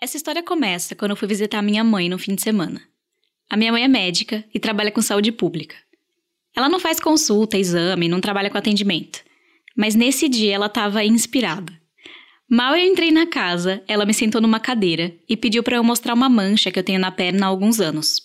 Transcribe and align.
Essa 0.00 0.16
história 0.16 0.42
começa 0.44 0.94
quando 0.94 1.10
eu 1.10 1.16
fui 1.16 1.26
visitar 1.26 1.60
minha 1.60 1.82
mãe 1.82 2.08
no 2.08 2.18
fim 2.18 2.36
de 2.36 2.42
semana. 2.42 2.80
A 3.50 3.56
minha 3.56 3.72
mãe 3.72 3.82
é 3.82 3.88
médica 3.88 4.44
e 4.54 4.60
trabalha 4.60 4.92
com 4.92 5.02
saúde 5.02 5.32
pública. 5.32 5.74
Ela 6.54 6.68
não 6.68 6.78
faz 6.78 7.00
consulta, 7.00 7.58
exame, 7.58 8.08
não 8.08 8.20
trabalha 8.20 8.48
com 8.48 8.56
atendimento. 8.56 9.24
Mas 9.76 9.96
nesse 9.96 10.28
dia 10.28 10.54
ela 10.54 10.66
estava 10.66 11.04
inspirada. 11.04 11.72
Mal 12.48 12.76
eu 12.76 12.86
entrei 12.86 13.10
na 13.10 13.26
casa, 13.26 13.82
ela 13.88 14.06
me 14.06 14.14
sentou 14.14 14.40
numa 14.40 14.60
cadeira 14.60 15.14
e 15.28 15.36
pediu 15.36 15.62
para 15.62 15.76
eu 15.76 15.84
mostrar 15.84 16.14
uma 16.14 16.28
mancha 16.28 16.70
que 16.70 16.78
eu 16.78 16.84
tenho 16.84 17.00
na 17.00 17.10
perna 17.10 17.46
há 17.46 17.48
alguns 17.48 17.80
anos. 17.80 18.22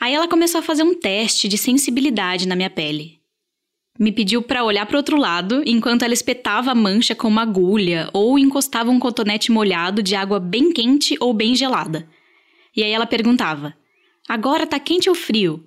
Aí 0.00 0.14
ela 0.14 0.28
começou 0.28 0.60
a 0.60 0.62
fazer 0.62 0.84
um 0.84 0.98
teste 0.98 1.48
de 1.48 1.58
sensibilidade 1.58 2.46
na 2.46 2.54
minha 2.54 2.70
pele. 2.70 3.20
Me 3.98 4.10
pediu 4.10 4.42
para 4.42 4.64
olhar 4.64 4.86
para 4.86 4.96
outro 4.96 5.16
lado 5.16 5.62
enquanto 5.64 6.02
ela 6.02 6.12
espetava 6.12 6.72
a 6.72 6.74
mancha 6.74 7.14
com 7.14 7.28
uma 7.28 7.42
agulha 7.42 8.10
ou 8.12 8.36
encostava 8.36 8.90
um 8.90 8.98
cotonete 8.98 9.52
molhado 9.52 10.02
de 10.02 10.16
água 10.16 10.40
bem 10.40 10.72
quente 10.72 11.16
ou 11.20 11.32
bem 11.32 11.54
gelada. 11.54 12.08
E 12.76 12.82
aí 12.82 12.90
ela 12.90 13.06
perguntava: 13.06 13.72
Agora 14.28 14.66
tá 14.66 14.80
quente 14.80 15.08
ou 15.08 15.14
frio? 15.14 15.64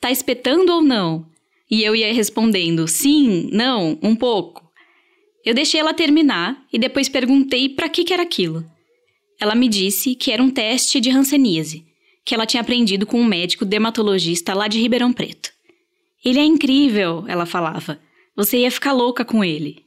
Tá 0.00 0.10
espetando 0.10 0.72
ou 0.72 0.80
não? 0.80 1.26
E 1.70 1.82
eu 1.82 1.94
ia 1.94 2.12
respondendo: 2.12 2.88
Sim, 2.88 3.50
não, 3.52 3.98
um 4.02 4.16
pouco. 4.16 4.66
Eu 5.44 5.52
deixei 5.54 5.78
ela 5.78 5.92
terminar 5.92 6.64
e 6.72 6.78
depois 6.78 7.08
perguntei 7.08 7.68
para 7.68 7.88
que, 7.88 8.02
que 8.02 8.14
era 8.14 8.22
aquilo. 8.22 8.64
Ela 9.38 9.54
me 9.54 9.68
disse 9.68 10.14
que 10.14 10.32
era 10.32 10.42
um 10.42 10.50
teste 10.50 11.00
de 11.00 11.10
hanseníase, 11.10 11.84
que 12.24 12.34
ela 12.34 12.46
tinha 12.46 12.62
aprendido 12.62 13.06
com 13.06 13.20
um 13.20 13.24
médico 13.24 13.66
dermatologista 13.66 14.54
lá 14.54 14.68
de 14.68 14.80
Ribeirão 14.80 15.12
Preto. 15.12 15.57
Ele 16.24 16.38
é 16.38 16.44
incrível, 16.44 17.24
ela 17.28 17.46
falava. 17.46 17.98
Você 18.36 18.58
ia 18.58 18.70
ficar 18.70 18.92
louca 18.92 19.24
com 19.24 19.44
ele. 19.44 19.84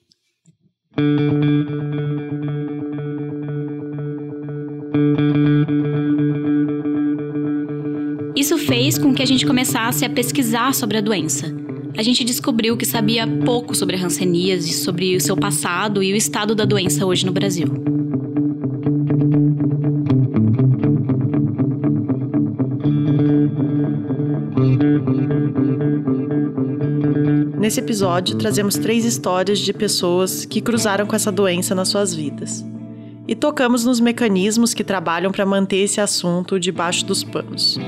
Isso 8.36 8.58
fez 8.58 8.98
com 8.98 9.14
que 9.14 9.22
a 9.22 9.26
gente 9.26 9.46
começasse 9.46 10.06
a 10.06 10.10
pesquisar 10.10 10.74
sobre 10.74 10.98
a 10.98 11.02
doença. 11.02 11.54
A 11.98 12.02
gente 12.02 12.24
descobriu 12.24 12.78
que 12.78 12.86
sabia 12.86 13.28
pouco 13.28 13.76
sobre 13.76 13.98
a 13.98 14.04
hanseníase, 14.04 14.74
sobre 14.74 15.16
o 15.16 15.22
seu 15.22 15.36
passado 15.36 16.02
e 16.02 16.14
o 16.14 16.16
estado 16.16 16.56
da 16.56 16.64
doença 16.64 17.06
hoje 17.06 17.26
no 17.26 17.34
Brasil. 17.34 17.68
Nesse 27.72 27.80
episódio, 27.80 28.36
trazemos 28.36 28.76
três 28.76 29.06
histórias 29.06 29.58
de 29.58 29.72
pessoas 29.72 30.44
que 30.44 30.60
cruzaram 30.60 31.06
com 31.06 31.16
essa 31.16 31.32
doença 31.32 31.74
nas 31.74 31.88
suas 31.88 32.14
vidas. 32.14 32.66
E 33.26 33.34
tocamos 33.34 33.86
nos 33.86 34.02
mecanismos 34.02 34.74
que 34.74 34.84
trabalham 34.84 35.32
para 35.32 35.46
manter 35.46 35.78
esse 35.78 36.02
assunto 36.02 36.60
debaixo 36.60 37.06
dos 37.06 37.24
panos. 37.24 37.80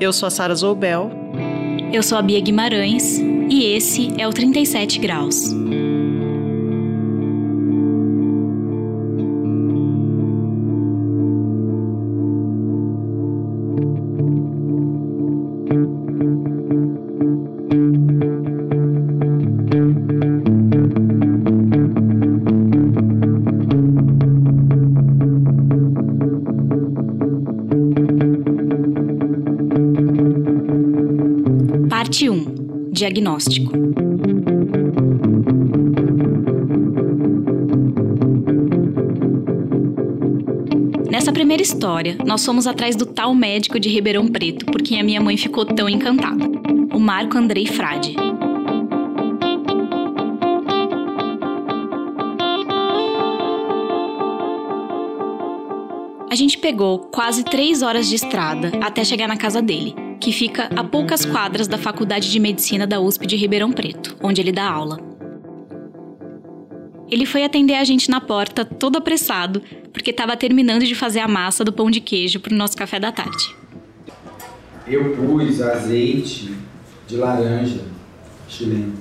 Eu 0.00 0.12
sou 0.12 0.26
a 0.26 0.30
Sara 0.30 0.56
Zoubel. 0.56 1.08
Eu 1.92 2.02
sou 2.02 2.18
a 2.18 2.22
Bia 2.22 2.40
Guimarães 2.40 3.16
e 3.48 3.62
esse 3.62 4.12
é 4.20 4.26
o 4.26 4.32
37 4.32 4.98
Graus. 4.98 5.54
Primeira 41.62 41.76
história, 41.76 42.16
nós 42.26 42.44
fomos 42.44 42.66
atrás 42.66 42.96
do 42.96 43.06
tal 43.06 43.32
médico 43.32 43.78
de 43.78 43.88
Ribeirão 43.88 44.26
Preto 44.26 44.66
por 44.66 44.82
quem 44.82 45.00
a 45.00 45.04
minha 45.04 45.20
mãe 45.20 45.36
ficou 45.36 45.64
tão 45.64 45.88
encantada, 45.88 46.44
o 46.92 46.98
Marco 46.98 47.38
Andrei 47.38 47.66
Frade. 47.66 48.16
A 56.28 56.34
gente 56.34 56.58
pegou 56.58 56.98
quase 56.98 57.44
três 57.44 57.80
horas 57.80 58.08
de 58.08 58.16
estrada 58.16 58.72
até 58.82 59.04
chegar 59.04 59.28
na 59.28 59.36
casa 59.36 59.62
dele, 59.62 59.94
que 60.20 60.32
fica 60.32 60.68
a 60.74 60.82
poucas 60.82 61.24
quadras 61.24 61.68
da 61.68 61.78
Faculdade 61.78 62.28
de 62.28 62.40
Medicina 62.40 62.88
da 62.88 63.00
USP 63.00 63.24
de 63.24 63.36
Ribeirão 63.36 63.70
Preto, 63.70 64.16
onde 64.20 64.40
ele 64.40 64.50
dá 64.50 64.68
aula. 64.68 64.98
Ele 67.08 67.26
foi 67.26 67.44
atender 67.44 67.74
a 67.74 67.84
gente 67.84 68.10
na 68.10 68.20
porta, 68.20 68.64
todo 68.64 68.96
apressado, 68.96 69.62
porque 69.92 70.10
estava 70.10 70.36
terminando 70.36 70.84
de 70.84 70.94
fazer 70.94 71.20
a 71.20 71.28
massa 71.28 71.64
do 71.64 71.72
pão 71.72 71.90
de 71.90 72.00
queijo 72.00 72.40
para 72.40 72.52
o 72.52 72.56
nosso 72.56 72.76
café 72.76 72.98
da 72.98 73.12
tarde. 73.12 73.54
Eu 74.86 75.14
pus 75.14 75.60
azeite 75.60 76.54
de 77.06 77.16
laranja 77.16 77.84
chileno. 78.48 78.94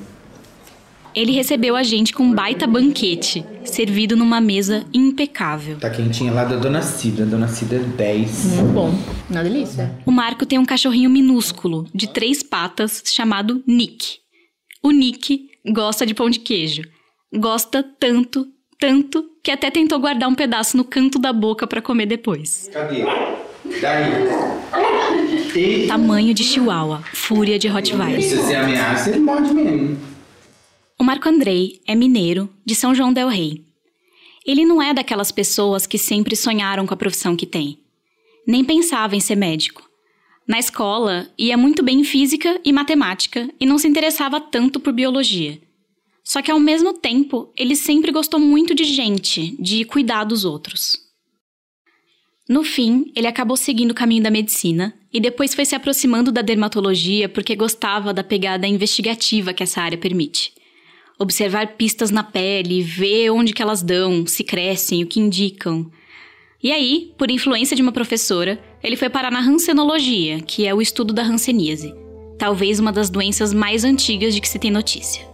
Ele 1.14 1.34
recebeu 1.34 1.76
a 1.76 1.84
gente 1.84 2.14
com 2.14 2.24
um 2.24 2.34
baita 2.34 2.66
banquete, 2.66 3.46
servido 3.66 4.16
numa 4.16 4.40
mesa 4.40 4.86
impecável. 4.94 5.78
Tá 5.78 5.90
quentinha 5.90 6.32
lá 6.32 6.46
da 6.46 6.56
Dona 6.56 6.82
Cida. 6.82 7.26
Dona 7.26 7.50
Cida 7.50 7.80
10. 7.80 8.46
Muito 8.46 8.74
bom. 8.74 8.98
Uma 9.30 9.44
delícia. 9.44 9.94
O 10.06 10.12
Marco 10.12 10.46
tem 10.46 10.58
um 10.58 10.66
cachorrinho 10.66 11.10
minúsculo, 11.10 11.86
de 11.94 12.08
três 12.08 12.42
patas, 12.42 13.04
chamado 13.06 13.62
Nick. 13.68 14.20
O 14.82 14.92
Nick 14.92 15.50
gosta 15.70 16.06
de 16.06 16.14
pão 16.14 16.30
de 16.30 16.40
queijo. 16.40 16.84
Gosta 17.36 17.84
tanto, 17.84 18.48
tanto, 18.80 19.26
que 19.44 19.52
até 19.52 19.72
tentou 19.72 20.00
guardar 20.00 20.30
um 20.30 20.36
pedaço 20.36 20.78
no 20.78 20.84
canto 20.84 21.18
da 21.18 21.34
boca 21.34 21.66
para 21.66 21.82
comer 21.82 22.06
depois. 22.06 22.70
Cadê? 22.72 23.04
Daí. 23.82 24.62
E 25.56 25.88
Tamanho 25.88 26.34
de 26.34 26.44
chihuahua, 26.44 27.04
fúria 27.14 27.60
de 27.60 27.68
Rottweiler. 27.68 28.22
se 28.22 28.36
você 28.36 28.56
ameaça, 28.56 29.10
ele 29.10 29.20
morde 29.20 29.54
mesmo. 29.54 30.00
O 30.98 31.04
Marco 31.04 31.28
Andrei 31.28 31.82
é 31.88 31.96
mineiro, 31.96 32.50
de 32.66 32.76
São 32.76 32.94
João 32.96 33.12
del 33.12 33.28
Rei. 33.28 33.66
Ele 34.46 34.66
não 34.66 34.82
é 34.82 34.94
daquelas 34.94 35.32
pessoas 35.32 35.86
que 35.86 35.98
sempre 35.98 36.36
sonharam 36.36 36.86
com 36.88 36.94
a 36.94 36.98
profissão 36.98 37.36
que 37.36 37.46
tem. 37.46 37.80
Nem 38.48 38.64
pensava 38.64 39.16
em 39.16 39.20
ser 39.20 39.36
médico. 39.36 39.84
Na 40.48 40.58
escola, 40.58 41.28
ia 41.38 41.58
muito 41.58 41.84
bem 41.84 42.02
em 42.02 42.04
física 42.04 42.60
e 42.64 42.74
matemática 42.74 43.50
e 43.60 43.66
não 43.66 43.78
se 43.78 43.88
interessava 43.88 44.40
tanto 44.40 44.80
por 44.80 44.94
biologia. 44.94 45.60
Só 46.24 46.42
que 46.42 46.52
ao 46.52 46.60
mesmo 46.60 46.94
tempo, 46.94 47.52
ele 47.58 47.76
sempre 47.76 48.12
gostou 48.12 48.40
muito 48.40 48.76
de 48.76 48.84
gente, 48.84 49.56
de 49.60 49.84
cuidar 49.86 50.24
dos 50.24 50.46
outros. 50.46 51.12
No 52.48 52.64
fim, 52.64 53.12
ele 53.16 53.28
acabou 53.28 53.56
seguindo 53.56 53.92
o 53.92 53.96
caminho 53.96 54.24
da 54.24 54.30
medicina 54.30 54.94
e 55.14 55.20
depois 55.20 55.54
foi 55.54 55.64
se 55.64 55.74
aproximando 55.74 56.32
da 56.32 56.42
dermatologia 56.42 57.30
porque 57.30 57.56
gostava 57.56 58.14
da 58.14 58.24
pegada 58.24 58.68
investigativa 58.68 59.54
que 59.54 59.64
essa 59.64 59.82
área 59.82 59.98
permite. 59.98 60.52
Observar 61.18 61.76
pistas 61.76 62.12
na 62.12 62.24
pele, 62.24 62.82
ver 62.82 63.30
onde 63.30 63.54
que 63.54 63.62
elas 63.62 63.82
dão, 63.82 64.26
se 64.26 64.44
crescem, 64.44 65.04
o 65.04 65.08
que 65.08 65.20
indicam. 65.20 65.90
E 66.62 66.72
aí, 66.72 67.14
por 67.18 67.32
influência 67.32 67.76
de 67.76 67.82
uma 67.82 67.92
professora, 67.92 68.62
ele 68.84 68.98
foi 68.98 69.10
parar 69.10 69.32
na 69.32 69.40
rancenologia, 69.40 70.42
que 70.42 70.66
é 70.66 70.74
o 70.74 70.82
estudo 70.82 71.14
da 71.14 71.24
hanseníase, 71.24 71.94
talvez 72.38 72.80
uma 72.80 72.92
das 72.92 73.10
doenças 73.10 73.54
mais 73.54 73.84
antigas 73.84 74.34
de 74.34 74.42
que 74.42 74.50
se 74.50 74.60
tem 74.60 74.72
notícia. 74.72 75.26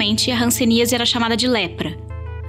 Antigamente, 0.00 0.30
a 0.30 0.42
hanseníase 0.42 0.94
era 0.94 1.04
chamada 1.04 1.36
de 1.36 1.46
lepra, 1.46 1.94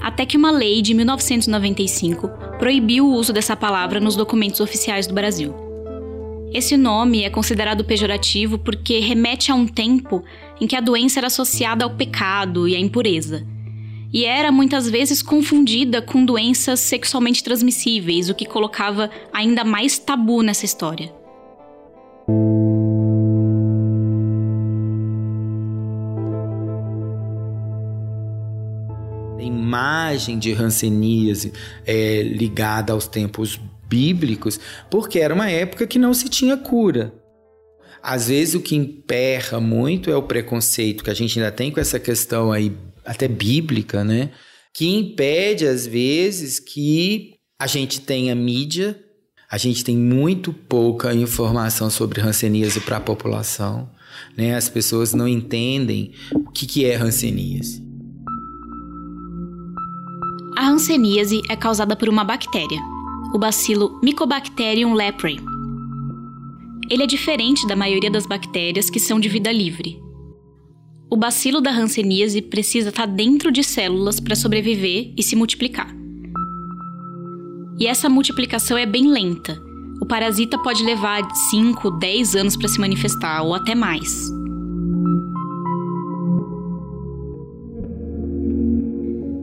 até 0.01 0.25
que 0.25 0.37
uma 0.37 0.51
lei 0.51 0.81
de 0.81 0.93
1995 0.93 2.29
proibiu 2.57 3.05
o 3.05 3.13
uso 3.13 3.33
dessa 3.33 3.57
palavra 3.57 3.99
nos 3.99 4.15
documentos 4.15 4.61
oficiais 4.61 5.05
do 5.05 5.13
Brasil. 5.13 5.53
Esse 6.53 6.77
nome 6.77 7.23
é 7.23 7.29
considerado 7.29 7.83
pejorativo 7.83 8.57
porque 8.57 8.99
remete 8.99 9.51
a 9.51 9.55
um 9.55 9.67
tempo 9.67 10.23
em 10.61 10.65
que 10.67 10.77
a 10.77 10.79
doença 10.79 11.19
era 11.19 11.27
associada 11.27 11.83
ao 11.83 11.93
pecado 11.93 12.69
e 12.69 12.75
à 12.75 12.79
impureza, 12.79 13.45
e 14.13 14.23
era 14.23 14.49
muitas 14.49 14.89
vezes 14.89 15.21
confundida 15.21 16.01
com 16.01 16.23
doenças 16.23 16.79
sexualmente 16.79 17.43
transmissíveis, 17.43 18.29
o 18.29 18.33
que 18.33 18.45
colocava 18.45 19.09
ainda 19.33 19.65
mais 19.65 19.99
tabu 19.99 20.41
nessa 20.41 20.63
história. 20.63 21.20
De 30.17 30.53
hanseníase 30.53 31.53
é 31.85 32.21
ligada 32.23 32.93
aos 32.93 33.07
tempos 33.07 33.59
bíblicos, 33.87 34.59
porque 34.89 35.19
era 35.19 35.33
uma 35.33 35.49
época 35.49 35.85
que 35.85 35.99
não 35.99 36.13
se 36.13 36.29
tinha 36.29 36.55
cura. 36.57 37.13
às 38.01 38.29
vezes 38.29 38.55
o 38.55 38.61
que 38.61 38.75
emperra 38.75 39.59
muito 39.59 40.09
é 40.09 40.15
o 40.15 40.23
preconceito 40.23 41.03
que 41.03 41.09
a 41.09 41.13
gente 41.13 41.37
ainda 41.37 41.51
tem 41.51 41.71
com 41.71 41.79
essa 41.79 41.99
questão 41.99 42.51
aí 42.51 42.71
até 43.05 43.27
bíblica, 43.27 44.03
né? 44.03 44.31
Que 44.73 44.87
impede 44.87 45.67
às 45.67 45.85
vezes 45.85 46.59
que 46.59 47.35
a 47.59 47.67
gente 47.67 48.01
tenha 48.01 48.33
mídia, 48.33 48.99
a 49.49 49.57
gente 49.57 49.83
tem 49.83 49.97
muito 49.97 50.51
pouca 50.53 51.13
informação 51.13 51.89
sobre 51.89 52.21
hanseníase 52.21 52.79
para 52.79 52.97
a 52.97 53.01
população, 53.01 53.89
né? 54.37 54.55
As 54.55 54.69
pessoas 54.69 55.13
não 55.13 55.27
entendem 55.27 56.13
o 56.33 56.49
que, 56.49 56.65
que 56.65 56.85
é 56.85 56.95
hanseníase. 56.95 57.90
A 60.57 60.67
hanseníase 60.67 61.41
é 61.49 61.55
causada 61.55 61.95
por 61.95 62.09
uma 62.09 62.25
bactéria, 62.25 62.79
o 63.33 63.37
bacilo 63.37 63.99
Mycobacterium 64.03 64.93
leprae. 64.93 65.39
Ele 66.89 67.03
é 67.03 67.07
diferente 67.07 67.65
da 67.65 67.75
maioria 67.75 68.11
das 68.11 68.25
bactérias 68.25 68.89
que 68.89 68.99
são 68.99 69.17
de 69.17 69.29
vida 69.29 69.49
livre. 69.51 69.97
O 71.09 71.15
bacilo 71.15 71.61
da 71.61 71.71
hanseníase 71.71 72.41
precisa 72.41 72.89
estar 72.89 73.05
dentro 73.05 73.49
de 73.49 73.63
células 73.63 74.19
para 74.19 74.35
sobreviver 74.35 75.13
e 75.17 75.23
se 75.23 75.37
multiplicar. 75.37 75.95
E 77.79 77.87
essa 77.87 78.09
multiplicação 78.09 78.77
é 78.77 78.85
bem 78.85 79.07
lenta. 79.07 79.57
O 80.01 80.05
parasita 80.05 80.57
pode 80.61 80.83
levar 80.83 81.23
5, 81.49 81.91
10 81.91 82.35
anos 82.35 82.57
para 82.57 82.67
se 82.67 82.79
manifestar 82.79 83.41
ou 83.41 83.53
até 83.55 83.73
mais. 83.73 84.29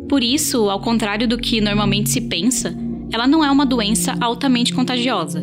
Por 0.08 0.24
isso, 0.24 0.70
ao 0.70 0.80
contrário 0.80 1.28
do 1.28 1.36
que 1.36 1.60
normalmente 1.60 2.08
se 2.08 2.22
pensa, 2.22 2.74
ela 3.12 3.26
não 3.26 3.44
é 3.44 3.50
uma 3.50 3.66
doença 3.66 4.16
altamente 4.20 4.72
contagiosa. 4.72 5.42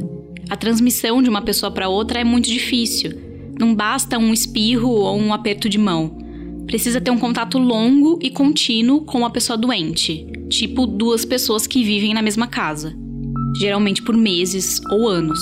A 0.50 0.56
transmissão 0.56 1.22
de 1.22 1.30
uma 1.30 1.42
pessoa 1.42 1.72
para 1.72 1.88
outra 1.88 2.20
é 2.20 2.24
muito 2.24 2.50
difícil. 2.50 3.12
Não 3.60 3.74
basta 3.74 4.18
um 4.18 4.34
espirro 4.34 4.90
ou 4.90 5.18
um 5.18 5.34
aperto 5.34 5.70
de 5.70 5.78
mão. 5.78 6.18
Precisa 6.66 7.00
ter 7.00 7.12
um 7.12 7.20
contato 7.20 7.60
longo 7.60 8.20
e 8.22 8.30
contínuo 8.30 9.02
com 9.02 9.24
a 9.24 9.30
pessoa 9.30 9.56
doente, 9.56 10.26
tipo 10.50 10.88
duas 10.88 11.24
pessoas 11.24 11.68
que 11.68 11.84
vivem 11.84 12.14
na 12.14 12.24
mesma 12.24 12.48
casa, 12.48 12.96
geralmente 13.60 14.02
por 14.02 14.18
meses 14.18 14.82
ou 14.92 15.08
anos. 15.08 15.40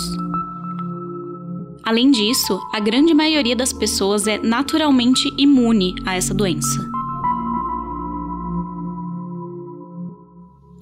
Além 1.82 2.12
disso, 2.12 2.60
a 2.74 2.80
grande 2.80 3.14
maioria 3.14 3.56
das 3.56 3.74
pessoas 3.74 4.28
é 4.28 4.38
naturalmente 4.38 5.30
imune 5.38 5.96
a 6.06 6.16
essa 6.16 6.34
doença. 6.34 6.93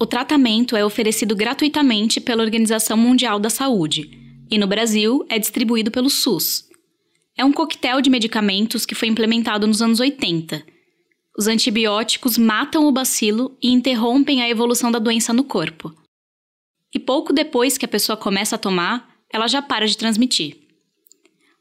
O 0.01 0.05
tratamento 0.07 0.75
é 0.75 0.83
oferecido 0.83 1.35
gratuitamente 1.35 2.19
pela 2.19 2.41
Organização 2.41 2.97
Mundial 2.97 3.39
da 3.39 3.51
Saúde 3.51 4.09
e 4.49 4.57
no 4.57 4.65
Brasil 4.65 5.23
é 5.29 5.37
distribuído 5.37 5.91
pelo 5.91 6.09
SUS. 6.09 6.67
É 7.37 7.45
um 7.45 7.53
coquetel 7.53 8.01
de 8.01 8.09
medicamentos 8.09 8.83
que 8.83 8.95
foi 8.95 9.09
implementado 9.09 9.67
nos 9.67 9.79
anos 9.79 9.99
80. 9.99 10.65
Os 11.37 11.45
antibióticos 11.45 12.35
matam 12.35 12.87
o 12.87 12.91
bacilo 12.91 13.55
e 13.61 13.69
interrompem 13.69 14.41
a 14.41 14.49
evolução 14.49 14.91
da 14.91 14.97
doença 14.97 15.33
no 15.33 15.43
corpo. 15.43 15.93
E 16.91 16.97
pouco 16.97 17.31
depois 17.31 17.77
que 17.77 17.85
a 17.85 17.87
pessoa 17.87 18.17
começa 18.17 18.55
a 18.55 18.59
tomar, 18.59 19.07
ela 19.31 19.47
já 19.47 19.61
para 19.61 19.85
de 19.85 19.95
transmitir. 19.95 20.57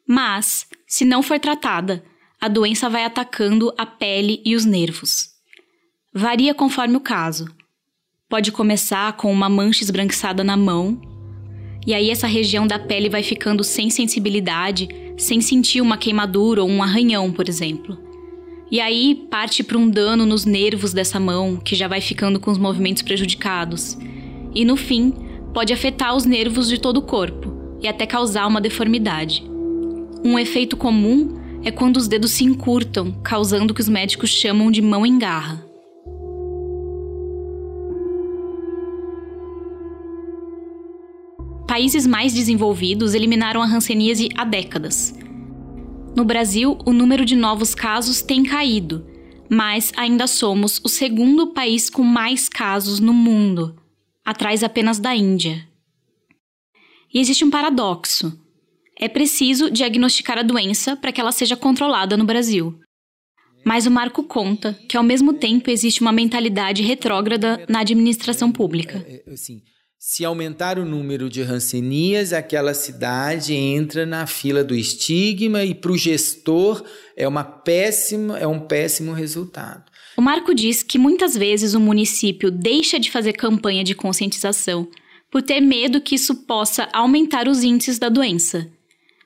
Mas, 0.08 0.66
se 0.86 1.04
não 1.04 1.22
for 1.22 1.38
tratada, 1.38 2.02
a 2.40 2.48
doença 2.48 2.88
vai 2.88 3.04
atacando 3.04 3.70
a 3.76 3.84
pele 3.84 4.40
e 4.46 4.56
os 4.56 4.64
nervos. 4.64 5.28
Varia 6.14 6.54
conforme 6.54 6.96
o 6.96 7.00
caso 7.00 7.59
Pode 8.30 8.52
começar 8.52 9.14
com 9.14 9.32
uma 9.32 9.48
mancha 9.48 9.82
esbranquiçada 9.82 10.44
na 10.44 10.56
mão, 10.56 11.00
e 11.84 11.92
aí 11.92 12.10
essa 12.10 12.28
região 12.28 12.64
da 12.64 12.78
pele 12.78 13.08
vai 13.08 13.24
ficando 13.24 13.64
sem 13.64 13.90
sensibilidade, 13.90 14.88
sem 15.18 15.40
sentir 15.40 15.80
uma 15.80 15.96
queimadura 15.96 16.62
ou 16.62 16.70
um 16.70 16.80
arranhão, 16.80 17.32
por 17.32 17.48
exemplo. 17.48 17.98
E 18.70 18.80
aí 18.80 19.26
parte 19.28 19.64
para 19.64 19.76
um 19.76 19.90
dano 19.90 20.24
nos 20.24 20.44
nervos 20.44 20.92
dessa 20.92 21.18
mão, 21.18 21.56
que 21.56 21.74
já 21.74 21.88
vai 21.88 22.00
ficando 22.00 22.38
com 22.38 22.52
os 22.52 22.58
movimentos 22.58 23.02
prejudicados. 23.02 23.98
E 24.54 24.64
no 24.64 24.76
fim, 24.76 25.12
pode 25.52 25.72
afetar 25.72 26.14
os 26.14 26.24
nervos 26.24 26.68
de 26.68 26.78
todo 26.78 26.98
o 26.98 27.02
corpo 27.02 27.52
e 27.82 27.88
até 27.88 28.06
causar 28.06 28.46
uma 28.46 28.60
deformidade. 28.60 29.42
Um 30.24 30.38
efeito 30.38 30.76
comum 30.76 31.36
é 31.64 31.72
quando 31.72 31.96
os 31.96 32.06
dedos 32.06 32.30
se 32.30 32.44
encurtam, 32.44 33.10
causando 33.24 33.72
o 33.72 33.74
que 33.74 33.80
os 33.80 33.88
médicos 33.88 34.30
chamam 34.30 34.70
de 34.70 34.80
mão 34.80 35.04
em 35.04 35.18
garra. 35.18 35.68
Países 41.70 42.04
mais 42.04 42.34
desenvolvidos 42.34 43.14
eliminaram 43.14 43.62
a 43.62 43.64
hanseníase 43.64 44.28
há 44.36 44.44
décadas. 44.44 45.14
No 46.16 46.24
Brasil, 46.24 46.76
o 46.84 46.92
número 46.92 47.24
de 47.24 47.36
novos 47.36 47.76
casos 47.76 48.20
tem 48.20 48.42
caído, 48.42 49.06
mas 49.48 49.92
ainda 49.96 50.26
somos 50.26 50.80
o 50.82 50.88
segundo 50.88 51.52
país 51.52 51.88
com 51.88 52.02
mais 52.02 52.48
casos 52.48 52.98
no 52.98 53.12
mundo, 53.12 53.80
atrás 54.24 54.64
apenas 54.64 54.98
da 54.98 55.14
Índia. 55.14 55.64
E 57.14 57.20
existe 57.20 57.44
um 57.44 57.50
paradoxo. 57.50 58.36
É 58.98 59.08
preciso 59.08 59.70
diagnosticar 59.70 60.38
a 60.38 60.42
doença 60.42 60.96
para 60.96 61.12
que 61.12 61.20
ela 61.20 61.30
seja 61.30 61.54
controlada 61.56 62.16
no 62.16 62.24
Brasil. 62.24 62.80
Mas 63.64 63.86
o 63.86 63.92
Marco 63.92 64.24
conta 64.24 64.76
que, 64.88 64.96
ao 64.96 65.04
mesmo 65.04 65.34
tempo, 65.34 65.70
existe 65.70 66.00
uma 66.00 66.10
mentalidade 66.10 66.82
retrógrada 66.82 67.64
na 67.68 67.78
administração 67.78 68.50
pública. 68.50 69.06
É, 69.06 69.22
é, 69.24 69.32
assim, 69.32 69.62
se 70.02 70.24
aumentar 70.24 70.78
o 70.78 70.86
número 70.86 71.28
de 71.28 71.42
rancenias, 71.42 72.32
aquela 72.32 72.72
cidade 72.72 73.52
entra 73.52 74.06
na 74.06 74.26
fila 74.26 74.64
do 74.64 74.74
estigma 74.74 75.62
e 75.62 75.74
para 75.74 75.92
o 75.92 75.98
gestor 75.98 76.82
é 77.14 77.28
uma 77.28 77.44
péssima, 77.44 78.38
é 78.38 78.46
um 78.46 78.60
péssimo 78.60 79.12
resultado. 79.12 79.84
O 80.16 80.22
Marco 80.22 80.54
diz 80.54 80.82
que 80.82 80.96
muitas 80.96 81.36
vezes 81.36 81.74
o 81.74 81.80
município 81.80 82.50
deixa 82.50 82.98
de 82.98 83.10
fazer 83.10 83.34
campanha 83.34 83.84
de 83.84 83.94
conscientização 83.94 84.88
por 85.30 85.42
ter 85.42 85.60
medo 85.60 86.00
que 86.00 86.14
isso 86.14 86.34
possa 86.46 86.88
aumentar 86.94 87.46
os 87.46 87.62
índices 87.62 87.98
da 87.98 88.08
doença. 88.08 88.70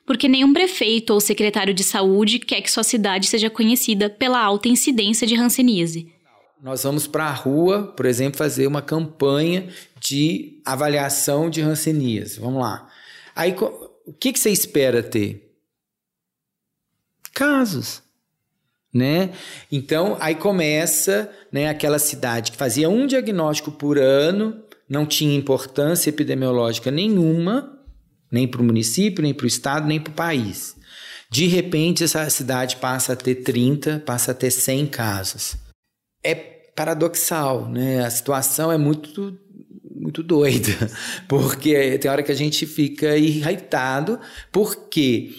Porque 0.05 0.27
nenhum 0.27 0.51
prefeito 0.51 1.13
ou 1.13 1.21
secretário 1.21 1.73
de 1.73 1.85
saúde 1.85 2.37
quer 2.37 2.59
que 2.59 2.69
sua 2.69 2.83
cidade 2.83 3.27
seja 3.27 3.49
conhecida 3.49 4.09
pela 4.09 4.43
alta 4.43 4.67
incidência 4.67 5.25
de 5.25 5.35
ranceníase. 5.35 6.13
Nós 6.65 6.81
vamos 6.81 7.05
para 7.05 7.25
a 7.25 7.31
rua, 7.31 7.93
por 7.95 8.07
exemplo, 8.07 8.39
fazer 8.39 8.65
uma 8.65 8.81
campanha 8.81 9.69
de 9.99 10.59
avaliação 10.65 11.47
de 11.47 11.61
rancenias. 11.61 12.37
Vamos 12.37 12.59
lá. 12.59 12.89
Aí, 13.35 13.55
o 14.03 14.11
que, 14.11 14.33
que 14.33 14.39
você 14.39 14.49
espera 14.49 15.03
ter? 15.03 15.55
Casos. 17.31 18.01
Né? 18.91 19.29
Então, 19.71 20.17
aí 20.19 20.33
começa 20.33 21.31
né, 21.51 21.69
aquela 21.69 21.99
cidade 21.99 22.51
que 22.51 22.57
fazia 22.57 22.89
um 22.89 23.05
diagnóstico 23.05 23.71
por 23.71 23.99
ano, 23.99 24.59
não 24.89 25.05
tinha 25.05 25.37
importância 25.37 26.09
epidemiológica 26.09 26.89
nenhuma, 26.89 27.77
nem 28.31 28.47
para 28.47 28.63
o 28.63 28.65
município, 28.65 29.21
nem 29.21 29.35
para 29.35 29.43
o 29.43 29.47
estado, 29.47 29.85
nem 29.85 29.99
para 29.99 30.09
o 30.09 30.15
país. 30.15 30.75
De 31.29 31.45
repente, 31.45 32.03
essa 32.03 32.27
cidade 32.31 32.77
passa 32.77 33.13
a 33.13 33.15
ter 33.15 33.35
30, 33.35 33.99
passa 34.03 34.31
a 34.31 34.33
ter 34.33 34.49
100 34.49 34.87
casos. 34.87 35.57
É 36.23 36.54
paradoxal, 36.75 37.69
né? 37.69 38.05
A 38.05 38.09
situação 38.09 38.71
é 38.71 38.77
muito 38.77 39.39
muito 39.97 40.21
doida, 40.21 40.91
porque 41.27 41.97
tem 41.97 42.11
hora 42.11 42.21
que 42.21 42.31
a 42.31 42.35
gente 42.35 42.65
fica 42.67 43.17
irritado, 43.17 44.19
porque 44.51 45.31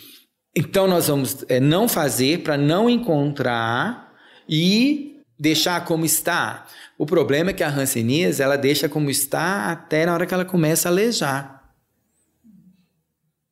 então 0.56 0.88
nós 0.88 1.06
vamos 1.06 1.44
é, 1.48 1.60
não 1.60 1.86
fazer 1.86 2.42
para 2.42 2.56
não 2.56 2.88
encontrar 2.88 4.12
e 4.48 5.20
deixar 5.38 5.84
como 5.84 6.04
está. 6.04 6.66
O 6.98 7.04
problema 7.04 7.50
é 7.50 7.52
que 7.52 7.62
a 7.62 7.68
hanseníase, 7.68 8.42
ela 8.42 8.56
deixa 8.56 8.88
como 8.88 9.10
está 9.10 9.70
até 9.70 10.06
na 10.06 10.14
hora 10.14 10.26
que 10.26 10.32
ela 10.32 10.44
começa 10.44 10.88
a 10.88 10.92
alejar. 10.92 11.56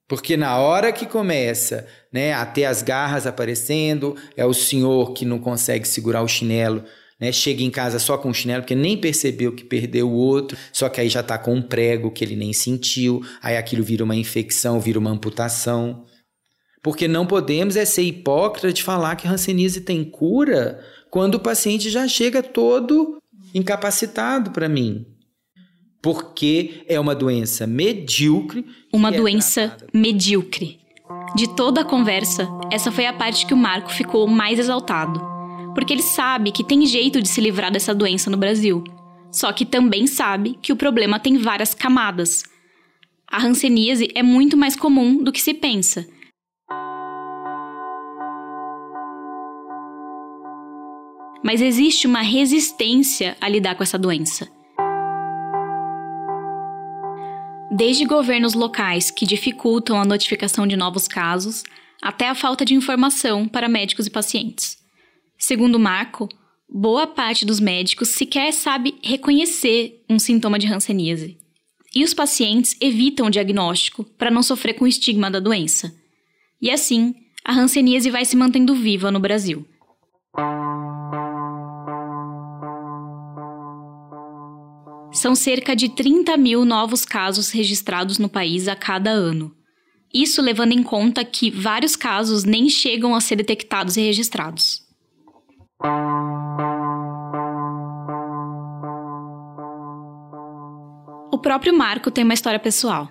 Porque 0.08 0.36
na 0.36 0.58
hora 0.58 0.92
que 0.92 1.06
começa 1.06 1.86
né, 2.12 2.32
a 2.32 2.44
ter 2.44 2.64
as 2.64 2.82
garras 2.82 3.26
aparecendo, 3.26 4.16
é 4.36 4.44
o 4.44 4.54
senhor 4.54 5.12
que 5.12 5.24
não 5.24 5.38
consegue 5.38 5.86
segurar 5.86 6.22
o 6.22 6.28
chinelo 6.28 6.84
né? 7.21 7.33
Chega 7.33 7.62
em 7.62 7.71
casa 7.71 7.99
só 7.99 8.18
com 8.18 8.30
o 8.30 8.35
chinelo, 8.35 8.62
porque 8.62 8.75
nem 8.75 8.97
percebeu 8.97 9.52
que 9.52 9.64
perdeu 9.64 10.11
o 10.11 10.14
outro, 10.14 10.56
só 10.73 10.88
que 10.88 11.00
aí 11.00 11.09
já 11.09 11.21
está 11.21 11.38
com 11.38 11.54
um 11.54 11.62
prego 11.62 12.11
que 12.11 12.25
ele 12.25 12.37
nem 12.37 12.52
sentiu, 12.52 13.23
aí 13.42 13.56
aquilo 13.56 13.85
vira 13.85 14.04
uma 14.04 14.16
infecção, 14.16 14.80
vira 14.80 14.99
uma 14.99 15.11
amputação. 15.11 16.04
Porque 16.83 17.09
não 17.09 17.26
podemos 17.26 17.76
é 17.76 17.85
ser 17.85 18.02
hipócrita 18.02 18.73
de 18.73 18.83
falar 18.83 19.16
que 19.16 19.26
Hanseníase 19.26 19.80
tem 19.80 20.04
cura 20.04 20.80
quando 21.11 21.37
o 21.37 21.40
paciente 21.40 21.88
já 21.88 22.06
chega 22.06 22.42
todo 22.42 23.18
incapacitado 23.54 24.50
para 24.50 24.68
mim. 24.68 25.06
Porque 26.02 26.83
é 26.87 27.00
uma 27.00 27.14
doença 27.14 27.66
medíocre. 27.66 28.66
Uma 28.92 29.09
é 29.09 29.16
doença 29.16 29.68
tratada. 29.68 29.87
medíocre. 29.94 30.78
De 31.35 31.49
toda 31.56 31.80
a 31.80 31.85
conversa, 31.85 32.47
essa 32.71 32.92
foi 32.92 33.06
a 33.06 33.14
parte 33.14 33.47
que 33.47 33.54
o 33.54 33.56
Marco 33.56 33.90
ficou 33.90 34.26
mais 34.26 34.59
exaltado 34.59 35.33
porque 35.75 35.93
ele 35.93 36.02
sabe 36.02 36.52
que 36.52 36.64
tem 36.64 36.87
jeito 36.87 37.21
de 37.21 37.28
se 37.28 37.40
livrar 37.40 37.73
dessa 37.73 37.95
doença 37.95 38.31
no 38.31 38.37
Brasil. 38.37 38.85
Só 39.31 39.52
que 39.52 39.66
também 39.66 40.07
sabe 40.07 40.57
que 40.62 40.73
o 40.73 40.76
problema 40.76 41.19
tem 41.19 41.37
várias 41.37 41.75
camadas. 41.75 42.45
A 43.28 43.43
hanseníase 43.45 44.09
é 44.14 44.23
muito 44.23 44.57
mais 44.57 44.76
comum 44.76 45.23
do 45.23 45.33
que 45.33 45.40
se 45.40 45.52
pensa. 45.52 46.07
Mas 51.43 51.61
existe 51.61 52.07
uma 52.07 52.23
resistência 52.23 53.37
a 53.40 53.49
lidar 53.49 53.75
com 53.75 53.83
essa 53.83 53.99
doença. 53.99 54.49
Desde 57.76 58.04
governos 58.04 58.54
locais 58.54 59.11
que 59.11 59.26
dificultam 59.26 60.00
a 60.00 60.04
notificação 60.04 60.64
de 60.64 60.76
novos 60.76 61.09
casos, 61.09 61.64
até 62.00 62.28
a 62.28 62.35
falta 62.35 62.64
de 62.64 62.73
informação 62.73 63.49
para 63.49 63.69
médicos 63.69 64.07
e 64.07 64.11
pacientes. 64.11 64.83
Segundo 65.46 65.78
Marco, 65.78 66.26
boa 66.66 67.06
parte 67.06 67.44
dos 67.44 67.60
médicos 67.60 68.08
sequer 68.08 68.50
sabe 68.50 68.94
reconhecer 69.02 70.02
um 70.08 70.18
sintoma 70.18 70.58
de 70.58 70.66
hanseníase. 70.66 71.36
E 71.94 72.02
os 72.02 72.14
pacientes 72.14 72.74
evitam 72.80 73.26
o 73.26 73.30
diagnóstico 73.30 74.04
para 74.16 74.30
não 74.30 74.42
sofrer 74.42 74.72
com 74.72 74.86
o 74.86 74.88
estigma 74.88 75.30
da 75.30 75.38
doença. 75.38 75.94
E 76.62 76.70
assim, 76.70 77.14
a 77.44 77.52
hanseníase 77.52 78.08
vai 78.08 78.24
se 78.24 78.38
mantendo 78.38 78.74
viva 78.74 79.10
no 79.10 79.20
Brasil. 79.20 79.68
São 85.12 85.34
cerca 85.34 85.76
de 85.76 85.90
30 85.90 86.38
mil 86.38 86.64
novos 86.64 87.04
casos 87.04 87.50
registrados 87.50 88.16
no 88.18 88.30
país 88.30 88.66
a 88.66 88.74
cada 88.74 89.10
ano. 89.10 89.54
Isso 90.10 90.40
levando 90.40 90.72
em 90.72 90.82
conta 90.82 91.22
que 91.22 91.50
vários 91.50 91.94
casos 91.94 92.44
nem 92.44 92.70
chegam 92.70 93.14
a 93.14 93.20
ser 93.20 93.36
detectados 93.36 93.98
e 93.98 94.00
registrados. 94.00 94.83
O 101.30 101.38
próprio 101.38 101.76
Marco 101.76 102.10
tem 102.10 102.24
uma 102.24 102.34
história 102.34 102.58
pessoal. 102.58 103.08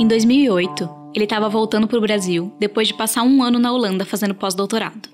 Em 0.00 0.06
2008, 0.08 0.88
ele 1.14 1.24
estava 1.24 1.48
voltando 1.48 1.86
para 1.86 1.98
o 1.98 2.00
Brasil 2.00 2.52
depois 2.58 2.88
de 2.88 2.94
passar 2.94 3.22
um 3.22 3.42
ano 3.42 3.58
na 3.58 3.72
Holanda 3.72 4.04
fazendo 4.04 4.34
pós-doutorado. 4.34 5.08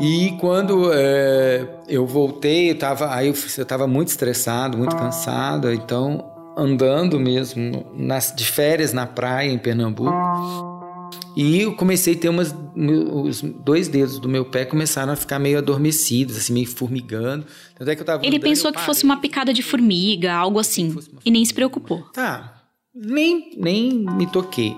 E 0.00 0.34
quando 0.40 0.90
é, 0.94 1.68
eu 1.86 2.06
voltei, 2.06 2.70
eu 2.70 2.78
tava, 2.78 3.14
aí 3.14 3.28
eu, 3.28 3.88
muito 3.88 4.08
estressado, 4.08 4.78
muito 4.78 4.96
cansado, 4.96 5.70
então 5.70 6.24
andando 6.56 7.20
mesmo 7.20 7.86
nas, 7.94 8.34
de 8.34 8.46
férias 8.46 8.92
na 8.92 9.06
praia 9.06 9.50
em 9.50 9.58
Pernambuco. 9.58 10.69
E 11.36 11.60
eu 11.60 11.74
comecei 11.74 12.14
a 12.14 12.16
ter 12.16 12.28
umas. 12.28 12.54
Os 12.74 13.42
dois 13.42 13.88
dedos 13.88 14.18
do 14.18 14.28
meu 14.28 14.44
pé 14.44 14.64
começaram 14.64 15.12
a 15.12 15.16
ficar 15.16 15.38
meio 15.38 15.58
adormecidos, 15.58 16.36
assim, 16.36 16.52
meio 16.52 16.66
formigando. 16.66 17.46
Tanto 17.76 17.90
é 17.90 17.94
que 17.94 18.02
eu 18.02 18.06
tava 18.06 18.24
Ele 18.24 18.36
andando, 18.36 18.42
pensou 18.42 18.72
que 18.72 18.80
fosse 18.80 19.04
uma 19.04 19.18
picada 19.18 19.52
de 19.52 19.62
formiga, 19.62 20.32
algo 20.32 20.58
assim. 20.58 20.96
E 21.24 21.30
nem 21.30 21.44
se 21.44 21.54
preocupou. 21.54 22.02
Tá. 22.12 22.62
Nem, 22.94 23.52
nem 23.56 24.04
me 24.16 24.26
toquei. 24.26 24.76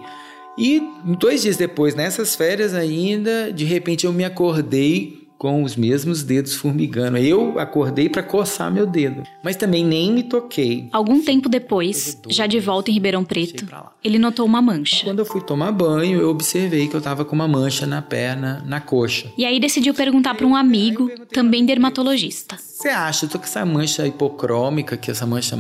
E 0.58 0.82
dois 1.18 1.42
dias 1.42 1.56
depois, 1.56 1.94
nessas 1.94 2.36
férias 2.36 2.74
ainda, 2.74 3.52
de 3.52 3.64
repente 3.64 4.04
eu 4.04 4.12
me 4.12 4.24
acordei 4.24 5.21
com 5.42 5.64
os 5.64 5.74
mesmos 5.74 6.22
dedos 6.22 6.54
formigando. 6.54 7.18
Eu 7.18 7.58
acordei 7.58 8.08
para 8.08 8.22
coçar 8.22 8.70
meu 8.70 8.86
dedo, 8.86 9.24
mas 9.42 9.56
também 9.56 9.84
nem 9.84 10.12
me 10.12 10.22
toquei. 10.22 10.88
Algum 10.92 11.20
tempo 11.20 11.48
depois, 11.48 12.16
já 12.28 12.46
de 12.46 12.60
volta 12.60 12.92
em 12.92 12.94
Ribeirão 12.94 13.24
Preto, 13.24 13.66
ele 14.04 14.20
notou 14.20 14.46
uma 14.46 14.62
mancha. 14.62 15.04
Quando 15.04 15.18
eu 15.18 15.24
fui 15.24 15.40
tomar 15.40 15.72
banho, 15.72 16.20
eu 16.20 16.30
observei 16.30 16.86
que 16.86 16.94
eu 16.94 17.00
tava 17.00 17.24
com 17.24 17.34
uma 17.34 17.48
mancha 17.48 17.88
na 17.88 18.00
perna, 18.00 18.62
na 18.64 18.80
coxa. 18.80 19.32
E 19.36 19.44
aí 19.44 19.58
decidiu 19.58 19.92
perguntar 19.92 20.36
para 20.36 20.46
um 20.46 20.54
amigo, 20.54 21.10
também 21.32 21.66
dermatologista. 21.66 22.56
Você 22.56 22.90
acha, 22.90 23.24
eu 23.24 23.28
tô 23.28 23.40
com 23.40 23.44
essa 23.44 23.66
mancha 23.66 24.06
hipocrômica, 24.06 24.96
que 24.96 25.10
essa 25.10 25.26
mancha 25.26 25.56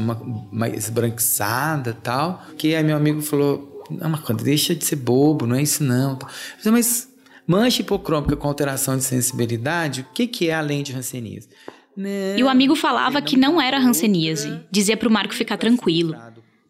mais 0.52 0.74
esbranquiçada, 0.74 1.92
tal, 2.00 2.40
que 2.56 2.72
aí 2.72 2.84
meu 2.84 2.96
amigo 2.96 3.20
falou: 3.20 3.84
não, 3.90 4.10
mas 4.10 4.22
deixa 4.44 4.76
de 4.76 4.84
ser 4.84 4.94
bobo, 4.94 5.44
não 5.44 5.56
é 5.56 5.62
isso 5.62 5.82
não. 5.82 6.16
Eu 6.64 6.70
mas 6.70 7.11
mancha 7.46 7.82
hipocrômica 7.82 8.36
com 8.36 8.48
alteração 8.48 8.96
de 8.96 9.04
sensibilidade, 9.04 10.02
o 10.02 10.06
que, 10.14 10.26
que 10.26 10.48
é 10.48 10.54
além 10.54 10.82
de 10.82 10.94
hanseníase? 10.94 11.48
Não, 11.96 12.38
e 12.38 12.42
o 12.42 12.48
amigo 12.48 12.74
falava 12.74 13.20
que 13.20 13.36
não 13.36 13.60
era 13.60 13.78
hanseníase, 13.78 14.60
dizia 14.70 14.96
para 14.96 15.08
o 15.08 15.12
Marco 15.12 15.34
ficar 15.34 15.56
tranquilo. 15.56 16.16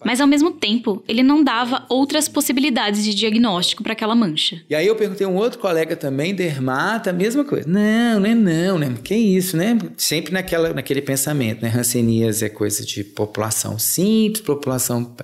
Mas 0.05 0.21
ao 0.21 0.27
mesmo 0.27 0.51
tempo, 0.51 1.03
ele 1.07 1.23
não 1.23 1.45
dava 1.45 1.87
outras 1.89 2.29
possibilidades 2.29 3.05
de 3.05 3.15
diagnóstico 3.15 3.83
para 3.83 3.93
aquela 3.93 4.15
mancha. 4.15 4.61
E 4.69 4.75
aí 4.75 4.87
eu 4.87 4.97
perguntei 4.97 5.27
a 5.27 5.31
um 5.31 5.37
outro 5.37 5.59
colega 5.59 5.95
também, 5.97 6.35
dermata, 6.35 7.11
a 7.11 7.13
mesma 7.13 7.45
coisa. 7.45 7.69
Não, 7.69 8.21
não 8.21 8.29
é 8.29 8.35
não, 8.35 8.79
né? 8.79 8.95
Que 9.03 9.15
isso, 9.15 9.57
né? 9.57 9.79
Sempre 9.97 10.33
naquela, 10.33 10.73
naquele 10.73 11.01
pensamento, 11.01 11.63
né? 11.63 11.73
Hanseníase 11.75 12.45
é 12.45 12.49
coisa 12.49 12.85
de 12.85 13.05
população 13.05 13.79
simples, 13.79 14.41
população 14.41 15.15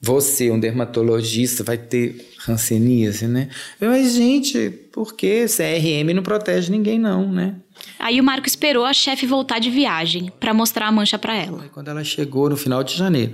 você, 0.00 0.50
um 0.50 0.60
dermatologista, 0.60 1.64
vai 1.64 1.76
ter 1.76 2.30
hanseníase, 2.48 3.26
né? 3.26 3.48
Mas, 3.80 4.14
gente, 4.14 4.70
por 4.92 5.14
que 5.14 5.46
CRM 5.46 6.14
não 6.14 6.22
protege 6.22 6.70
ninguém, 6.70 6.98
não, 6.98 7.30
né? 7.30 7.56
Aí 7.98 8.20
o 8.20 8.24
Marco 8.24 8.46
esperou 8.46 8.84
a 8.84 8.92
chefe 8.92 9.26
voltar 9.26 9.58
de 9.58 9.70
viagem 9.70 10.32
para 10.38 10.54
mostrar 10.54 10.86
a 10.86 10.92
mancha 10.92 11.18
para 11.18 11.36
ela. 11.36 11.62
Aí, 11.62 11.68
quando 11.68 11.88
ela 11.88 12.04
chegou 12.04 12.48
no 12.48 12.56
final 12.56 12.84
de 12.84 12.96
janeiro, 12.96 13.32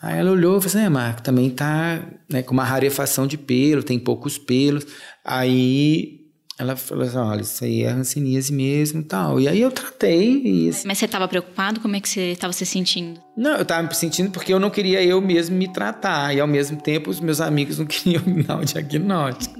aí 0.00 0.18
ela 0.18 0.30
olhou 0.30 0.58
e 0.58 0.62
falou 0.62 0.66
assim: 0.66 0.86
é, 0.86 0.88
Marco, 0.88 1.22
também 1.22 1.50
tá 1.50 2.02
né, 2.28 2.42
com 2.42 2.52
uma 2.52 2.64
rarefação 2.64 3.26
de 3.26 3.36
pelo, 3.36 3.82
tem 3.82 3.98
poucos 3.98 4.38
pelos. 4.38 4.86
Aí 5.24 6.21
ela 6.58 6.76
falou 6.76 7.04
assim: 7.04 7.16
olha, 7.16 7.40
isso 7.40 7.64
aí 7.64 7.82
é 7.82 7.90
hanseníase 7.90 8.52
mesmo 8.52 9.00
e 9.00 9.04
tal. 9.04 9.40
E 9.40 9.48
aí 9.48 9.60
eu 9.60 9.70
tratei 9.70 10.28
isso. 10.68 10.86
Mas 10.86 10.98
você 10.98 11.06
estava 11.06 11.26
preocupado? 11.26 11.80
Como 11.80 11.96
é 11.96 12.00
que 12.00 12.08
você 12.08 12.32
estava 12.32 12.52
se 12.52 12.66
sentindo? 12.66 13.20
Não, 13.36 13.56
eu 13.56 13.62
estava 13.62 13.82
me 13.86 13.94
sentindo 13.94 14.30
porque 14.30 14.52
eu 14.52 14.60
não 14.60 14.70
queria 14.70 15.02
eu 15.02 15.20
mesmo 15.20 15.56
me 15.56 15.68
tratar. 15.68 16.34
E 16.34 16.40
ao 16.40 16.46
mesmo 16.46 16.80
tempo 16.80 17.10
os 17.10 17.20
meus 17.20 17.40
amigos 17.40 17.78
não 17.78 17.86
queriam 17.86 18.22
me 18.24 18.42
dar 18.42 18.60
o 18.60 18.64
diagnóstico. 18.64 19.58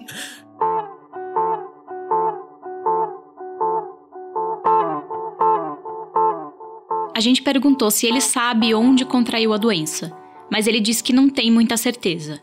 A 7.14 7.20
gente 7.20 7.42
perguntou 7.42 7.90
se 7.90 8.06
ele 8.06 8.20
sabe 8.20 8.74
onde 8.74 9.04
contraiu 9.04 9.52
a 9.52 9.56
doença, 9.56 10.12
mas 10.50 10.66
ele 10.66 10.80
disse 10.80 11.04
que 11.04 11.12
não 11.12 11.28
tem 11.28 11.50
muita 11.50 11.76
certeza. 11.76 12.40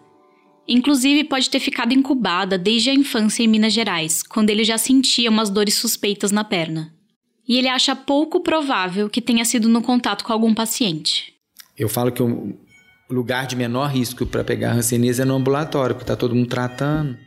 Inclusive, 0.71 1.23
pode 1.23 1.49
ter 1.49 1.59
ficado 1.59 1.93
incubada 1.93 2.55
desde 2.55 2.91
a 2.91 2.93
infância 2.93 3.41
em 3.41 3.47
Minas 3.47 3.73
Gerais, 3.73 4.21
quando 4.21 4.51
ele 4.51 4.63
já 4.63 4.77
sentia 4.77 5.27
umas 5.27 5.49
dores 5.49 5.73
suspeitas 5.73 6.31
na 6.31 6.43
perna. 6.43 6.93
E 7.47 7.57
ele 7.57 7.67
acha 7.67 7.95
pouco 7.95 8.41
provável 8.41 9.09
que 9.09 9.19
tenha 9.19 9.43
sido 9.43 9.67
no 9.67 9.81
contato 9.81 10.23
com 10.23 10.31
algum 10.31 10.53
paciente. 10.53 11.33
Eu 11.75 11.89
falo 11.89 12.11
que 12.11 12.21
o 12.21 12.55
lugar 13.09 13.47
de 13.47 13.55
menor 13.55 13.87
risco 13.87 14.27
para 14.27 14.43
pegar 14.43 14.73
hanseníase 14.73 15.23
é 15.23 15.25
no 15.25 15.33
ambulatório, 15.33 15.95
porque 15.95 16.03
está 16.03 16.15
todo 16.15 16.35
mundo 16.35 16.47
tratando. 16.47 17.17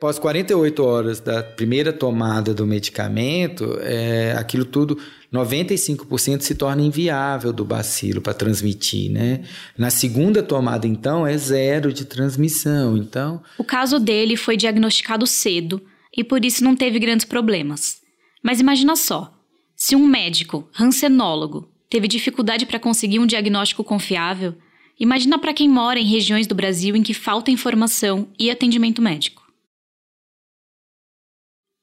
Após 0.00 0.18
48 0.18 0.82
horas 0.82 1.20
da 1.20 1.42
primeira 1.42 1.92
tomada 1.92 2.54
do 2.54 2.66
medicamento, 2.66 3.78
é, 3.82 4.32
aquilo 4.32 4.64
tudo, 4.64 4.98
95% 5.30 6.40
se 6.40 6.54
torna 6.54 6.80
inviável 6.80 7.52
do 7.52 7.66
bacilo 7.66 8.22
para 8.22 8.32
transmitir, 8.32 9.12
né? 9.12 9.44
Na 9.76 9.90
segunda 9.90 10.42
tomada, 10.42 10.86
então, 10.86 11.26
é 11.26 11.36
zero 11.36 11.92
de 11.92 12.06
transmissão. 12.06 12.96
Então, 12.96 13.42
o 13.58 13.62
caso 13.62 14.00
dele 14.00 14.38
foi 14.38 14.56
diagnosticado 14.56 15.26
cedo 15.26 15.82
e 16.16 16.24
por 16.24 16.46
isso 16.46 16.64
não 16.64 16.74
teve 16.74 16.98
grandes 16.98 17.26
problemas. 17.26 18.00
Mas 18.42 18.58
imagina 18.58 18.96
só, 18.96 19.30
se 19.76 19.94
um 19.94 20.06
médico, 20.06 20.66
rancenólogo, 20.72 21.68
teve 21.90 22.08
dificuldade 22.08 22.64
para 22.64 22.80
conseguir 22.80 23.18
um 23.18 23.26
diagnóstico 23.26 23.84
confiável, 23.84 24.54
imagina 24.98 25.38
para 25.38 25.52
quem 25.52 25.68
mora 25.68 26.00
em 26.00 26.06
regiões 26.06 26.46
do 26.46 26.54
Brasil 26.54 26.96
em 26.96 27.02
que 27.02 27.12
falta 27.12 27.50
informação 27.50 28.28
e 28.38 28.50
atendimento 28.50 29.02
médico. 29.02 29.49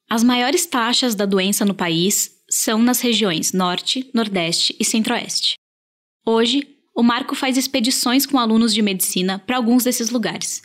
As 0.09 0.23
maiores 0.23 0.65
taxas 0.65 1.15
da 1.15 1.25
doença 1.25 1.65
no 1.65 1.73
país 1.73 2.31
são 2.49 2.81
nas 2.81 3.01
regiões 3.01 3.51
Norte, 3.51 4.09
Nordeste 4.13 4.73
e 4.79 4.85
Centro-Oeste. 4.85 5.55
Hoje, 6.25 6.65
o 6.95 7.03
Marco 7.03 7.35
faz 7.35 7.57
expedições 7.57 8.25
com 8.25 8.39
alunos 8.39 8.73
de 8.73 8.81
medicina 8.81 9.37
para 9.37 9.57
alguns 9.57 9.83
desses 9.83 10.09
lugares, 10.09 10.63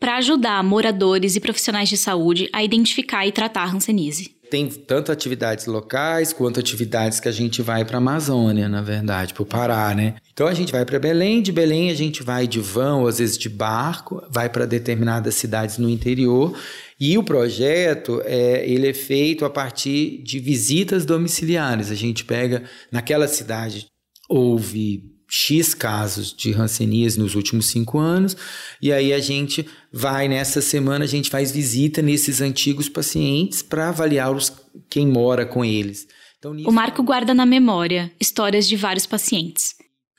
para 0.00 0.16
ajudar 0.16 0.64
moradores 0.64 1.36
e 1.36 1.40
profissionais 1.40 1.90
de 1.90 1.98
saúde 1.98 2.48
a 2.50 2.64
identificar 2.64 3.26
e 3.26 3.32
tratar 3.32 3.64
a 3.64 3.70
hanseníase. 3.70 4.37
Tem 4.50 4.68
tanto 4.68 5.12
atividades 5.12 5.66
locais 5.66 6.32
quanto 6.32 6.58
atividades 6.58 7.20
que 7.20 7.28
a 7.28 7.32
gente 7.32 7.60
vai 7.60 7.84
para 7.84 7.96
a 7.96 7.98
Amazônia, 7.98 8.68
na 8.68 8.82
verdade, 8.82 9.34
para 9.34 9.42
o 9.42 9.46
Pará, 9.46 9.94
né? 9.94 10.14
Então 10.32 10.46
a 10.46 10.54
gente 10.54 10.72
vai 10.72 10.84
para 10.84 10.98
Belém, 10.98 11.42
de 11.42 11.52
Belém 11.52 11.90
a 11.90 11.94
gente 11.94 12.22
vai 12.22 12.46
de 12.46 12.60
vão, 12.60 13.06
às 13.06 13.18
vezes 13.18 13.36
de 13.36 13.48
barco, 13.48 14.22
vai 14.30 14.48
para 14.48 14.66
determinadas 14.66 15.34
cidades 15.34 15.78
no 15.78 15.88
interior 15.88 16.56
e 17.00 17.16
o 17.16 17.22
projeto, 17.22 18.20
é, 18.24 18.68
ele 18.68 18.88
é 18.88 18.94
feito 18.94 19.44
a 19.44 19.50
partir 19.50 20.22
de 20.24 20.40
visitas 20.40 21.04
domiciliares. 21.04 21.90
A 21.90 21.94
gente 21.94 22.24
pega, 22.24 22.64
naquela 22.90 23.28
cidade, 23.28 23.86
houve 24.28 25.17
X 25.28 25.74
casos 25.74 26.32
de 26.32 26.52
hanseníase 26.54 27.18
nos 27.18 27.34
últimos 27.34 27.66
cinco 27.66 27.98
anos, 27.98 28.36
e 28.80 28.92
aí 28.92 29.12
a 29.12 29.18
gente 29.18 29.66
vai, 29.92 30.26
nessa 30.26 30.60
semana, 30.60 31.04
a 31.04 31.08
gente 31.08 31.28
faz 31.28 31.52
visita 31.52 32.00
nesses 32.00 32.40
antigos 32.40 32.88
pacientes 32.88 33.62
para 33.62 33.90
avaliar 33.90 34.34
os, 34.34 34.52
quem 34.88 35.06
mora 35.06 35.44
com 35.44 35.64
eles. 35.64 36.08
Então, 36.38 36.54
nisso... 36.54 36.68
O 36.68 36.72
Marco 36.72 37.02
guarda 37.02 37.34
na 37.34 37.44
memória 37.44 38.10
histórias 38.18 38.66
de 38.66 38.76
vários 38.76 39.06
pacientes. 39.06 39.74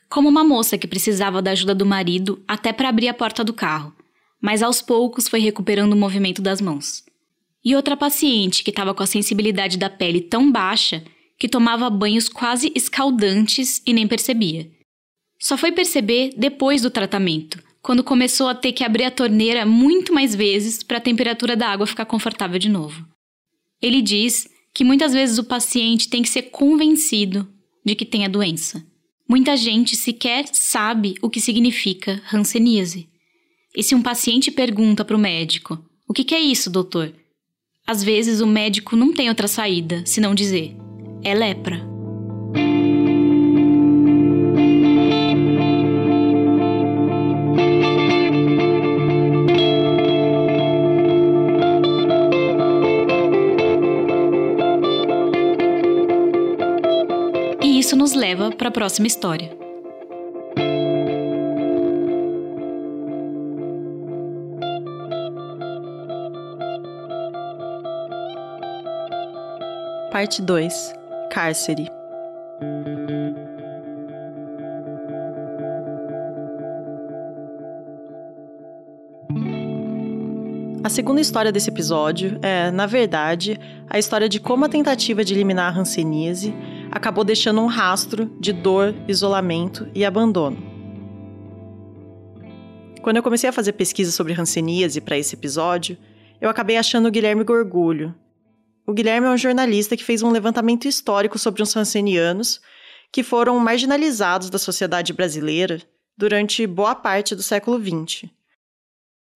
Como 0.09 0.29
uma 0.29 0.43
moça 0.43 0.77
que 0.77 0.87
precisava 0.87 1.41
da 1.41 1.51
ajuda 1.51 1.73
do 1.73 1.85
marido 1.85 2.41
até 2.47 2.71
para 2.71 2.89
abrir 2.89 3.07
a 3.07 3.13
porta 3.13 3.43
do 3.43 3.53
carro 3.53 3.93
mas 4.41 4.63
aos 4.63 4.81
poucos 4.81 5.27
foi 5.27 5.39
recuperando 5.39 5.93
o 5.93 5.97
movimento 5.97 6.41
das 6.41 6.61
mãos. 6.61 7.03
E 7.63 7.75
outra 7.75 7.97
paciente 7.97 8.63
que 8.63 8.69
estava 8.69 8.93
com 8.93 9.03
a 9.03 9.07
sensibilidade 9.07 9.77
da 9.77 9.89
pele 9.89 10.21
tão 10.21 10.51
baixa 10.51 11.03
que 11.37 11.49
tomava 11.49 11.89
banhos 11.89 12.29
quase 12.29 12.71
escaldantes 12.73 13.81
e 13.85 13.93
nem 13.93 14.07
percebia. 14.07 14.69
Só 15.39 15.57
foi 15.57 15.71
perceber 15.71 16.31
depois 16.35 16.81
do 16.81 16.91
tratamento, 16.91 17.63
quando 17.81 18.03
começou 18.03 18.49
a 18.49 18.55
ter 18.55 18.73
que 18.73 18.83
abrir 18.83 19.05
a 19.05 19.11
torneira 19.11 19.65
muito 19.65 20.13
mais 20.13 20.35
vezes 20.35 20.83
para 20.83 20.97
a 20.97 21.01
temperatura 21.01 21.55
da 21.55 21.69
água 21.69 21.87
ficar 21.87 22.05
confortável 22.05 22.59
de 22.59 22.67
novo. 22.67 23.07
Ele 23.81 24.01
diz 24.01 24.49
que 24.73 24.83
muitas 24.83 25.13
vezes 25.13 25.37
o 25.37 25.43
paciente 25.45 26.09
tem 26.09 26.21
que 26.21 26.29
ser 26.29 26.43
convencido 26.43 27.47
de 27.85 27.95
que 27.95 28.05
tem 28.05 28.25
a 28.25 28.29
doença. 28.29 28.85
Muita 29.27 29.55
gente 29.55 29.95
sequer 29.95 30.45
sabe 30.51 31.15
o 31.21 31.29
que 31.29 31.39
significa 31.39 32.21
hanseníase. 32.33 33.07
E 33.75 33.83
se 33.83 33.95
um 33.95 34.01
paciente 34.01 34.51
pergunta 34.51 35.05
para 35.05 35.15
o 35.15 35.19
médico: 35.19 35.79
O 36.07 36.13
que, 36.13 36.23
que 36.23 36.35
é 36.35 36.39
isso, 36.39 36.69
doutor? 36.69 37.13
Às 37.85 38.03
vezes 38.03 38.41
o 38.41 38.47
médico 38.47 38.95
não 38.95 39.13
tem 39.13 39.29
outra 39.29 39.47
saída 39.47 40.03
senão 40.05 40.35
dizer: 40.35 40.75
É 41.23 41.33
lepra. 41.33 41.98
Para 58.59 58.67
a 58.67 58.71
próxima 58.71 59.07
história. 59.07 59.57
Parte 70.11 70.41
2 70.41 70.93
Cárcere 71.31 71.87
A 80.83 80.89
segunda 80.89 81.21
história 81.21 81.51
desse 81.51 81.69
episódio 81.69 82.39
é, 82.41 82.71
na 82.71 82.85
verdade, 82.87 83.59
a 83.87 83.99
história 83.99 84.27
de 84.27 84.39
como 84.39 84.65
a 84.65 84.69
tentativa 84.69 85.23
de 85.23 85.33
eliminar 85.33 85.73
a 85.73 85.79
hanseníase 85.79 86.53
acabou 86.91 87.23
deixando 87.23 87.61
um 87.61 87.67
rastro 87.67 88.25
de 88.39 88.51
dor, 88.51 88.95
isolamento 89.07 89.87
e 89.93 90.03
abandono. 90.03 90.57
Quando 93.01 93.17
eu 93.17 93.23
comecei 93.23 93.49
a 93.49 93.53
fazer 93.53 93.73
pesquisa 93.73 94.11
sobre 94.11 94.33
hanseníase 94.33 94.99
para 94.99 95.17
esse 95.17 95.35
episódio, 95.35 95.97
eu 96.41 96.49
acabei 96.49 96.77
achando 96.77 97.07
o 97.07 97.11
Guilherme 97.11 97.43
Gorgulho. 97.43 98.13
O 98.85 98.93
Guilherme 98.93 99.27
é 99.27 99.29
um 99.29 99.37
jornalista 99.37 99.95
que 99.95 100.03
fez 100.03 100.21
um 100.21 100.31
levantamento 100.31 100.87
histórico 100.87 101.37
sobre 101.37 101.61
os 101.61 101.75
hansenianos 101.75 102.59
que 103.11 103.23
foram 103.23 103.57
marginalizados 103.59 104.49
da 104.49 104.59
sociedade 104.59 105.13
brasileira 105.13 105.81
durante 106.17 106.67
boa 106.67 106.93
parte 106.93 107.35
do 107.35 107.41
século 107.41 107.79
XX. 107.79 108.29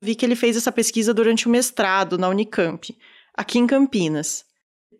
Vi 0.01 0.15
que 0.15 0.25
ele 0.25 0.35
fez 0.35 0.57
essa 0.57 0.71
pesquisa 0.71 1.13
durante 1.13 1.47
o 1.47 1.49
mestrado 1.49 2.17
na 2.17 2.27
Unicamp, 2.27 2.95
aqui 3.33 3.57
em 3.57 3.65
Campinas. 3.65 4.45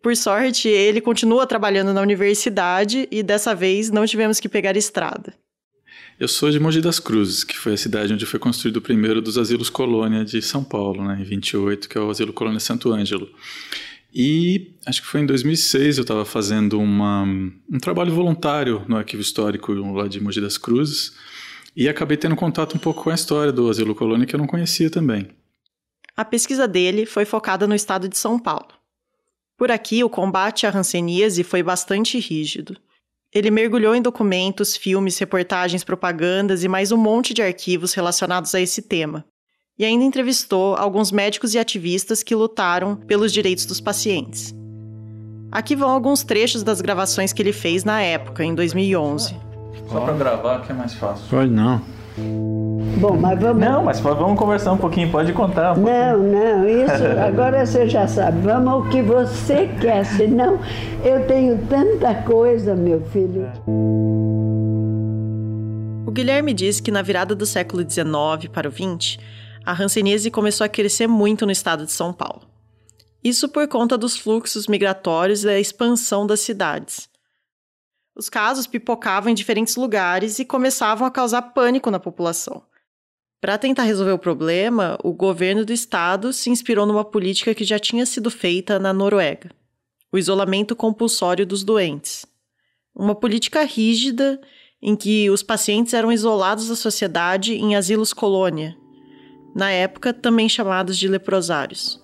Por 0.04 0.14
sorte, 0.18 0.68
ele 0.68 1.00
continua 1.00 1.46
trabalhando 1.46 1.94
na 1.94 2.02
universidade 2.02 3.08
e 3.10 3.22
dessa 3.22 3.54
vez 3.54 3.90
não 3.90 4.04
tivemos 4.04 4.38
que 4.38 4.50
pegar 4.50 4.76
estrada. 4.76 5.32
Eu 6.20 6.28
sou 6.28 6.50
de 6.50 6.60
Mogi 6.60 6.82
das 6.82 7.00
Cruzes, 7.00 7.42
que 7.42 7.56
foi 7.56 7.72
a 7.72 7.76
cidade 7.78 8.12
onde 8.12 8.26
foi 8.26 8.38
construído 8.38 8.76
o 8.76 8.82
primeiro 8.82 9.22
dos 9.22 9.38
asilos 9.38 9.70
colônia 9.70 10.22
de 10.22 10.42
São 10.42 10.62
Paulo, 10.62 11.02
né, 11.02 11.16
em 11.22 11.24
28, 11.24 11.88
que 11.88 11.96
é 11.96 12.00
o 12.02 12.10
asilo 12.10 12.34
colônia 12.34 12.60
Santo 12.60 12.92
Ângelo. 12.92 13.30
E 14.14 14.74
acho 14.84 15.00
que 15.00 15.08
foi 15.08 15.22
em 15.22 15.26
2006 15.26 15.96
eu 15.96 16.02
estava 16.02 16.26
fazendo 16.26 16.78
uma, 16.78 17.22
um 17.22 17.78
trabalho 17.80 18.12
voluntário 18.12 18.84
no 18.86 18.98
arquivo 18.98 19.22
histórico 19.22 19.72
lá 19.72 20.06
de 20.06 20.20
Mogi 20.20 20.38
das 20.38 20.58
Cruzes 20.58 21.14
e 21.74 21.88
acabei 21.88 22.18
tendo 22.18 22.36
contato 22.36 22.76
um 22.76 22.78
pouco 22.78 23.04
com 23.04 23.10
a 23.10 23.14
história 23.14 23.50
do 23.50 23.70
asilo 23.70 23.94
colônia 23.94 24.26
que 24.26 24.34
eu 24.34 24.38
não 24.38 24.46
conhecia 24.46 24.90
também. 24.90 25.30
A 26.14 26.26
pesquisa 26.26 26.68
dele 26.68 27.06
foi 27.06 27.24
focada 27.24 27.66
no 27.66 27.74
estado 27.74 28.06
de 28.06 28.18
São 28.18 28.38
Paulo. 28.38 28.73
Por 29.64 29.72
aqui, 29.72 30.04
o 30.04 30.10
combate 30.10 30.66
à 30.66 30.76
hanseníase 30.76 31.42
foi 31.42 31.62
bastante 31.62 32.18
rígido. 32.18 32.76
Ele 33.32 33.50
mergulhou 33.50 33.94
em 33.94 34.02
documentos, 34.02 34.76
filmes, 34.76 35.16
reportagens, 35.16 35.82
propagandas 35.82 36.62
e 36.62 36.68
mais 36.68 36.92
um 36.92 36.98
monte 36.98 37.32
de 37.32 37.40
arquivos 37.40 37.94
relacionados 37.94 38.54
a 38.54 38.60
esse 38.60 38.82
tema. 38.82 39.24
E 39.78 39.84
ainda 39.86 40.04
entrevistou 40.04 40.76
alguns 40.76 41.10
médicos 41.10 41.54
e 41.54 41.58
ativistas 41.58 42.22
que 42.22 42.34
lutaram 42.34 42.94
pelos 42.94 43.32
direitos 43.32 43.64
dos 43.64 43.80
pacientes. 43.80 44.54
Aqui 45.50 45.74
vão 45.74 45.88
alguns 45.88 46.22
trechos 46.22 46.62
das 46.62 46.82
gravações 46.82 47.32
que 47.32 47.40
ele 47.40 47.54
fez 47.54 47.84
na 47.84 48.02
época, 48.02 48.44
em 48.44 48.54
2011. 48.54 49.34
Só 49.90 50.00
para 50.02 50.12
gravar 50.12 50.60
que 50.60 50.72
é 50.72 50.74
mais 50.74 50.92
fácil. 50.92 51.24
Pode 51.30 51.50
não. 51.50 51.80
Bom, 52.16 53.16
mas 53.16 53.40
vamos. 53.40 53.60
Não, 53.60 53.84
mas 53.84 53.98
vamos 54.00 54.38
conversar 54.38 54.72
um 54.72 54.76
pouquinho, 54.76 55.10
pode 55.10 55.32
contar. 55.32 55.76
Um 55.76 55.82
não, 55.82 56.18
não, 56.18 56.68
isso 56.68 57.04
agora 57.20 57.66
você 57.66 57.88
já 57.88 58.06
sabe. 58.06 58.40
Vamos 58.40 58.72
ao 58.72 58.88
que 58.88 59.02
você 59.02 59.68
quer, 59.80 60.04
senão 60.04 60.60
eu 61.04 61.26
tenho 61.26 61.58
tanta 61.66 62.14
coisa, 62.22 62.74
meu 62.74 63.00
filho. 63.06 63.50
O 66.06 66.10
Guilherme 66.12 66.54
diz 66.54 66.80
que 66.80 66.92
na 66.92 67.02
virada 67.02 67.34
do 67.34 67.44
século 67.44 67.82
XIX 67.82 68.48
para 68.52 68.68
o 68.68 68.72
XX, 68.72 69.18
a 69.66 69.72
hanseníase 69.72 70.30
começou 70.30 70.64
a 70.64 70.68
crescer 70.68 71.08
muito 71.08 71.44
no 71.44 71.52
estado 71.52 71.84
de 71.84 71.92
São 71.92 72.12
Paulo. 72.12 72.42
Isso 73.22 73.48
por 73.48 73.66
conta 73.66 73.98
dos 73.98 74.16
fluxos 74.16 74.68
migratórios 74.68 75.42
e 75.42 75.46
da 75.46 75.58
expansão 75.58 76.26
das 76.26 76.40
cidades. 76.40 77.08
Os 78.16 78.28
casos 78.28 78.66
pipocavam 78.66 79.30
em 79.30 79.34
diferentes 79.34 79.74
lugares 79.74 80.38
e 80.38 80.44
começavam 80.44 81.06
a 81.06 81.10
causar 81.10 81.42
pânico 81.42 81.90
na 81.90 81.98
população. 81.98 82.62
Para 83.40 83.58
tentar 83.58 83.82
resolver 83.82 84.12
o 84.12 84.18
problema, 84.18 84.96
o 85.02 85.12
governo 85.12 85.64
do 85.64 85.72
estado 85.72 86.32
se 86.32 86.48
inspirou 86.48 86.86
numa 86.86 87.04
política 87.04 87.54
que 87.54 87.64
já 87.64 87.78
tinha 87.78 88.06
sido 88.06 88.30
feita 88.30 88.78
na 88.78 88.92
Noruega: 88.92 89.50
o 90.12 90.16
isolamento 90.16 90.76
compulsório 90.76 91.44
dos 91.44 91.64
doentes. 91.64 92.24
Uma 92.94 93.14
política 93.14 93.64
rígida 93.64 94.40
em 94.80 94.94
que 94.94 95.28
os 95.30 95.42
pacientes 95.42 95.94
eram 95.94 96.12
isolados 96.12 96.68
da 96.68 96.76
sociedade 96.76 97.54
em 97.54 97.74
asilos 97.74 98.12
colônia, 98.12 98.76
na 99.56 99.70
época 99.70 100.12
também 100.12 100.48
chamados 100.48 100.96
de 100.96 101.08
leprosários. 101.08 102.03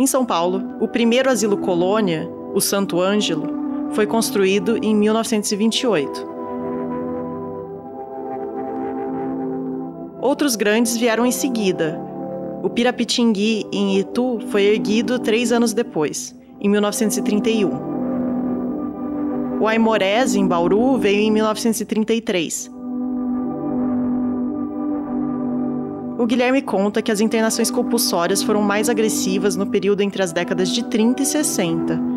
Em 0.00 0.06
São 0.06 0.24
Paulo, 0.24 0.62
o 0.80 0.88
primeiro 0.88 1.28
asilo 1.28 1.58
colônia, 1.58 2.26
o 2.54 2.60
Santo 2.60 3.02
Ângelo, 3.02 3.90
foi 3.92 4.06
construído 4.06 4.78
em 4.82 4.96
1928. 4.96 6.26
Outros 10.22 10.56
grandes 10.56 10.96
vieram 10.96 11.26
em 11.26 11.30
seguida. 11.30 12.00
O 12.62 12.70
Pirapitingui, 12.70 13.66
em 13.70 13.98
Itu, 13.98 14.38
foi 14.48 14.62
erguido 14.68 15.18
três 15.18 15.52
anos 15.52 15.74
depois, 15.74 16.34
em 16.58 16.70
1931. 16.70 17.68
O 19.60 19.68
Aimorés, 19.68 20.34
em 20.34 20.46
Bauru, 20.46 20.96
veio 20.96 21.20
em 21.20 21.30
1933. 21.30 22.79
O 26.20 26.26
Guilherme 26.26 26.60
conta 26.60 27.00
que 27.00 27.10
as 27.10 27.20
internações 27.20 27.70
compulsórias 27.70 28.42
foram 28.42 28.60
mais 28.60 28.90
agressivas 28.90 29.56
no 29.56 29.66
período 29.66 30.02
entre 30.02 30.22
as 30.22 30.32
décadas 30.32 30.68
de 30.68 30.84
30 30.84 31.22
e 31.22 31.26
60 31.26 32.10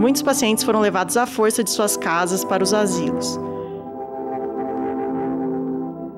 muitos 0.00 0.22
pacientes 0.22 0.64
foram 0.64 0.80
levados 0.80 1.18
à 1.18 1.26
força 1.26 1.62
de 1.62 1.70
suas 1.70 1.94
casas 1.94 2.42
para 2.42 2.64
os 2.64 2.72
asilos. 2.72 3.38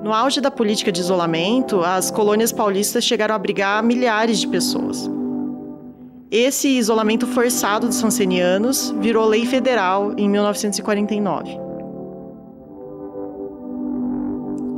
No 0.02 0.12
auge 0.12 0.40
da 0.40 0.50
política 0.50 0.92
de 0.92 1.00
isolamento, 1.00 1.81
as 1.81 2.11
colônias 2.11 2.52
paulistas 2.52 3.05
chegaram 3.05 3.35
a 3.35 3.37
abrigar 3.37 3.83
milhares 3.83 4.38
de 4.38 4.46
pessoas. 4.46 5.11
Esse 6.31 6.68
isolamento 6.68 7.26
forçado 7.26 7.88
dos 7.88 7.96
sansenianos 7.96 8.94
virou 9.00 9.28
lei 9.28 9.44
federal 9.46 10.12
em 10.16 10.28
1949. 10.28 11.72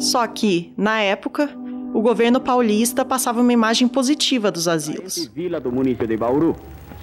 Só 0.04 0.26
que, 0.26 0.70
na 0.76 1.00
época, 1.00 1.48
o 1.94 2.02
governo 2.02 2.38
paulista 2.38 3.06
passava 3.06 3.40
uma 3.40 3.52
imagem 3.54 3.88
positiva 3.88 4.50
dos 4.50 4.68
asilos. 4.68 5.30
Vila 5.34 5.58
do 5.58 5.72
município 5.72 6.06
de 6.06 6.14
Bauru, 6.14 6.54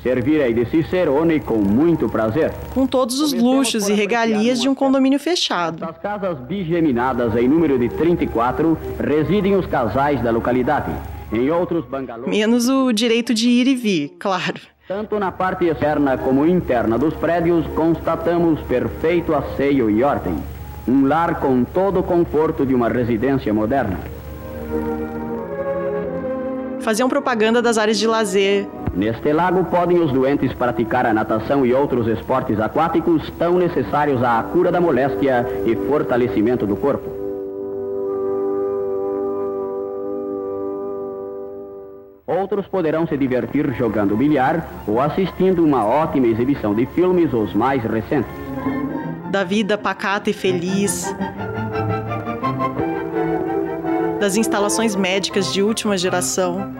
Servirei 0.03 0.53
de 0.53 0.65
Cicerone 0.65 1.39
com 1.39 1.57
muito 1.57 2.07
prazer. 2.07 2.53
Com 2.75 2.85
todos 2.85 3.19
os 3.19 3.33
luxos 3.33 3.89
e 3.89 3.93
regalias 3.93 4.61
de 4.61 4.69
um 4.69 4.75
condomínio 4.75 5.19
fechado. 5.19 5.79
Nas 5.79 5.97
casas 5.97 6.37
bigeminadas 6.41 7.35
em 7.35 7.47
número 7.47 7.79
de 7.79 7.89
34 7.89 8.77
residem 8.99 9.55
os 9.55 9.65
casais 9.65 10.21
da 10.21 10.29
localidade. 10.29 10.91
Em 11.33 11.49
outros 11.49 11.83
bangalôs... 11.85 12.29
Menos 12.29 12.69
o 12.69 12.91
direito 12.91 13.33
de 13.33 13.49
ir 13.49 13.67
e 13.67 13.75
vir, 13.75 14.09
claro. 14.19 14.61
Tanto 14.87 15.17
na 15.19 15.31
parte 15.31 15.65
externa 15.65 16.19
como 16.19 16.45
interna 16.45 16.99
dos 16.99 17.15
prédios, 17.15 17.65
constatamos 17.73 18.61
perfeito 18.61 19.33
asseio 19.33 19.89
e 19.89 20.03
ordem. 20.03 20.35
Um 20.87 21.07
lar 21.07 21.39
com 21.39 21.63
todo 21.63 21.99
o 21.99 22.03
conforto 22.03 22.65
de 22.65 22.73
uma 22.73 22.89
residência 22.89 23.53
moderna. 23.53 23.99
Faziam 26.81 27.07
propaganda 27.07 27.61
das 27.61 27.77
áreas 27.77 27.99
de 27.99 28.07
lazer. 28.07 28.67
Neste 28.93 29.31
lago 29.31 29.63
podem 29.65 29.99
os 29.99 30.11
doentes 30.11 30.51
praticar 30.53 31.05
a 31.05 31.13
natação 31.13 31.65
e 31.65 31.73
outros 31.73 32.07
esportes 32.07 32.59
aquáticos 32.59 33.29
tão 33.37 33.57
necessários 33.57 34.21
à 34.23 34.43
cura 34.51 34.71
da 34.71 34.81
moléstia 34.81 35.45
e 35.65 35.75
fortalecimento 35.87 36.65
do 36.65 36.75
corpo. 36.75 37.09
Outros 42.27 42.67
poderão 42.67 43.05
se 43.05 43.15
divertir 43.15 43.71
jogando 43.73 44.17
bilhar 44.17 44.67
ou 44.87 44.99
assistindo 44.99 45.63
uma 45.63 45.85
ótima 45.85 46.27
exibição 46.27 46.73
de 46.73 46.85
filmes, 46.87 47.31
os 47.33 47.53
mais 47.53 47.83
recentes. 47.83 48.31
Da 49.31 49.45
vida 49.45 49.77
pacata 49.77 50.29
e 50.29 50.33
feliz. 50.33 51.15
Das 54.19 54.35
instalações 54.35 54.93
médicas 54.93 55.53
de 55.53 55.63
última 55.63 55.97
geração. 55.97 56.75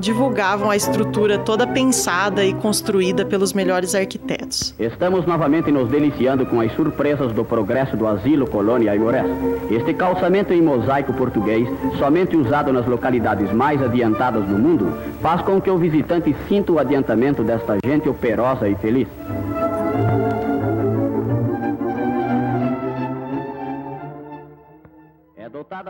Divulgavam 0.00 0.68
a 0.68 0.74
estrutura 0.74 1.38
toda 1.38 1.64
pensada 1.64 2.44
e 2.44 2.52
construída 2.54 3.24
pelos 3.24 3.52
melhores 3.52 3.94
arquitetos. 3.94 4.74
Estamos 4.80 5.26
novamente 5.26 5.70
nos 5.70 5.88
deliciando 5.88 6.44
com 6.44 6.60
as 6.60 6.72
surpresas 6.72 7.32
do 7.32 7.44
progresso 7.44 7.96
do 7.96 8.04
asilo 8.04 8.48
Colônia 8.48 8.90
Aimorés. 8.90 9.30
Este 9.70 9.94
calçamento 9.94 10.52
em 10.52 10.60
mosaico 10.60 11.12
português, 11.12 11.68
somente 12.00 12.36
usado 12.36 12.72
nas 12.72 12.84
localidades 12.84 13.52
mais 13.52 13.80
adiantadas 13.80 14.44
do 14.44 14.58
mundo, 14.58 14.92
faz 15.22 15.40
com 15.42 15.60
que 15.60 15.70
o 15.70 15.78
visitante 15.78 16.34
sinta 16.48 16.72
o 16.72 16.80
adiantamento 16.80 17.44
desta 17.44 17.78
gente 17.86 18.08
operosa 18.08 18.68
e 18.68 18.74
feliz. 18.74 19.06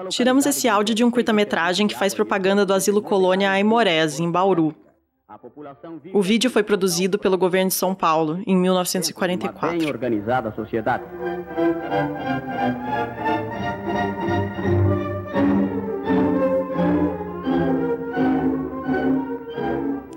Tiramos 0.08 0.46
esse 0.46 0.68
áudio 0.68 0.94
de 0.94 1.04
um 1.04 1.10
curta-metragem 1.10 1.86
que 1.86 1.98
faz 1.98 2.14
propaganda 2.14 2.64
do 2.64 2.74
asilo 2.74 3.02
colônia 3.02 3.50
Aimorés, 3.50 4.20
em 4.20 4.30
Bauru. 4.30 4.74
O 6.14 6.22
vídeo 6.22 6.50
foi 6.50 6.62
produzido 6.62 7.18
pelo 7.18 7.36
governo 7.36 7.68
de 7.68 7.74
São 7.74 7.94
Paulo 7.94 8.40
em 8.46 8.54
Uma 8.54 8.62
1944. 8.62 9.78
bem 9.78 9.88
organizada 9.88 10.52
sociedade. 10.54 11.04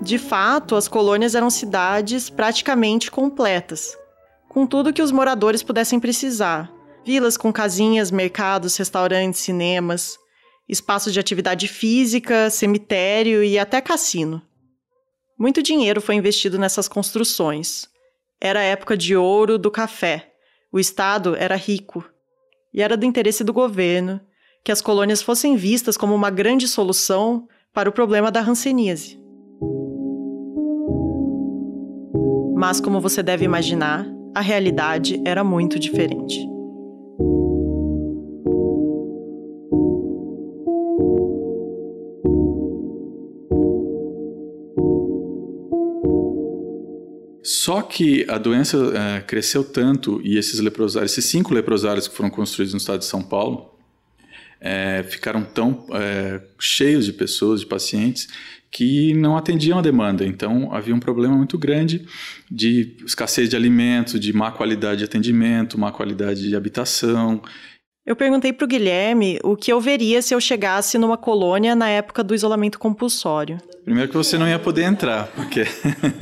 De 0.00 0.18
fato, 0.18 0.74
as 0.74 0.88
colônias 0.88 1.34
eram 1.34 1.50
cidades 1.50 2.30
praticamente 2.30 3.10
completas, 3.10 3.96
com 4.48 4.66
tudo 4.66 4.92
que 4.92 5.02
os 5.02 5.12
moradores 5.12 5.62
pudessem 5.62 6.00
precisar: 6.00 6.72
vilas 7.04 7.36
com 7.36 7.52
casinhas, 7.52 8.10
mercados, 8.10 8.76
restaurantes, 8.76 9.40
cinemas, 9.40 10.18
espaços 10.68 11.12
de 11.12 11.20
atividade 11.20 11.66
física, 11.66 12.50
cemitério 12.50 13.42
e 13.42 13.58
até 13.58 13.80
cassino. 13.80 14.42
Muito 15.38 15.62
dinheiro 15.62 16.00
foi 16.00 16.14
investido 16.14 16.58
nessas 16.58 16.86
construções. 16.86 17.88
Era 18.40 18.60
a 18.60 18.64
época 18.64 18.96
de 18.96 19.16
ouro 19.16 19.58
do 19.58 19.70
café. 19.70 20.32
O 20.72 20.78
Estado 20.78 21.34
era 21.34 21.56
rico. 21.56 22.04
E 22.72 22.82
era 22.82 22.96
do 22.96 23.04
interesse 23.04 23.42
do 23.42 23.52
governo 23.52 24.20
que 24.62 24.70
as 24.70 24.82
colônias 24.82 25.22
fossem 25.22 25.56
vistas 25.56 25.96
como 25.96 26.14
uma 26.14 26.30
grande 26.30 26.68
solução 26.68 27.48
para 27.72 27.88
o 27.88 27.92
problema 27.92 28.30
da 28.30 28.40
hanseníase. 28.40 29.18
Mas, 32.54 32.78
como 32.80 33.00
você 33.00 33.22
deve 33.22 33.44
imaginar, 33.44 34.06
a 34.34 34.42
realidade 34.42 35.20
era 35.24 35.42
muito 35.42 35.78
diferente. 35.78 36.46
Só 47.62 47.82
que 47.82 48.24
a 48.26 48.38
doença 48.38 48.78
eh, 48.78 49.20
cresceu 49.26 49.62
tanto 49.62 50.18
e 50.24 50.38
esses 50.38 50.60
leprosários, 50.60 51.12
esses 51.12 51.26
cinco 51.26 51.52
leprosários 51.52 52.08
que 52.08 52.16
foram 52.16 52.30
construídos 52.30 52.72
no 52.72 52.78
estado 52.78 53.00
de 53.00 53.04
São 53.04 53.22
Paulo, 53.22 53.74
eh, 54.62 55.04
ficaram 55.06 55.44
tão 55.44 55.84
eh, 55.92 56.40
cheios 56.58 57.04
de 57.04 57.12
pessoas, 57.12 57.60
de 57.60 57.66
pacientes, 57.66 58.28
que 58.70 59.12
não 59.12 59.36
atendiam 59.36 59.78
a 59.78 59.82
demanda. 59.82 60.24
Então 60.24 60.72
havia 60.72 60.94
um 60.94 60.98
problema 60.98 61.36
muito 61.36 61.58
grande 61.58 62.06
de 62.50 62.96
escassez 63.04 63.50
de 63.50 63.56
alimentos, 63.56 64.18
de 64.18 64.32
má 64.32 64.50
qualidade 64.50 65.00
de 65.00 65.04
atendimento, 65.04 65.78
má 65.78 65.92
qualidade 65.92 66.48
de 66.48 66.56
habitação. 66.56 67.42
Eu 68.10 68.16
perguntei 68.16 68.52
para 68.52 68.64
o 68.64 68.66
Guilherme 68.66 69.38
o 69.44 69.54
que 69.54 69.72
eu 69.72 69.80
veria 69.80 70.20
se 70.20 70.34
eu 70.34 70.40
chegasse 70.40 70.98
numa 70.98 71.16
colônia 71.16 71.76
na 71.76 71.88
época 71.88 72.24
do 72.24 72.34
isolamento 72.34 72.76
compulsório. 72.76 73.58
Primeiro 73.84 74.08
que 74.10 74.16
você 74.16 74.36
não 74.36 74.48
ia 74.48 74.58
poder 74.58 74.82
entrar, 74.82 75.28
porque, 75.28 75.62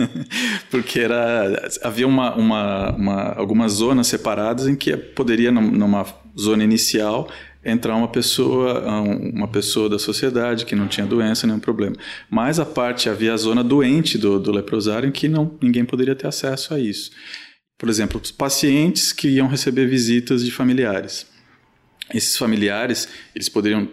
porque 0.70 1.00
era, 1.00 1.66
havia 1.82 2.06
uma, 2.06 2.34
uma, 2.34 2.90
uma, 2.94 3.22
algumas 3.32 3.72
zonas 3.72 4.06
separadas 4.06 4.66
em 4.68 4.76
que 4.76 4.94
poderia, 4.98 5.50
num- 5.50 5.70
numa 5.70 6.04
zona 6.38 6.62
inicial, 6.62 7.26
entrar 7.64 7.96
uma 7.96 8.08
pessoa, 8.08 8.86
um- 8.86 9.30
uma 9.36 9.48
pessoa 9.48 9.88
da 9.88 9.98
sociedade 9.98 10.66
que 10.66 10.76
não 10.76 10.88
tinha 10.88 11.06
doença, 11.06 11.46
nenhum 11.46 11.58
problema. 11.58 11.96
Mas 12.28 12.60
a 12.60 12.66
parte, 12.66 13.08
havia 13.08 13.32
a 13.32 13.36
zona 13.38 13.64
doente 13.64 14.18
do, 14.18 14.38
do 14.38 14.52
leprosário 14.52 15.08
em 15.08 15.12
que 15.12 15.26
não, 15.26 15.56
ninguém 15.62 15.86
poderia 15.86 16.14
ter 16.14 16.26
acesso 16.26 16.74
a 16.74 16.78
isso. 16.78 17.12
Por 17.78 17.88
exemplo, 17.88 18.20
os 18.22 18.30
pacientes 18.30 19.10
que 19.10 19.28
iam 19.28 19.48
receber 19.48 19.86
visitas 19.86 20.44
de 20.44 20.50
familiares 20.50 21.37
esses 22.14 22.36
familiares 22.36 23.08
eles 23.34 23.48
poderiam 23.48 23.88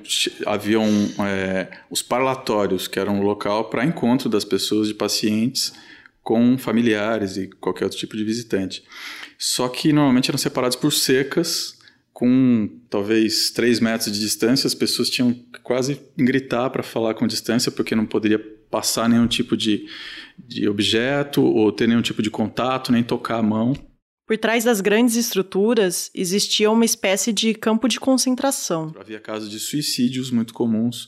haviam 0.45 0.85
é, 1.19 1.69
os 1.89 2.01
parlatórios 2.01 2.87
que 2.87 2.99
eram 2.99 3.19
um 3.19 3.23
local 3.23 3.69
para 3.69 3.85
encontro 3.85 4.29
das 4.29 4.45
pessoas 4.45 4.87
de 4.87 4.93
pacientes 4.93 5.73
com 6.23 6.57
familiares 6.57 7.37
e 7.37 7.47
qualquer 7.47 7.85
outro 7.85 7.99
tipo 7.99 8.17
de 8.17 8.23
visitante. 8.23 8.83
Só 9.37 9.67
que 9.67 9.93
normalmente 9.93 10.29
eram 10.29 10.39
separados 10.39 10.75
por 10.75 10.91
cercas 10.91 11.77
com 12.11 12.69
talvez 12.89 13.51
três 13.51 13.79
metros 13.79 14.11
de 14.11 14.19
distância. 14.19 14.65
As 14.65 14.73
pessoas 14.73 15.09
tinham 15.09 15.33
que 15.33 15.59
quase 15.61 16.01
gritar 16.17 16.69
para 16.69 16.81
falar 16.81 17.13
com 17.13 17.27
distância 17.27 17.71
porque 17.71 17.93
não 17.93 18.05
poderia 18.05 18.39
passar 18.71 19.07
nenhum 19.07 19.27
tipo 19.27 19.55
de, 19.55 19.85
de 20.37 20.67
objeto 20.67 21.43
ou 21.43 21.71
ter 21.71 21.87
nenhum 21.87 22.01
tipo 22.01 22.21
de 22.21 22.31
contato 22.31 22.91
nem 22.91 23.03
tocar 23.03 23.37
a 23.37 23.43
mão 23.43 23.75
Por 24.25 24.37
trás 24.37 24.63
das 24.63 24.81
grandes 24.81 25.15
estruturas 25.15 26.09
existia 26.13 26.71
uma 26.71 26.83
espécie 26.83 27.31
de 27.31 27.53
campo 27.53 27.87
de 27.87 27.99
concentração. 27.99 28.91
Havia 28.99 29.19
casos 29.19 29.51
de 29.51 29.59
suicídios 29.59 30.31
muito 30.31 30.51
comuns. 30.51 31.07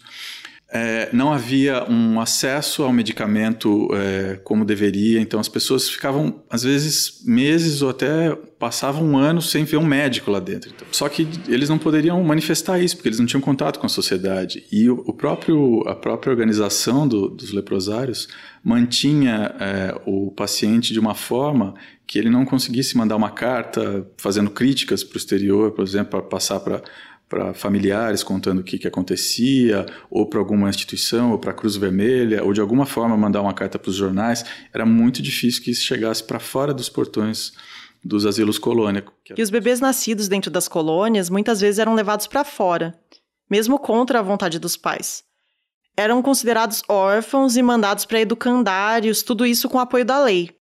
É, 0.70 1.10
não 1.14 1.32
havia 1.32 1.90
um 1.90 2.20
acesso 2.20 2.84
ao 2.84 2.92
medicamento 2.92 3.88
é, 3.94 4.36
como 4.44 4.66
deveria, 4.66 5.22
então 5.22 5.40
as 5.40 5.48
pessoas 5.48 5.90
ficavam, 5.90 6.44
às 6.50 6.64
vezes, 6.64 7.24
meses 7.26 7.82
ou 7.82 7.90
até 7.90 8.36
passavam 8.60 9.02
um 9.02 9.18
ano 9.18 9.42
sem 9.42 9.64
ver 9.64 9.78
um 9.78 9.86
médico 9.86 10.30
lá 10.30 10.42
dentro. 10.42 10.70
Então, 10.76 10.86
só 10.92 11.08
que 11.08 11.26
eles 11.48 11.70
não 11.70 11.78
poderiam 11.78 12.22
manifestar 12.22 12.80
isso, 12.80 12.98
porque 12.98 13.08
eles 13.08 13.20
não 13.20 13.26
tinham 13.26 13.40
contato 13.40 13.80
com 13.80 13.86
a 13.86 13.90
sociedade. 13.90 14.66
E 14.70 14.90
o, 14.90 15.06
o 15.08 15.14
próprio, 15.14 15.88
a 15.88 15.96
própria 15.96 16.32
organização 16.32 17.08
do, 17.08 17.30
dos 17.30 17.54
leprosários 17.54 18.28
mantinha 18.62 19.56
é, 19.62 20.02
o 20.06 20.32
paciente 20.32 20.92
de 20.92 21.00
uma 21.00 21.16
forma 21.16 21.76
que 22.08 22.17
ele 22.17 22.30
não 22.30 22.46
conseguisse 22.46 22.96
mandar 22.98 23.17
uma 23.17 23.30
carta 23.30 24.10
fazendo 24.17 24.50
críticas 24.50 25.04
para 25.04 25.15
o 25.15 25.17
exterior, 25.17 25.72
por 25.72 25.84
exemplo, 25.84 26.12
para 26.12 26.22
passar 26.22 26.60
para 26.62 26.82
para 27.30 27.54
familiares 27.54 28.24
contando 28.24 28.60
o 28.60 28.63
que, 28.63 28.80
que 28.80 28.88
acontecia, 28.88 29.86
ou 30.10 30.26
para 30.26 30.39
alguma 30.39 30.70
instituição, 30.70 31.32
ou 31.32 31.38
para 31.38 31.52
a 31.52 31.54
Cruz 31.54 31.76
Vermelha, 31.76 32.43
ou 32.43 32.54
de 32.54 32.62
alguma 32.62 32.86
forma 32.86 33.17
mandar 33.17 33.41
uma 33.41 33.54
carta 33.54 33.78
para 33.78 33.89
os 33.89 33.96
jornais, 33.96 34.46
era 34.74 34.86
muito 34.86 35.22
difícil 35.22 35.62
que 35.62 35.72
isso 35.72 35.84
chegasse 35.84 36.24
para 36.24 36.39
fora 36.39 36.74
dos 36.74 36.88
portões 36.88 37.52
dos 38.04 38.26
asilos 38.26 38.58
colônia. 38.58 39.04
E 39.36 39.41
os 39.41 39.50
bebês 39.50 39.82
nascidos 39.82 40.30
dentro 40.30 40.50
das 40.50 40.67
colônias 40.67 41.30
muitas 41.30 41.60
vezes 41.60 41.80
eram 41.80 41.96
levados 41.96 42.28
para 42.28 42.46
fora, 42.46 42.98
mesmo 43.50 43.78
contra 43.78 44.20
a 44.20 44.24
vontade 44.24 44.58
dos 44.58 44.78
pais. 44.78 45.24
Eram 45.98 46.22
considerados 46.22 46.82
órfãos 46.88 47.58
e 47.58 47.62
mandados 47.62 48.06
para 48.06 48.22
educandários, 48.22 49.22
tudo 49.24 49.46
isso 49.46 49.67
com 49.67 49.80
apoio 49.80 50.06
da 50.06 50.24
lei. 50.24 50.57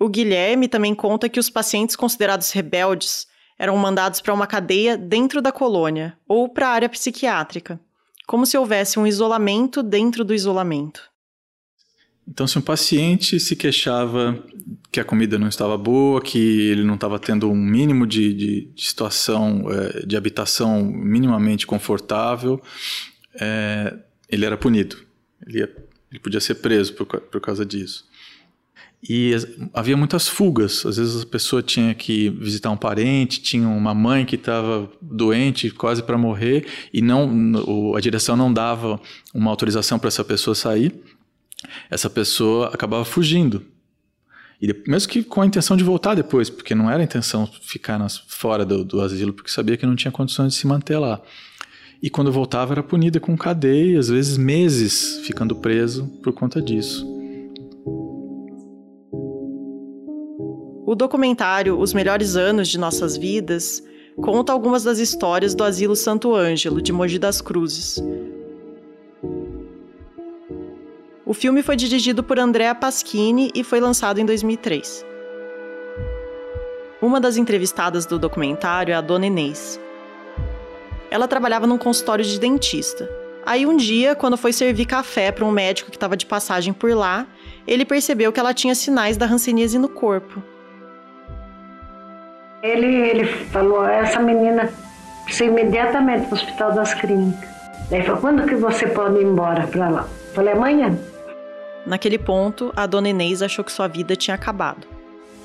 O 0.00 0.08
Guilherme 0.08 0.68
também 0.68 0.94
conta 0.94 1.28
que 1.28 1.40
os 1.40 1.48
pacientes 1.48 1.96
considerados 1.96 2.50
rebeldes 2.50 3.26
eram 3.58 3.76
mandados 3.76 4.20
para 4.20 4.34
uma 4.34 4.46
cadeia 4.46 4.96
dentro 4.96 5.40
da 5.40 5.50
colônia 5.50 6.16
ou 6.28 6.48
para 6.48 6.68
a 6.68 6.72
área 6.72 6.88
psiquiátrica, 6.88 7.80
como 8.26 8.44
se 8.44 8.58
houvesse 8.58 8.98
um 8.98 9.06
isolamento 9.06 9.82
dentro 9.82 10.24
do 10.24 10.34
isolamento. 10.34 11.02
Então, 12.28 12.46
se 12.46 12.58
um 12.58 12.62
paciente 12.62 13.38
se 13.38 13.54
queixava 13.54 14.44
que 14.90 14.98
a 14.98 15.04
comida 15.04 15.38
não 15.38 15.46
estava 15.46 15.78
boa, 15.78 16.20
que 16.20 16.38
ele 16.38 16.82
não 16.82 16.96
estava 16.96 17.20
tendo 17.20 17.48
um 17.48 17.54
mínimo 17.54 18.04
de, 18.04 18.34
de, 18.34 18.60
de 18.74 18.84
situação 18.84 19.64
é, 19.70 20.04
de 20.04 20.16
habitação 20.16 20.84
minimamente 20.84 21.66
confortável, 21.66 22.60
é, 23.40 23.96
ele 24.28 24.44
era 24.44 24.56
punido. 24.56 24.96
Ele, 25.46 25.60
ia, 25.60 25.76
ele 26.10 26.18
podia 26.18 26.40
ser 26.40 26.56
preso 26.56 26.94
por, 26.94 27.06
por 27.06 27.40
causa 27.40 27.64
disso. 27.64 28.04
E 29.08 29.32
havia 29.72 29.96
muitas 29.96 30.28
fugas. 30.28 30.84
Às 30.84 30.96
vezes 30.96 31.22
a 31.22 31.26
pessoa 31.26 31.62
tinha 31.62 31.94
que 31.94 32.30
visitar 32.30 32.70
um 32.70 32.76
parente, 32.76 33.40
tinha 33.40 33.68
uma 33.68 33.94
mãe 33.94 34.24
que 34.24 34.36
estava 34.36 34.90
doente, 35.00 35.70
quase 35.70 36.02
para 36.02 36.18
morrer, 36.18 36.66
e 36.92 37.00
não 37.00 37.94
a 37.94 38.00
direção 38.00 38.36
não 38.36 38.52
dava 38.52 39.00
uma 39.32 39.50
autorização 39.50 39.98
para 39.98 40.08
essa 40.08 40.24
pessoa 40.24 40.54
sair. 40.54 40.94
Essa 41.90 42.10
pessoa 42.10 42.68
acabava 42.74 43.04
fugindo. 43.04 43.62
E 44.60 44.74
mesmo 44.88 45.10
que 45.10 45.22
com 45.22 45.42
a 45.42 45.46
intenção 45.46 45.76
de 45.76 45.84
voltar 45.84 46.14
depois, 46.14 46.48
porque 46.48 46.74
não 46.74 46.90
era 46.90 47.00
a 47.00 47.04
intenção 47.04 47.46
ficar 47.62 47.98
nas, 47.98 48.16
fora 48.26 48.64
do, 48.64 48.84
do 48.84 49.00
asilo, 49.00 49.32
porque 49.32 49.50
sabia 49.50 49.76
que 49.76 49.86
não 49.86 49.94
tinha 49.94 50.10
condições 50.10 50.54
de 50.54 50.58
se 50.58 50.66
manter 50.66 50.98
lá. 50.98 51.20
E 52.02 52.10
quando 52.10 52.32
voltava 52.32 52.74
era 52.74 52.82
punida 52.82 53.20
com 53.20 53.36
cadeia, 53.36 53.98
às 53.98 54.08
vezes 54.08 54.36
meses 54.36 55.20
ficando 55.24 55.54
preso 55.56 56.06
por 56.22 56.32
conta 56.32 56.60
disso. 56.60 57.15
O 60.86 60.94
documentário 60.94 61.76
Os 61.76 61.92
Melhores 61.92 62.36
Anos 62.36 62.68
de 62.68 62.78
Nossas 62.78 63.16
Vidas 63.16 63.82
conta 64.22 64.52
algumas 64.52 64.84
das 64.84 65.00
histórias 65.00 65.52
do 65.52 65.64
Asilo 65.64 65.96
Santo 65.96 66.32
Ângelo, 66.32 66.80
de 66.80 66.92
Mogi 66.92 67.18
das 67.18 67.40
Cruzes. 67.40 68.00
O 71.24 71.34
filme 71.34 71.60
foi 71.64 71.74
dirigido 71.74 72.22
por 72.22 72.38
Andrea 72.38 72.72
Pasquini 72.72 73.50
e 73.52 73.64
foi 73.64 73.80
lançado 73.80 74.20
em 74.20 74.24
2003. 74.24 75.04
Uma 77.02 77.20
das 77.20 77.36
entrevistadas 77.36 78.06
do 78.06 78.16
documentário 78.16 78.92
é 78.92 78.94
a 78.94 79.00
Dona 79.00 79.26
Inês. 79.26 79.80
Ela 81.10 81.26
trabalhava 81.26 81.66
num 81.66 81.78
consultório 81.78 82.24
de 82.24 82.38
dentista. 82.38 83.10
Aí 83.44 83.66
um 83.66 83.76
dia, 83.76 84.14
quando 84.14 84.36
foi 84.36 84.52
servir 84.52 84.86
café 84.86 85.32
para 85.32 85.44
um 85.44 85.50
médico 85.50 85.90
que 85.90 85.96
estava 85.96 86.16
de 86.16 86.26
passagem 86.26 86.72
por 86.72 86.94
lá, 86.94 87.26
ele 87.66 87.84
percebeu 87.84 88.32
que 88.32 88.38
ela 88.38 88.54
tinha 88.54 88.74
sinais 88.76 89.16
da 89.16 89.26
hanseníase 89.26 89.80
no 89.80 89.88
corpo. 89.88 90.40
Ele, 92.66 92.86
ele 93.08 93.24
falou, 93.24 93.86
essa 93.86 94.20
menina 94.20 94.68
precisa 95.24 95.50
imediatamente 95.50 96.26
para 96.26 96.34
o 96.34 96.34
Hospital 96.34 96.72
das 96.72 96.94
Clínicas. 96.94 97.48
Daí 97.90 98.02
falou, 98.02 98.20
quando 98.20 98.46
que 98.46 98.56
você 98.56 98.86
pode 98.88 99.20
ir 99.20 99.24
embora 99.24 99.66
para 99.68 99.88
lá? 99.88 100.08
Falei, 100.34 100.52
amanhã. 100.54 100.98
Naquele 101.86 102.18
ponto, 102.18 102.72
a 102.74 102.84
dona 102.86 103.08
Inês 103.08 103.42
achou 103.42 103.64
que 103.64 103.70
sua 103.70 103.86
vida 103.86 104.16
tinha 104.16 104.34
acabado. 104.34 104.86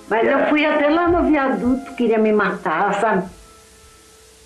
Mas 0.09 0.27
eu 0.27 0.47
fui 0.47 0.65
até 0.65 0.89
lá 0.89 1.07
no 1.07 1.23
viaduto, 1.23 1.93
queria 1.95 2.17
me 2.17 2.33
matar, 2.33 2.99
sabe? 2.99 3.29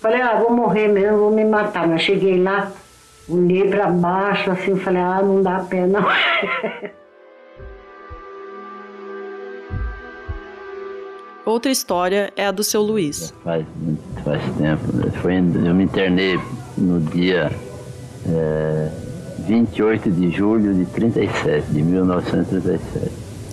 Falei, 0.00 0.20
ah, 0.20 0.34
vou 0.34 0.52
morrer 0.52 0.88
mesmo, 0.88 1.18
vou 1.18 1.30
me 1.30 1.44
matar. 1.44 1.88
Mas 1.88 2.02
cheguei 2.02 2.40
lá, 2.40 2.70
olhei 3.28 3.68
para 3.68 3.88
baixo, 3.88 4.50
assim, 4.50 4.76
falei, 4.76 5.02
ah, 5.02 5.22
não 5.22 5.42
dá 5.42 5.60
pé 5.60 5.86
Outra 11.46 11.70
história 11.70 12.32
é 12.34 12.44
a 12.44 12.50
do 12.50 12.64
seu 12.64 12.82
Luiz. 12.82 13.32
Faz, 13.44 13.64
faz 14.24 14.42
tempo. 14.58 14.96
Né? 14.96 15.12
Foi, 15.22 15.36
eu 15.36 15.74
me 15.74 15.84
internei 15.84 16.40
no 16.76 17.00
dia 17.00 17.52
é, 18.28 18.90
28 19.46 20.10
de 20.10 20.28
julho 20.32 20.74
de 20.74 20.84
37, 20.86 21.68
de 21.70 21.82
1937. 21.84 23.12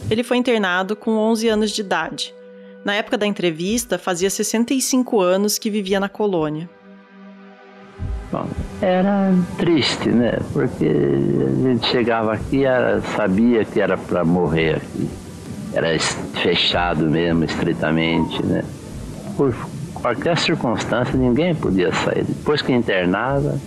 Ele 0.10 0.24
foi 0.24 0.38
internado 0.38 0.96
com 0.96 1.12
11 1.12 1.48
anos 1.50 1.70
de 1.70 1.82
idade. 1.82 2.34
Na 2.84 2.96
época 2.96 3.16
da 3.16 3.28
entrevista, 3.28 4.00
fazia 4.00 4.30
65 4.30 5.22
anos 5.22 5.60
que 5.60 5.70
vivia 5.70 6.00
na 6.00 6.10
colônia. 6.10 6.68
Bom, 8.32 8.48
era 8.82 9.32
triste, 9.60 10.10
né? 10.10 10.40
Porque 10.52 10.88
a 10.88 11.68
gente 11.68 11.86
chegava 11.86 12.34
aqui, 12.34 12.66
era, 12.66 13.00
sabia 13.16 13.64
que 13.64 13.80
era 13.80 13.96
para 13.96 14.26
morrer 14.26 14.78
aqui 14.78 15.23
era 15.74 15.98
fechado 16.42 17.10
mesmo, 17.10 17.44
estritamente, 17.44 18.46
né? 18.46 18.64
Por 19.36 19.56
qualquer 19.96 20.38
circunstância, 20.38 21.18
ninguém 21.18 21.56
podia 21.56 21.92
sair. 21.92 22.24
Depois 22.24 22.62
que 22.62 22.72
internava, 22.72 23.60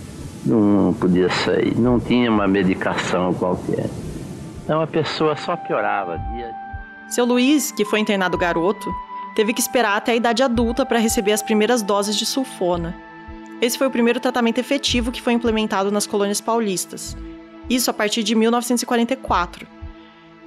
não 0.45 0.93
podia 0.93 1.29
sair, 1.29 1.77
não 1.77 1.99
tinha 1.99 2.31
uma 2.31 2.47
medicação 2.47 3.33
qualquer. 3.33 3.89
Então 4.63 4.81
a 4.81 4.87
pessoa 4.87 5.35
só 5.35 5.55
piorava. 5.55 6.19
Seu 7.09 7.25
Luiz, 7.25 7.71
que 7.71 7.85
foi 7.85 7.99
internado 7.99 8.37
garoto, 8.37 8.89
teve 9.35 9.53
que 9.53 9.61
esperar 9.61 9.97
até 9.97 10.13
a 10.13 10.15
idade 10.15 10.41
adulta 10.41 10.85
para 10.85 10.99
receber 10.99 11.33
as 11.33 11.41
primeiras 11.41 11.81
doses 11.81 12.15
de 12.15 12.25
sulfona. 12.25 12.95
Esse 13.61 13.77
foi 13.77 13.87
o 13.87 13.91
primeiro 13.91 14.19
tratamento 14.19 14.59
efetivo 14.59 15.11
que 15.11 15.21
foi 15.21 15.33
implementado 15.33 15.91
nas 15.91 16.07
colônias 16.07 16.39
paulistas. 16.39 17.17
Isso 17.69 17.89
a 17.89 17.93
partir 17.93 18.23
de 18.23 18.35
1944 18.35 19.76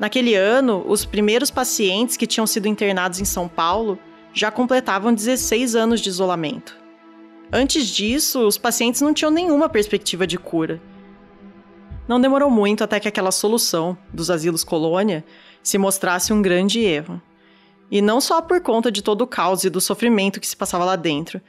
Naquele 0.01 0.35
ano, 0.35 0.83
os 0.89 1.05
primeiros 1.05 1.51
pacientes 1.51 2.17
que 2.17 2.27
tinham 2.27 2.47
sido 2.47 2.67
internados 2.67 3.21
em 3.21 3.27
São 3.27 3.47
Paulo 3.47 3.99
já 4.33 4.51
completavam 4.51 5.13
16 5.13 5.77
anos 5.77 6.01
de 6.01 6.09
isolamento. 6.09 6.75
Antes 7.53 7.87
disso, 7.87 8.47
os 8.47 8.57
pacientes 8.57 9.03
não 9.03 9.13
tinham 9.13 9.31
nenhuma 9.31 9.69
perspectiva 9.69 10.27
de 10.27 10.39
cura. 10.39 10.81
Não 12.09 12.19
demorou 12.19 12.49
muito 12.49 12.83
até 12.83 12.99
que 12.99 13.09
aquela 13.09 13.31
solução 13.31 13.97
dos 14.11 14.31
asilos 14.31 14.65
colônia 14.65 15.23
se 15.63 15.77
mostrasse 15.77 16.33
um 16.33 16.41
grande 16.41 16.81
erro. 16.81 17.21
E 17.91 18.01
não 18.01 18.23
só 18.23 18.41
por 18.41 18.63
conta 18.63 18.91
de 18.91 19.03
todo 19.03 19.21
o 19.21 19.27
caos 19.27 19.65
e 19.65 19.71
do 19.71 19.83
sofrimento 19.83 20.41
que 20.41 20.47
se 20.47 20.57
passava 20.57 20.85
lá 20.87 20.97
dentro, 20.97 21.43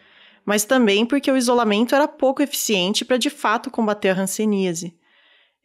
mas 0.45 0.65
também 0.65 1.05
porque 1.05 1.31
o 1.31 1.37
isolamento 1.37 1.95
era 1.95 2.05
pouco 2.05 2.41
eficiente 2.41 3.05
para 3.05 3.15
de 3.15 3.29
fato 3.29 3.71
combater 3.71 4.09
a 4.09 4.21
hanseníase. 4.21 4.93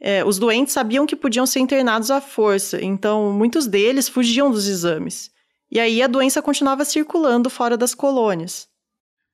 É, 0.00 0.24
os 0.24 0.38
doentes 0.38 0.74
sabiam 0.74 1.06
que 1.06 1.16
podiam 1.16 1.46
ser 1.46 1.60
internados 1.60 2.10
à 2.10 2.20
força, 2.20 2.82
então 2.82 3.32
muitos 3.32 3.66
deles 3.66 4.08
fugiam 4.08 4.50
dos 4.50 4.68
exames. 4.68 5.30
E 5.70 5.80
aí 5.80 6.02
a 6.02 6.06
doença 6.06 6.42
continuava 6.42 6.84
circulando 6.84 7.50
fora 7.50 7.76
das 7.76 7.94
colônias. 7.94 8.68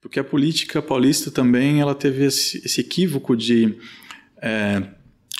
Porque 0.00 0.18
a 0.18 0.24
política 0.24 0.80
paulista 0.80 1.30
também 1.30 1.80
ela 1.80 1.94
teve 1.94 2.24
esse, 2.24 2.80
equívoco 2.80 3.36
de 3.36 3.76
é, 4.40 4.82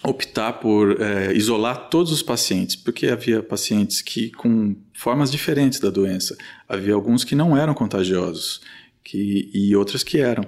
optar 0.04 0.54
por 0.54 1.00
é, 1.00 1.32
isolar 1.32 1.88
todos 1.88 2.12
os 2.12 2.22
pacientes, 2.22 2.76
porque 2.76 3.08
havia 3.08 3.42
pacientes 3.42 4.00
que 4.00 4.30
com 4.30 4.76
formas 4.92 5.30
diferentes 5.30 5.80
da 5.80 5.90
doença, 5.90 6.36
havia 6.68 6.94
alguns 6.94 7.24
que 7.24 7.34
não 7.34 7.56
eram 7.56 7.74
contagiosos 7.74 8.60
que, 9.02 9.50
e 9.52 9.74
outros 9.74 10.02
que 10.02 10.18
eram. 10.18 10.44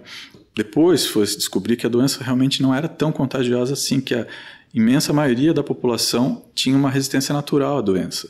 Depois 0.54 1.06
foi 1.06 1.26
se 1.26 1.36
descobrir 1.36 1.76
que 1.76 1.86
a 1.86 1.90
doença 1.90 2.22
realmente 2.22 2.62
não 2.62 2.72
era 2.72 2.88
tão 2.88 3.10
contagiosa 3.10 3.72
assim, 3.72 4.00
que 4.00 4.14
a, 4.14 4.26
imensa 4.74 5.12
maioria 5.12 5.54
da 5.54 5.62
população 5.62 6.50
tinha 6.52 6.76
uma 6.76 6.90
resistência 6.90 7.32
natural 7.32 7.78
à 7.78 7.80
doença. 7.80 8.28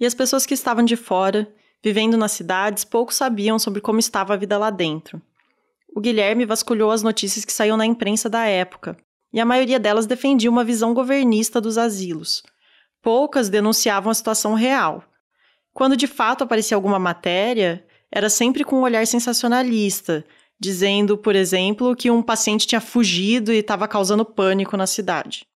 E 0.00 0.06
as 0.06 0.14
pessoas 0.14 0.46
que 0.46 0.54
estavam 0.54 0.82
de 0.82 0.96
fora, 0.96 1.46
vivendo 1.82 2.16
nas 2.16 2.32
cidades, 2.32 2.84
pouco 2.84 3.12
sabiam 3.12 3.58
sobre 3.58 3.82
como 3.82 3.98
estava 3.98 4.32
a 4.32 4.36
vida 4.36 4.56
lá 4.56 4.70
dentro. 4.70 5.20
O 5.94 6.00
Guilherme 6.00 6.46
vasculhou 6.46 6.90
as 6.90 7.02
notícias 7.02 7.44
que 7.44 7.52
saíam 7.52 7.76
na 7.76 7.84
imprensa 7.84 8.30
da 8.30 8.46
época, 8.46 8.96
e 9.30 9.38
a 9.38 9.44
maioria 9.44 9.78
delas 9.78 10.06
defendia 10.06 10.50
uma 10.50 10.64
visão 10.64 10.94
governista 10.94 11.60
dos 11.60 11.76
asilos. 11.76 12.42
Poucas 13.02 13.50
denunciavam 13.50 14.10
a 14.10 14.14
situação 14.14 14.54
real. 14.54 15.04
Quando 15.74 15.96
de 15.96 16.06
fato 16.06 16.44
aparecia 16.44 16.76
alguma 16.76 16.98
matéria, 16.98 17.84
era 18.10 18.30
sempre 18.30 18.64
com 18.64 18.76
um 18.76 18.82
olhar 18.82 19.06
sensacionalista, 19.06 20.24
dizendo, 20.58 21.18
por 21.18 21.34
exemplo, 21.34 21.94
que 21.96 22.10
um 22.10 22.22
paciente 22.22 22.66
tinha 22.66 22.80
fugido 22.80 23.52
e 23.52 23.58
estava 23.58 23.88
causando 23.88 24.24
pânico 24.24 24.76
na 24.76 24.86
cidade. 24.86 25.46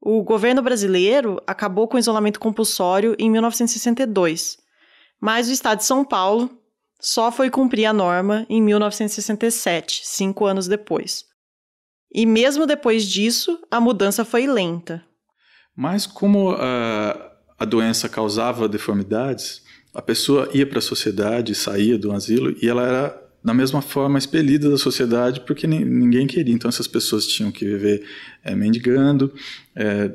O 0.00 0.22
governo 0.22 0.62
brasileiro 0.62 1.40
acabou 1.46 1.88
com 1.88 1.96
o 1.96 2.00
isolamento 2.00 2.38
compulsório 2.38 3.16
em 3.18 3.30
1962, 3.30 4.58
mas 5.20 5.48
o 5.48 5.52
estado 5.52 5.78
de 5.78 5.84
São 5.84 6.04
Paulo 6.04 6.50
só 7.00 7.32
foi 7.32 7.50
cumprir 7.50 7.86
a 7.86 7.92
norma 7.92 8.46
em 8.48 8.62
1967, 8.62 10.02
cinco 10.04 10.46
anos 10.46 10.66
depois. 10.66 11.24
E 12.12 12.26
mesmo 12.26 12.66
depois 12.66 13.04
disso, 13.06 13.58
a 13.70 13.80
mudança 13.80 14.24
foi 14.24 14.46
lenta. 14.46 15.04
Mas 15.76 16.06
como 16.06 16.52
a, 16.52 17.32
a 17.58 17.64
doença 17.64 18.08
causava 18.08 18.68
deformidades, 18.68 19.62
a 19.92 20.02
pessoa 20.02 20.48
ia 20.52 20.66
para 20.66 20.78
a 20.78 20.82
sociedade, 20.82 21.54
saía 21.54 21.98
do 21.98 22.12
asilo 22.12 22.54
e 22.62 22.68
ela 22.68 22.82
era 22.86 23.23
da 23.44 23.52
mesma 23.52 23.82
forma 23.82 24.18
expelida 24.18 24.70
da 24.70 24.78
sociedade 24.78 25.40
porque 25.40 25.66
ninguém 25.66 26.26
queria. 26.26 26.54
Então 26.54 26.68
essas 26.68 26.88
pessoas 26.88 27.26
tinham 27.26 27.52
que 27.52 27.66
viver 27.66 28.02
é, 28.42 28.54
mendigando, 28.54 29.30
é, 29.76 30.10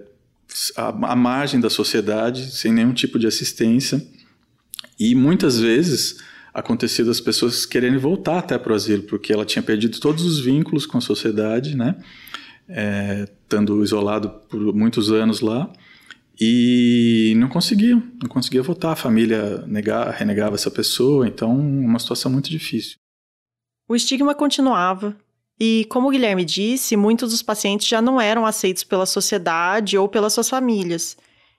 à, 0.76 1.12
à 1.12 1.16
margem 1.16 1.60
da 1.60 1.70
sociedade, 1.70 2.52
sem 2.52 2.74
nenhum 2.74 2.92
tipo 2.92 3.20
de 3.20 3.28
assistência. 3.28 4.04
E 5.00 5.14
muitas 5.14 5.60
vezes 5.60 6.18
acontecia 6.52 7.06
das 7.06 7.22
pessoas 7.22 7.68
quererem 7.68 7.98
voltar 7.98 8.40
até 8.40 8.58
para 8.58 8.74
o 8.74 8.76
asilo, 8.76 9.04
porque 9.04 9.32
ela 9.32 9.46
tinha 9.46 9.62
perdido 9.62 10.00
todos 10.00 10.26
os 10.26 10.40
vínculos 10.40 10.88
com 10.88 10.98
a 10.98 11.02
sociedade, 11.02 11.78
né? 11.78 11.96
É, 12.68 13.28
estando 13.44 13.84
isolado 13.84 14.30
por 14.50 14.60
muitos 14.74 15.12
anos 15.12 15.42
lá 15.42 15.72
e 16.40 17.34
não 17.38 17.48
conseguiam, 17.48 18.02
não 18.22 18.30
conseguia 18.30 18.64
votar. 18.64 18.94
A 18.94 18.96
família 18.96 19.64
negava, 19.68 20.12
renegava 20.12 20.56
essa 20.56 20.72
pessoa, 20.72 21.28
então 21.28 21.56
uma 21.56 22.00
situação 22.00 22.32
muito 22.32 22.50
difícil. 22.50 22.98
O 23.90 23.96
estigma 23.96 24.36
continuava, 24.36 25.18
e, 25.60 25.86
como 25.90 26.08
o 26.08 26.12
Guilherme 26.12 26.46
disse, 26.46 26.96
muitos 26.96 27.32
dos 27.32 27.42
pacientes 27.42 27.88
já 27.88 28.02
não 28.02 28.22
eram 28.22 28.46
aceitos 28.46 28.84
pela 28.84 29.06
sociedade 29.08 29.98
ou 29.98 30.08
pelas 30.08 30.32
suas 30.32 30.48
famílias. 30.48 31.18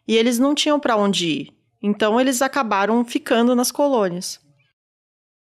e 0.08 0.16
eles 0.16 0.38
não 0.38 0.54
tinham 0.54 0.80
para 0.80 0.96
onde 0.96 1.26
ir. 1.26 1.52
Então 1.82 2.20
eles 2.20 2.42
acabaram 2.42 3.04
ficando 3.04 3.54
nas 3.54 3.70
colônias. 3.70 4.40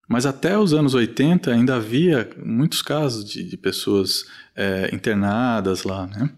Mas 0.08 0.26
até 0.26 0.58
os 0.58 0.74
anos 0.74 0.94
80 0.94 1.52
ainda 1.52 1.76
havia 1.76 2.30
muitos 2.38 2.82
casos 2.82 3.26
de, 3.26 3.44
de 3.44 3.58
pessoas 3.58 4.26
é, 4.56 4.90
internadas 4.94 5.84
lá, 5.84 6.08
né? 6.08 6.30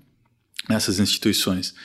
nessas 0.70 1.00
instituições. 1.00 1.76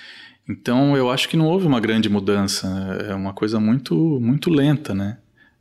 Então 0.48 0.96
eu 0.96 1.10
acho 1.10 1.28
que 1.28 1.36
não 1.36 1.46
houve 1.46 1.66
uma 1.66 1.80
grande 1.80 2.08
mudança, 2.08 2.68
né? 2.68 3.10
é 3.10 3.14
uma 3.14 3.32
coisa 3.32 3.58
muito 3.58 3.94
muito 4.20 4.50
lenta, 4.50 4.94
né? 4.94 5.18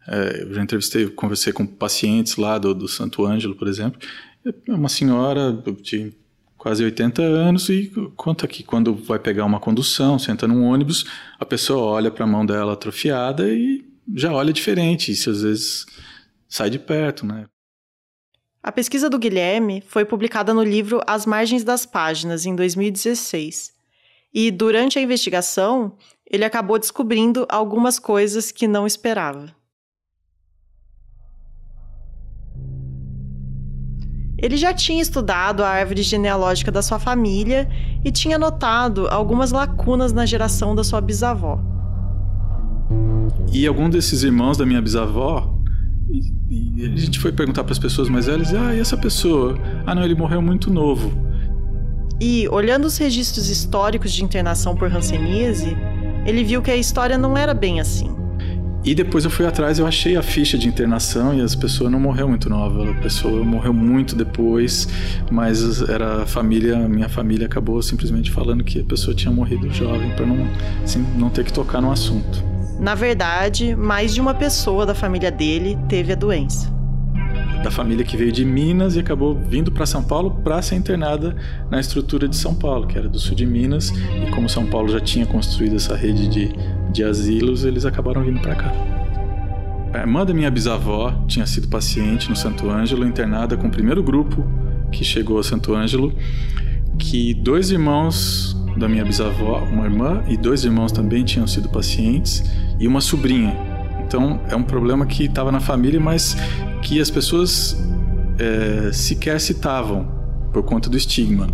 É, 0.08 0.44
eu 0.44 0.54
já 0.54 0.64
entrevistei, 0.64 1.08
conversei 1.08 1.54
com 1.54 1.66
pacientes 1.66 2.36
lá 2.38 2.58
do, 2.58 2.74
do 2.74 2.88
Santo 2.88 3.26
Ângelo, 3.26 3.56
por 3.56 3.68
exemplo, 3.68 4.00
é 4.46 4.74
uma 4.74 4.90
senhora 4.90 5.52
de 5.82 6.14
quase 6.58 6.84
80 6.84 7.22
anos 7.22 7.70
e 7.70 7.92
conta 8.16 8.48
que 8.48 8.64
quando 8.64 8.94
vai 8.96 9.20
pegar 9.20 9.46
uma 9.46 9.60
condução, 9.60 10.20
senta 10.20 10.48
num 10.48 10.66
ônibus, 10.66 11.06
a 11.40 11.46
pessoa 11.46 11.84
olha 11.84 12.12
para 12.12 12.26
a 12.26 12.28
mão 12.28 12.46
dela 12.46 12.74
atrofiada 12.74 13.48
e 13.50 13.86
já 14.16 14.34
olha 14.34 14.52
diferente, 14.52 15.12
isso 15.12 15.30
às 15.30 15.42
vezes 15.42 15.86
sai 16.48 16.70
de 16.70 16.80
perto, 16.80 17.26
né? 17.26 17.46
A 18.62 18.74
pesquisa 18.74 19.10
do 19.10 19.18
Guilherme 19.18 19.82
foi 19.88 20.04
publicada 20.04 20.54
no 20.54 20.64
livro 20.64 21.02
As 21.08 21.26
Margens 21.26 21.64
das 21.64 21.86
Páginas, 21.86 22.46
em 22.46 22.54
2016. 22.54 23.72
E, 24.34 24.52
durante 24.52 25.00
a 25.00 25.02
investigação, 25.02 25.96
ele 26.30 26.44
acabou 26.44 26.78
descobrindo 26.78 27.48
algumas 27.50 27.98
coisas 27.98 28.52
que 28.52 28.68
não 28.68 28.86
esperava. 28.86 29.56
Ele 34.42 34.58
já 34.58 34.74
tinha 34.74 35.02
estudado 35.02 35.64
a 35.64 35.70
árvore 35.70 36.02
genealógica 36.02 36.72
da 36.72 36.82
sua 36.82 37.00
família 37.00 37.70
e 38.04 38.12
tinha 38.12 38.38
notado 38.38 39.08
algumas 39.10 39.52
lacunas 39.52 40.14
na 40.14 40.26
geração 40.26 40.74
da 40.74 40.84
sua 40.84 41.02
bisavó. 41.02 41.60
E 43.52 43.68
algum 43.68 43.90
desses 43.90 44.24
irmãos 44.24 44.58
da 44.58 44.66
minha 44.66 44.82
bisavó 44.82 45.60
e, 46.50 46.86
a 46.86 46.98
gente 46.98 47.20
foi 47.20 47.32
perguntar 47.32 47.64
para 47.64 47.74
as 47.74 47.80
pessoas 47.80 48.10
mais 48.10 48.26
velhas: 48.26 48.54
ah, 48.54 48.74
e 48.74 48.80
essa 48.80 48.98
pessoa? 48.98 49.58
Ah, 49.86 49.94
não, 49.94 50.04
ele 50.04 50.16
morreu 50.16 50.42
muito 50.42 50.72
novo. 50.72 51.12
E, 52.20 52.48
olhando 52.50 52.86
os 52.86 52.98
registros 52.98 53.50
históricos 53.50 54.12
de 54.12 54.24
internação 54.24 54.76
por 54.76 54.92
Hanseníase, 54.94 55.78
ele 56.26 56.44
viu 56.44 56.62
que 56.62 56.72
a 56.72 56.76
história 56.76 57.18
não 57.18 57.38
era 57.38 57.54
bem 57.54 57.80
assim. 57.80 58.19
E 58.84 58.96
depois 58.96 59.26
eu 59.26 59.30
fui 59.30 59.46
atrás, 59.46 59.78
eu 59.78 59.86
achei 59.86 60.16
a 60.16 60.24
ficha 60.24 60.58
de 60.58 60.68
internação 60.68 61.34
e 61.34 61.42
as 61.42 61.54
pessoas 61.54 61.92
não 61.92 62.00
morreu 62.00 62.30
muito 62.30 62.50
nova, 62.50 62.92
a 62.92 62.94
pessoa 62.94 63.44
morreu 63.44 63.74
muito 63.74 64.16
depois, 64.16 64.88
mas 65.30 65.82
era 65.90 66.24
a 66.24 66.26
família, 66.26 66.88
minha 66.88 67.10
família 67.10 67.46
acabou 67.46 67.82
simplesmente 67.82 68.32
falando 68.32 68.64
que 68.64 68.80
a 68.80 68.84
pessoa 68.86 69.14
tinha 69.14 69.34
morrido 69.34 69.70
jovem 69.70 70.10
para 70.12 70.26
não, 70.26 70.48
assim, 70.82 71.06
não 71.18 71.30
ter 71.30 71.44
que 71.44 71.52
tocar 71.52 71.82
no 71.82 71.92
assunto. 71.92 72.42
Na 72.80 72.96
verdade, 72.96 73.76
mais 73.76 74.14
de 74.14 74.22
uma 74.22 74.34
pessoa 74.34 74.86
da 74.86 74.96
família 74.96 75.30
dele 75.30 75.78
teve 75.90 76.14
a 76.14 76.16
doença. 76.16 76.74
Da 77.62 77.70
família 77.70 78.06
que 78.06 78.16
veio 78.16 78.32
de 78.32 78.46
Minas 78.46 78.96
e 78.96 79.00
acabou 79.00 79.36
vindo 79.36 79.70
para 79.70 79.86
São 79.86 80.02
Paulo 80.02 80.40
para 80.42 80.62
ser 80.62 80.76
internada 80.76 81.36
na 81.70 81.82
estrutura 81.82 82.26
de 82.30 82.38
São 82.38 82.56
Paulo, 82.56 82.88
que 82.88 82.98
era 82.98 83.10
do 83.10 83.20
sul 83.20 83.36
de 83.36 83.46
Minas, 83.46 83.90
e 83.90 84.32
como 84.32 84.48
São 84.48 84.66
Paulo 84.66 84.88
já 84.88 85.02
tinha 85.02 85.26
construído 85.26 85.76
essa 85.76 85.94
rede 85.94 86.30
de, 86.30 86.54
de 86.92 87.04
asilos, 87.04 87.64
eles 87.64 87.86
acabaram 87.86 88.24
vindo 88.24 88.40
para 88.40 88.56
cá. 88.56 88.74
A 89.94 90.00
irmã 90.00 90.26
da 90.26 90.34
minha 90.34 90.52
bisavó 90.52 91.12
tinha 91.28 91.46
sido 91.46 91.68
paciente 91.68 92.30
no 92.30 92.36
Santo 92.36 92.70
Ângelo, 92.70 93.06
internada 93.06 93.58
com 93.58 93.68
o 93.68 93.72
primeiro 93.72 94.04
grupo 94.04 94.46
que 94.92 95.04
chegou 95.04 95.40
a 95.40 95.44
Santo 95.44 95.74
Ângelo, 95.74 96.14
que 96.98 97.34
dois 97.34 97.72
irmãos 97.72 98.56
da 98.78 98.88
minha 98.88 99.04
bisavó, 99.04 99.64
uma 99.64 99.86
irmã 99.86 100.24
e 100.28 100.38
dois 100.38 100.64
irmãos 100.64 100.92
também 100.92 101.24
tinham 101.24 101.48
sido 101.48 101.70
pacientes 101.70 102.44
e 102.80 102.88
uma 102.88 103.02
sobrinha. 103.02 103.56
Então 104.06 104.42
é 104.50 104.56
um 104.56 104.64
problema 104.64 105.06
que 105.06 105.26
estava 105.26 105.52
na 105.52 105.60
família, 105.60 106.00
mas 106.00 106.36
que 106.82 107.00
as 107.00 107.10
pessoas 107.10 107.78
é, 108.38 108.92
sequer 108.92 109.40
citavam 109.40 110.08
por 110.54 110.64
conta 110.64 110.90
do 110.90 110.98
estigma. 110.98 111.48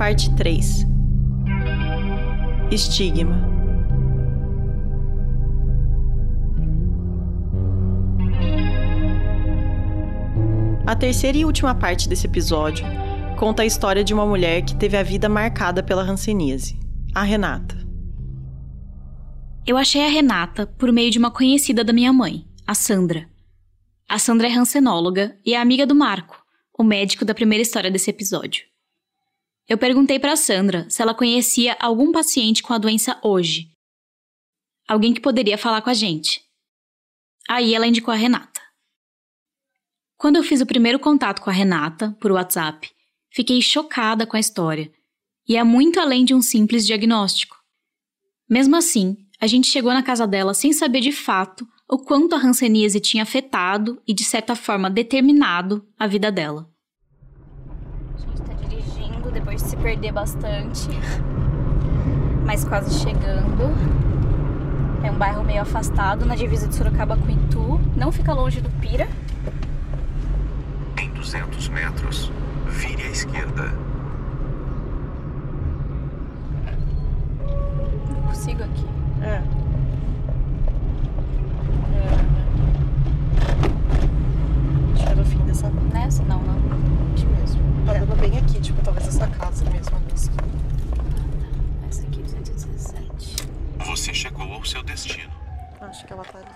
Parte 0.00 0.34
3 0.34 0.86
Estigma 2.70 3.36
A 10.86 10.96
terceira 10.96 11.36
e 11.36 11.44
última 11.44 11.74
parte 11.74 12.08
desse 12.08 12.26
episódio 12.26 12.86
conta 13.38 13.60
a 13.62 13.66
história 13.66 14.02
de 14.02 14.14
uma 14.14 14.24
mulher 14.24 14.62
que 14.62 14.74
teve 14.74 14.96
a 14.96 15.02
vida 15.02 15.28
marcada 15.28 15.82
pela 15.82 16.00
hanseníase, 16.00 16.80
a 17.14 17.22
Renata. 17.22 17.76
Eu 19.66 19.76
achei 19.76 20.02
a 20.02 20.08
Renata 20.08 20.66
por 20.66 20.90
meio 20.90 21.10
de 21.10 21.18
uma 21.18 21.30
conhecida 21.30 21.84
da 21.84 21.92
minha 21.92 22.10
mãe, 22.10 22.46
a 22.66 22.72
Sandra. 22.72 23.28
A 24.08 24.18
Sandra 24.18 24.48
é 24.48 24.50
hansenóloga 24.50 25.36
e 25.44 25.52
é 25.52 25.60
amiga 25.60 25.86
do 25.86 25.94
Marco, 25.94 26.42
o 26.78 26.82
médico 26.82 27.22
da 27.22 27.34
primeira 27.34 27.60
história 27.60 27.90
desse 27.90 28.08
episódio. 28.08 28.69
Eu 29.70 29.78
perguntei 29.78 30.18
para 30.18 30.34
Sandra 30.34 30.90
se 30.90 31.00
ela 31.00 31.14
conhecia 31.14 31.76
algum 31.78 32.10
paciente 32.10 32.60
com 32.60 32.72
a 32.72 32.78
doença 32.78 33.20
hoje. 33.22 33.70
Alguém 34.88 35.14
que 35.14 35.20
poderia 35.20 35.56
falar 35.56 35.80
com 35.80 35.88
a 35.88 35.94
gente. 35.94 36.42
Aí 37.48 37.72
ela 37.72 37.86
indicou 37.86 38.12
a 38.12 38.16
Renata. 38.16 38.60
Quando 40.16 40.34
eu 40.34 40.42
fiz 40.42 40.60
o 40.60 40.66
primeiro 40.66 40.98
contato 40.98 41.40
com 41.40 41.50
a 41.50 41.52
Renata, 41.52 42.10
por 42.20 42.32
WhatsApp, 42.32 42.90
fiquei 43.32 43.62
chocada 43.62 44.26
com 44.26 44.36
a 44.36 44.40
história. 44.40 44.92
E 45.46 45.56
é 45.56 45.62
muito 45.62 46.00
além 46.00 46.24
de 46.24 46.34
um 46.34 46.42
simples 46.42 46.84
diagnóstico. 46.84 47.56
Mesmo 48.48 48.74
assim, 48.74 49.16
a 49.40 49.46
gente 49.46 49.68
chegou 49.68 49.94
na 49.94 50.02
casa 50.02 50.26
dela 50.26 50.52
sem 50.52 50.72
saber 50.72 51.00
de 51.00 51.12
fato 51.12 51.64
o 51.88 51.96
quanto 51.96 52.34
a 52.34 52.38
hanseníase 52.38 52.98
tinha 52.98 53.22
afetado 53.22 54.02
e, 54.04 54.12
de 54.12 54.24
certa 54.24 54.56
forma, 54.56 54.90
determinado 54.90 55.88
a 55.96 56.08
vida 56.08 56.32
dela. 56.32 56.69
Depois 59.32 59.62
de 59.62 59.68
se 59.70 59.76
perder 59.76 60.12
bastante, 60.12 60.88
mas 62.44 62.64
quase 62.64 62.98
chegando. 62.98 63.74
É 65.02 65.10
um 65.10 65.16
bairro 65.16 65.42
meio 65.42 65.62
afastado, 65.62 66.26
na 66.26 66.34
divisa 66.34 66.66
de 66.66 66.74
Sorocaba 66.74 67.16
com 67.16 67.30
Itu. 67.30 67.80
Não 67.96 68.12
fica 68.12 68.32
longe 68.32 68.60
do 68.60 68.70
Pira. 68.80 69.08
200 71.30 71.68
metros, 71.68 72.32
vire 72.66 73.02
à 73.02 73.10
esquerda. 73.10 73.72
Não 78.08 78.22
consigo 78.22 78.64
aqui. 78.64 78.86
É. 79.22 79.42
Acho 84.94 85.04
que 85.04 85.08
era 85.10 85.20
o 85.20 85.24
fim 85.24 85.38
dessa. 85.44 85.70
Nessa? 85.92 86.22
Não, 86.24 86.40
não. 86.40 86.56
Aqui 87.12 87.26
mesmo. 87.26 87.69
Dando 87.86 88.16
bem 88.16 88.38
aqui, 88.38 88.60
tipo, 88.60 88.82
talvez 88.82 89.08
essa 89.08 89.26
casa 89.26 89.64
mesmo. 89.70 89.96
Essa. 90.14 90.30
Essa 91.88 92.02
aqui, 92.02 92.22
217. 92.22 93.36
Você 93.86 94.14
chegou 94.14 94.52
ao 94.52 94.64
seu 94.64 94.82
destino. 94.82 95.32
Acho 95.80 96.06
que 96.06 96.12
ela 96.12 96.24
tá 96.24 96.38
ali. 96.38 96.46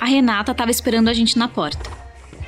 A 0.00 0.06
Renata 0.06 0.52
estava 0.52 0.70
esperando 0.70 1.08
a 1.08 1.14
gente 1.14 1.38
na 1.38 1.48
porta. 1.48 1.90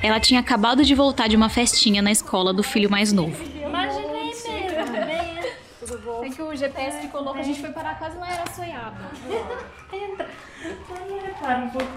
Ela 0.03 0.19
tinha 0.19 0.39
acabado 0.39 0.83
de 0.83 0.93
voltar 0.93 1.27
de 1.27 1.35
uma 1.35 1.49
festinha 1.49 2.01
na 2.01 2.11
escola 2.11 2.53
do 2.53 2.61
filho 2.61 2.89
mais 2.89 3.11
novo. 3.11 3.43
Imaginei 3.43 4.17
mesmo. 4.25 5.51
Tudo 5.79 5.97
bom? 5.99 6.23
É 6.23 6.29
que 6.29 6.41
o 6.41 6.55
GPS 6.55 7.01
ficou 7.01 7.23
louco, 7.23 7.39
a 7.39 7.43
gente 7.43 7.59
foi 7.59 7.71
parar 7.71 7.97
quase 7.97 8.17
na 8.17 8.31
era 8.31 8.45
sonhada. 8.51 8.97
Entra. 9.91 10.29
Aí 10.63 11.19
repara 11.25 11.59
um 11.59 11.69
pouco. 11.69 11.91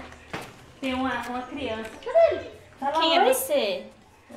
Tem 0.79 0.93
uma, 0.93 1.21
uma 1.29 1.41
criança. 1.43 1.91
Cadê 2.03 2.35
ele? 2.35 2.49
Fala 2.79 2.99
Quem 2.99 3.17
é 3.17 3.33
você? 3.33 3.85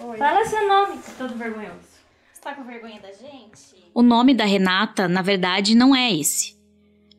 Oi. 0.03 0.17
Fala 0.19 0.45
seu 0.45 0.67
nome. 0.69 0.99
Todo 1.17 1.35
vergonhoso. 1.35 1.95
Você 2.33 2.41
tá 2.41 2.55
com 2.55 2.65
vergonha 2.65 3.01
da 3.01 3.13
gente? 3.13 3.91
O 3.95 4.03
nome 4.03 4.35
da 4.35 4.45
Renata, 4.45 5.07
na 5.09 5.23
verdade, 5.23 5.75
não 5.75 5.95
é 5.95 6.13
esse. 6.13 6.55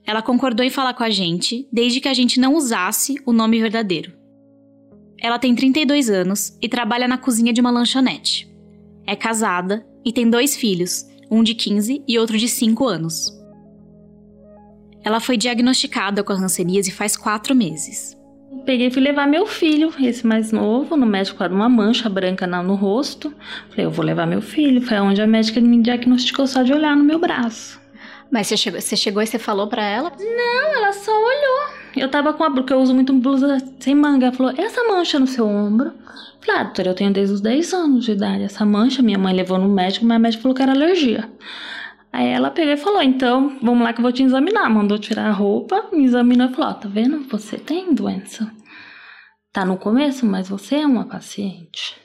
Ela 0.06 0.22
concordou 0.22 0.66
em 0.66 0.70
falar 0.70 0.94
com 0.94 1.04
a 1.04 1.10
gente 1.10 1.68
desde 1.72 2.00
que 2.00 2.08
a 2.08 2.14
gente 2.14 2.40
não 2.40 2.54
usasse 2.56 3.16
o 3.26 3.32
nome 3.32 3.60
verdadeiro. 3.60 4.14
Ela 5.20 5.40
tem 5.40 5.56
32 5.56 6.10
anos 6.10 6.58
e 6.62 6.70
trabalha 6.70 7.08
na 7.08 7.18
cozinha 7.18 7.52
de 7.52 7.62
uma 7.62 7.72
lanchonete. 7.72 8.52
É 9.08 9.16
casada 9.16 9.88
e 10.04 10.12
tem 10.12 10.30
dois 10.30 10.56
filhos, 10.56 11.06
um 11.32 11.42
de 11.42 11.56
15 11.56 12.04
e 12.08 12.20
outro 12.20 12.38
de 12.38 12.48
5 12.48 12.86
anos. 12.86 13.32
Ela 15.04 15.20
foi 15.20 15.38
diagnosticada 15.38 16.24
com 16.24 16.34
a 16.34 16.36
hanseníase 16.36 16.92
faz 16.92 17.16
quatro 17.16 17.56
meses. 17.56 18.18
Peguei 18.66 18.88
e 18.88 18.92
fui 18.92 19.02
levar 19.02 19.28
meu 19.28 19.46
filho, 19.46 19.94
esse 20.00 20.26
mais 20.26 20.52
novo, 20.52 20.98
no 20.98 21.06
médico 21.06 21.44
era 21.44 21.54
uma 21.54 21.70
mancha 21.70 22.10
branca 22.10 22.48
na- 22.48 22.64
no 22.64 22.74
rosto. 22.76 23.32
Falei, 23.70 23.86
eu 23.86 23.92
vou 23.92 24.04
levar 24.04 24.26
meu 24.26 24.42
filho. 24.42 24.82
Foi 24.82 24.98
onde 25.00 25.22
a 25.22 25.28
médica 25.28 25.62
me 25.62 25.82
diagnosticou 25.82 26.48
só 26.48 26.64
de 26.64 26.74
olhar 26.74 26.96
no 26.96 27.04
meu 27.04 27.20
braço. 27.20 27.80
Mas 28.32 28.48
você 28.48 28.58
chegou, 28.58 28.82
você 28.82 28.96
chegou 28.98 29.22
e 29.22 29.28
você 29.28 29.38
falou 29.38 29.68
pra 29.68 29.84
ela? 29.84 30.12
Não, 30.20 30.76
ela 30.78 30.92
só 30.94 31.12
olhou. 31.12 31.76
eu 31.96 32.10
tava 32.10 32.34
com 32.34 32.44
a 32.44 32.50
blusa, 32.50 32.62
porque 32.64 32.74
eu 32.74 32.80
uso 32.82 32.94
muito 32.94 33.14
blusa 33.14 33.58
sem 33.80 33.94
manga. 33.96 34.26
Ela 34.26 34.36
falou, 34.36 34.54
essa 34.58 34.84
mancha 34.84 35.20
no 35.20 35.28
seu 35.28 35.48
ombro? 35.48 35.94
Falei, 36.42 36.62
ah, 36.62 36.64
doutora, 36.66 36.90
eu 36.90 36.94
tenho 36.96 37.14
desde 37.14 37.34
os 37.36 37.42
10 37.42 37.72
anos 37.74 38.04
de 38.04 38.12
idade. 38.14 38.44
Essa 38.44 38.66
mancha, 38.66 39.02
minha 39.02 39.18
mãe 39.18 39.34
levou 39.34 39.58
no 39.60 39.70
médico, 39.70 40.06
mas 40.06 40.18
o 40.18 40.22
médico 40.22 40.42
falou 40.44 40.56
que 40.56 40.62
era 40.64 40.72
alergia. 40.74 41.30
Aí 42.12 42.28
ela 42.30 42.50
pegou 42.50 42.74
e 42.74 42.78
falou, 42.78 43.02
então, 43.02 43.58
vamos 43.62 43.84
lá 43.84 43.92
que 43.94 44.00
eu 44.00 44.04
vou 44.04 44.12
te 44.12 44.24
examinar. 44.24 44.70
Mandou 44.70 44.98
tirar 44.98 45.28
a 45.28 45.32
roupa, 45.32 45.86
me 45.94 46.04
examinou 46.06 46.48
e 46.50 46.54
falou, 46.54 46.72
ó, 46.72 46.74
tá 46.74 46.88
vendo? 46.90 47.20
Você 47.30 47.58
tem 47.58 47.94
doença. 47.94 48.52
Tá 49.56 49.64
no 49.64 49.78
começo, 49.78 50.26
mas 50.26 50.50
você 50.50 50.76
é 50.76 50.86
uma 50.86 51.06
paciente. 51.06 51.96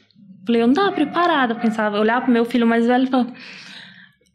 Falei, 0.46 0.62
eu 0.62 0.68
não 0.68 0.74
tava 0.74 0.92
preparada, 0.92 1.52
pensava, 1.52 1.96
eu 1.96 2.00
olhava 2.00 2.26
pro 2.26 2.32
meu 2.32 2.44
filho 2.44 2.64
mais 2.64 2.86
velho 2.86 3.02
e 3.02 3.10
falava, 3.10 3.34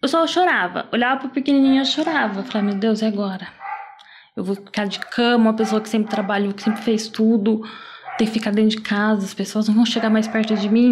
eu 0.02 0.08
só 0.10 0.28
chorava. 0.28 0.90
Olhava 0.92 1.22
pro 1.22 1.30
pequenininho 1.30 1.82
e 1.82 1.86
chorava. 1.86 2.44
Falei, 2.44 2.68
meu 2.68 2.76
Deus, 2.76 3.02
e 3.02 3.06
agora? 3.06 3.48
Eu 4.36 4.44
vou 4.44 4.54
ficar 4.54 4.86
de 4.86 5.00
cama, 5.00 5.46
uma 5.46 5.54
pessoa 5.54 5.80
que 5.80 5.88
sempre 5.88 6.10
trabalhou, 6.10 6.54
que 6.54 6.62
sempre 6.62 6.82
fez 6.82 7.08
tudo, 7.08 7.62
ter 8.18 8.26
que 8.26 8.32
ficar 8.32 8.52
dentro 8.52 8.72
de 8.72 8.82
casa, 8.82 9.24
as 9.24 9.34
pessoas 9.34 9.70
não 9.70 9.76
vão 9.76 9.86
chegar 9.86 10.10
mais 10.10 10.28
perto 10.28 10.54
de 10.54 10.68
mim. 10.68 10.92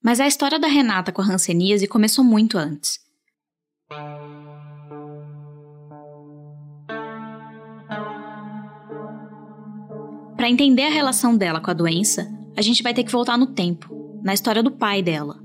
Mas 0.00 0.20
a 0.20 0.26
história 0.28 0.60
da 0.60 0.68
Renata 0.68 1.10
com 1.10 1.20
a 1.20 1.24
hanseníase 1.24 1.88
começou 1.88 2.22
muito 2.22 2.56
antes. 2.56 3.00
Para 10.48 10.54
entender 10.54 10.84
a 10.84 10.88
relação 10.88 11.36
dela 11.36 11.60
com 11.60 11.70
a 11.70 11.74
doença, 11.74 12.26
a 12.56 12.62
gente 12.62 12.82
vai 12.82 12.94
ter 12.94 13.04
que 13.04 13.12
voltar 13.12 13.36
no 13.36 13.48
tempo, 13.48 14.18
na 14.24 14.32
história 14.32 14.62
do 14.62 14.70
pai 14.70 15.02
dela. 15.02 15.36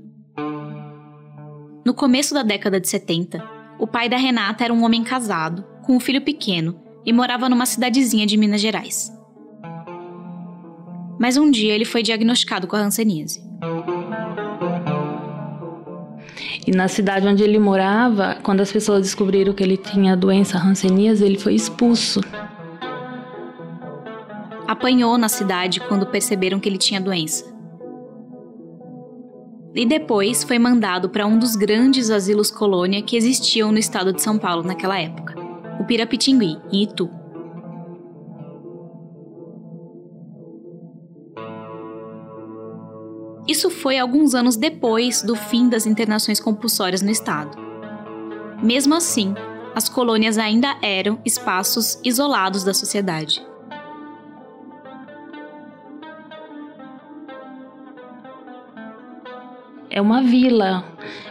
No 1.84 1.92
começo 1.92 2.32
da 2.32 2.42
década 2.42 2.80
de 2.80 2.88
70, 2.88 3.46
o 3.78 3.86
pai 3.86 4.08
da 4.08 4.16
Renata 4.16 4.64
era 4.64 4.72
um 4.72 4.82
homem 4.82 5.04
casado, 5.04 5.62
com 5.82 5.94
um 5.94 6.00
filho 6.00 6.22
pequeno 6.22 6.80
e 7.04 7.12
morava 7.12 7.50
numa 7.50 7.66
cidadezinha 7.66 8.26
de 8.26 8.38
Minas 8.38 8.62
Gerais. 8.62 9.12
Mas 11.20 11.36
um 11.36 11.50
dia 11.50 11.74
ele 11.74 11.84
foi 11.84 12.02
diagnosticado 12.02 12.66
com 12.66 12.74
a 12.74 12.80
hanseníase. 12.80 13.42
E 16.66 16.70
na 16.70 16.88
cidade 16.88 17.28
onde 17.28 17.42
ele 17.42 17.58
morava, 17.58 18.38
quando 18.42 18.62
as 18.62 18.72
pessoas 18.72 19.02
descobriram 19.02 19.52
que 19.52 19.62
ele 19.62 19.76
tinha 19.76 20.14
a 20.14 20.16
doença 20.16 20.56
hanseníase, 20.56 21.22
ele 21.22 21.38
foi 21.38 21.54
expulso. 21.54 22.22
Apanhou 24.84 25.16
na 25.16 25.30
cidade 25.30 25.80
quando 25.80 26.04
perceberam 26.04 26.60
que 26.60 26.68
ele 26.68 26.76
tinha 26.76 27.00
doença. 27.00 27.50
E 29.74 29.86
depois 29.86 30.44
foi 30.44 30.58
mandado 30.58 31.08
para 31.08 31.26
um 31.26 31.38
dos 31.38 31.56
grandes 31.56 32.10
asilos 32.10 32.50
colônia 32.50 33.00
que 33.00 33.16
existiam 33.16 33.72
no 33.72 33.78
estado 33.78 34.12
de 34.12 34.20
São 34.20 34.36
Paulo 34.36 34.62
naquela 34.62 35.00
época 35.00 35.42
o 35.80 35.84
Pirapitingui, 35.86 36.58
em 36.70 36.82
Itu. 36.82 37.08
Isso 43.48 43.70
foi 43.70 43.98
alguns 43.98 44.34
anos 44.34 44.54
depois 44.54 45.22
do 45.22 45.34
fim 45.34 45.66
das 45.66 45.86
internações 45.86 46.38
compulsórias 46.38 47.00
no 47.00 47.10
estado. 47.10 47.56
Mesmo 48.62 48.94
assim, 48.94 49.32
as 49.74 49.88
colônias 49.88 50.36
ainda 50.36 50.76
eram 50.82 51.18
espaços 51.24 51.98
isolados 52.04 52.62
da 52.62 52.74
sociedade. 52.74 53.53
É 59.94 60.00
uma 60.00 60.20
vila, 60.20 60.84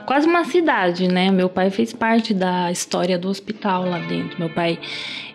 quase 0.05 0.25
uma 0.25 0.45
cidade, 0.45 1.05
né? 1.05 1.29
Meu 1.29 1.49
pai 1.49 1.69
fez 1.69 1.91
parte 1.91 2.33
da 2.33 2.71
história 2.71 3.19
do 3.19 3.27
hospital 3.27 3.83
lá 3.83 3.99
dentro. 3.99 4.39
Meu 4.39 4.49
pai, 4.49 4.79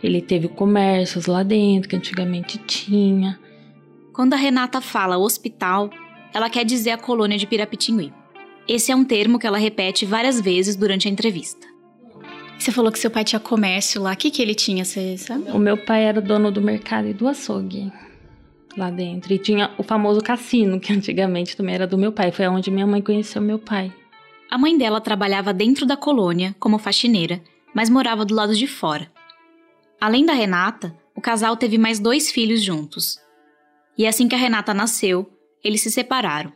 ele 0.03 0.23
teve 0.23 0.49
comércios 0.49 1.27
lá 1.27 1.43
dentro 1.43 1.91
que 1.91 1.97
antigamente 1.97 2.57
tinha. 2.57 3.39
Quando 4.15 4.33
a 4.33 4.37
Renata 4.37 4.81
fala 4.81 5.19
hospital, 5.19 5.91
ela 6.33 6.49
quer 6.49 6.65
dizer 6.65 6.93
a 6.93 6.97
colônia 6.97 7.37
de 7.37 7.47
Pirapitingui. 7.47 8.15
Esse 8.67 8.93
é 8.93 8.97
um 8.97 9.05
termo 9.05 9.39
que 9.39 9.47
ela 9.47 9.59
repete 9.59 10.07
várias 10.07 10.41
vezes 10.41 10.75
durante 10.75 11.07
a 11.07 11.11
entrevista. 11.11 11.67
Você 12.59 12.73
falou 12.73 12.91
que 12.91 12.99
seu 12.99 13.11
pai 13.11 13.25
tinha 13.25 13.39
comércio 13.39 14.01
lá. 14.01 14.15
O 14.15 14.17
que, 14.17 14.31
que 14.31 14.41
ele 14.41 14.55
tinha, 14.55 14.87
você 14.87 15.19
sabe? 15.19 15.51
O 15.51 15.59
meu 15.59 15.77
pai 15.77 16.05
era 16.05 16.23
dono 16.23 16.51
do 16.51 16.63
mercado 16.63 17.07
e 17.09 17.13
do 17.13 17.29
açougue 17.29 17.93
lá 18.79 18.91
dentro. 18.91 19.33
E 19.33 19.39
tinha 19.39 19.71
o 19.77 19.83
famoso 19.83 20.21
cassino, 20.21 20.81
que 20.81 20.93
antigamente 20.93 21.57
também 21.57 21.75
era 21.75 21.87
do 21.87 21.99
meu 21.99 22.13
pai. 22.13 22.33
Foi 22.33 22.47
onde 22.47 22.71
minha 22.71 22.87
mãe 22.87 23.03
conheceu 23.03 23.43
meu 23.43 23.59
pai. 23.59 23.93
A 24.51 24.57
mãe 24.57 24.79
dela 24.79 25.01
trabalhava 25.01 25.53
dentro 25.53 25.85
da 25.85 25.97
colônia 25.97 26.55
como 26.59 26.79
faxineira, 26.79 27.43
mas 27.75 27.91
morava 27.91 28.25
do 28.25 28.35
lado 28.35 28.55
de 28.55 28.67
fora. 28.67 29.11
Além 30.01 30.25
da 30.25 30.33
Renata, 30.33 30.97
o 31.15 31.21
casal 31.21 31.57
teve 31.57 31.77
mais 31.77 31.99
dois 31.99 32.31
filhos 32.31 32.63
juntos. 32.63 33.19
E 33.97 34.07
assim 34.07 34.29
que 34.29 34.35
a 34.35 34.39
Renata 34.39 34.73
nasceu, 34.73 35.29
eles 35.63 35.83
se 35.83 35.91
separaram. 35.91 36.53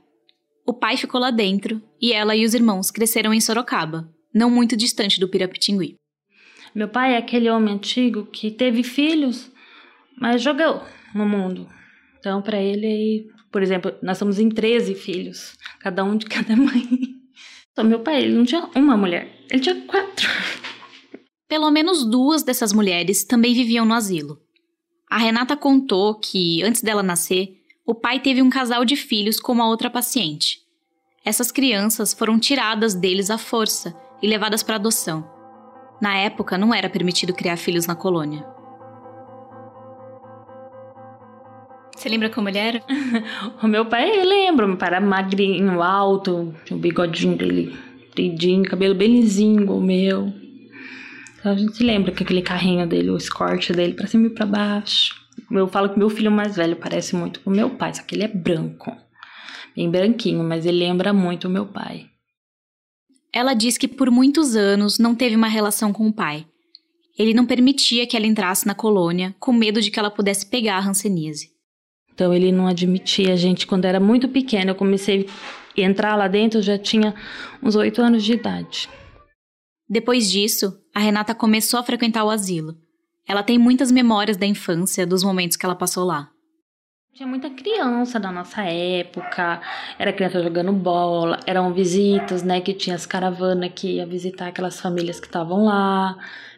O 0.65 0.73
pai 0.73 0.97
ficou 0.97 1.21
lá 1.21 1.31
dentro 1.31 1.83
e 2.01 2.13
ela 2.13 2.37
e 2.37 2.45
os 2.45 2.55
irmãos 2.55 2.91
cresceram 2.91 3.35
em 3.35 3.41
Sorocaba, 3.41 4.09
não 4.33 4.49
muito 4.49 4.77
distante 4.77 5.19
do 5.19 5.29
Pirapitingui. 5.29 5.97
Meu 6.73 6.89
pai 6.89 7.15
é 7.15 7.19
aquele 7.19 7.51
homem 7.51 7.75
antigo 7.75 8.25
que 8.27 8.51
teve 8.51 8.83
filhos, 8.83 9.51
mas 10.17 10.41
jogou 10.41 10.83
no 11.15 11.27
mundo. 11.27 11.69
Então, 12.23 12.41
para 12.41 12.57
ele, 12.63 13.29
por 13.51 13.65
exemplo, 13.65 13.93
nós 14.01 14.17
somos 14.17 14.39
em 14.39 14.49
13 14.49 14.95
filhos, 14.95 15.59
cada 15.81 16.05
um 16.05 16.17
de 16.17 16.27
cada 16.27 16.55
mãe. 16.57 16.89
Então, 17.73 17.87
meu 17.87 18.01
pai, 18.01 18.23
ele 18.23 18.35
não 18.35 18.45
tinha 18.45 18.69
uma 18.77 18.99
mulher, 18.99 19.35
ele 19.51 19.63
tinha 19.63 19.75
quatro. 19.87 20.29
Pelo 21.49 21.71
menos 21.71 22.05
duas 22.05 22.43
dessas 22.43 22.71
mulheres 22.71 23.25
também 23.25 23.55
viviam 23.55 23.87
no 23.87 23.95
asilo. 23.95 24.39
A 25.09 25.17
Renata 25.17 25.57
contou 25.57 26.17
que, 26.17 26.63
antes 26.63 26.83
dela 26.83 27.03
nascer, 27.03 27.63
o 27.87 27.95
pai 27.95 28.21
teve 28.21 28.43
um 28.43 28.51
casal 28.51 28.85
de 28.85 28.95
filhos 28.95 29.41
com 29.41 29.53
uma 29.53 29.67
outra 29.67 29.89
paciente. 29.89 30.59
Essas 31.25 31.51
crianças 31.51 32.13
foram 32.13 32.39
tiradas 32.39 32.93
deles 32.93 33.31
à 33.31 33.39
força 33.39 33.99
e 34.21 34.27
levadas 34.27 34.63
para 34.63 34.77
adoção. 34.77 35.27
Na 35.99 36.15
época, 36.19 36.59
não 36.59 36.75
era 36.75 36.91
permitido 36.91 37.33
criar 37.33 37.57
filhos 37.57 37.87
na 37.87 37.97
colônia. 37.97 38.47
Você 41.97 42.09
lembra 42.09 42.31
como 42.31 42.49
ele 42.49 42.59
era? 42.59 42.83
o 43.63 43.67
meu 43.69 43.87
pai, 43.87 44.19
eu 44.19 44.25
lembro. 44.25 44.67
Meu 44.67 44.77
pai 44.77 44.89
era 44.89 45.01
magrinho, 45.01 45.83
alto, 45.83 46.55
tinha 46.65 46.77
o 46.77 46.81
bigodinho 46.81 47.37
dele, 47.37 47.77
tridinho, 48.15 48.65
cabelo 48.65 48.95
bem 48.95 49.21
lisinho, 49.21 49.63
igual 49.63 49.79
o 49.79 49.83
meu. 49.83 50.33
Então 51.39 51.53
a 51.53 51.57
gente 51.57 51.77
se 51.77 51.83
lembra 51.83 52.13
que 52.13 52.23
aquele 52.23 52.43
carrinho 52.43 52.87
dele, 52.87 53.11
o 53.11 53.17
escorte 53.17 53.73
dele 53.73 53.95
pra 53.95 54.07
cima 54.07 54.27
e 54.27 54.31
pra 54.31 54.47
baixo. 54.47 55.21
Eu 55.51 55.67
falo 55.69 55.91
que 55.91 55.99
meu 55.99 56.09
filho 56.09 56.31
mais 56.31 56.57
velho 56.57 56.77
parece 56.77 57.15
muito 57.15 57.41
com 57.41 57.51
meu 57.51 57.71
pai, 57.71 57.95
só 57.95 58.03
que 58.03 58.15
ele 58.15 58.25
é 58.25 58.29
branco. 58.29 58.97
Bem 59.75 59.91
branquinho, 59.91 60.45
mas 60.45 60.67
ele 60.67 60.79
lembra 60.79 61.13
muito 61.13 61.49
o 61.49 61.51
meu 61.51 61.67
pai. 61.67 62.07
Ela 63.33 63.55
diz 63.55 63.79
que 63.79 63.89
por 63.89 64.11
muitos 64.11 64.55
anos 64.55 64.99
não 64.99 65.15
teve 65.15 65.35
uma 65.35 65.49
relação 65.49 65.93
com 65.93 66.07
o 66.07 66.13
pai. 66.13 66.47
Ele 67.19 67.35
não 67.35 67.47
permitia 67.47 68.07
que 68.07 68.17
ela 68.17 68.27
entrasse 68.27 68.67
na 68.67 68.75
colônia, 68.75 69.35
com 69.39 69.53
medo 69.53 69.81
de 69.81 69.91
que 69.91 69.99
ela 69.99 70.11
pudesse 70.11 70.47
pegar 70.47 70.77
a 70.77 70.87
hanseníase. 70.87 71.52
Então 72.15 72.33
ele 72.33 72.53
não 72.53 72.67
admitia 72.67 73.33
a 73.33 73.37
gente 73.37 73.67
quando 73.67 73.85
era 73.85 73.99
muito 73.99 74.29
pequena. 74.29 74.71
Eu 74.71 74.75
comecei 74.75 75.29
a 75.77 75.81
entrar 75.81 76.17
lá 76.17 76.29
dentro, 76.29 76.59
eu 76.59 76.63
já 76.63 76.79
tinha 76.79 77.15
uns 77.63 77.75
oito 77.75 78.03
anos 78.03 78.23
de 78.23 78.35
idade. 78.35 78.89
Depois 79.89 80.31
disso, 80.31 80.79
a 80.95 81.01
Renata 81.01 81.35
começou 81.35 81.81
a 81.81 81.83
frequentar 81.83 82.25
o 82.25 82.31
asilo. 82.31 82.77
Ela 83.27 83.43
tem 83.43 83.59
muitas 83.59 83.91
memórias 83.91 84.37
da 84.37 84.47
infância, 84.47 85.07
dos 85.07 85.23
momentos 85.23 85.57
que 85.57 85.65
ela 85.65 85.75
passou 85.75 86.05
lá. 86.05 86.29
Tinha 87.15 87.29
muita 87.29 87.51
criança 87.51 88.19
da 88.19 88.33
nossa 88.33 88.63
época, 88.63 89.61
era 89.99 90.15
criança 90.15 90.43
jogando 90.43 90.73
bola, 90.73 91.39
eram 91.47 91.73
visitas, 91.73 92.43
né, 92.43 92.61
que 92.63 92.73
tinha 92.73 92.97
as 92.97 93.05
caravanas 93.05 93.71
que 93.75 93.97
ia 93.97 94.07
visitar 94.07 94.49
aquelas 94.49 94.81
famílias 94.81 95.21
que 95.21 95.27
estavam 95.27 95.67
lá. 95.67 96.17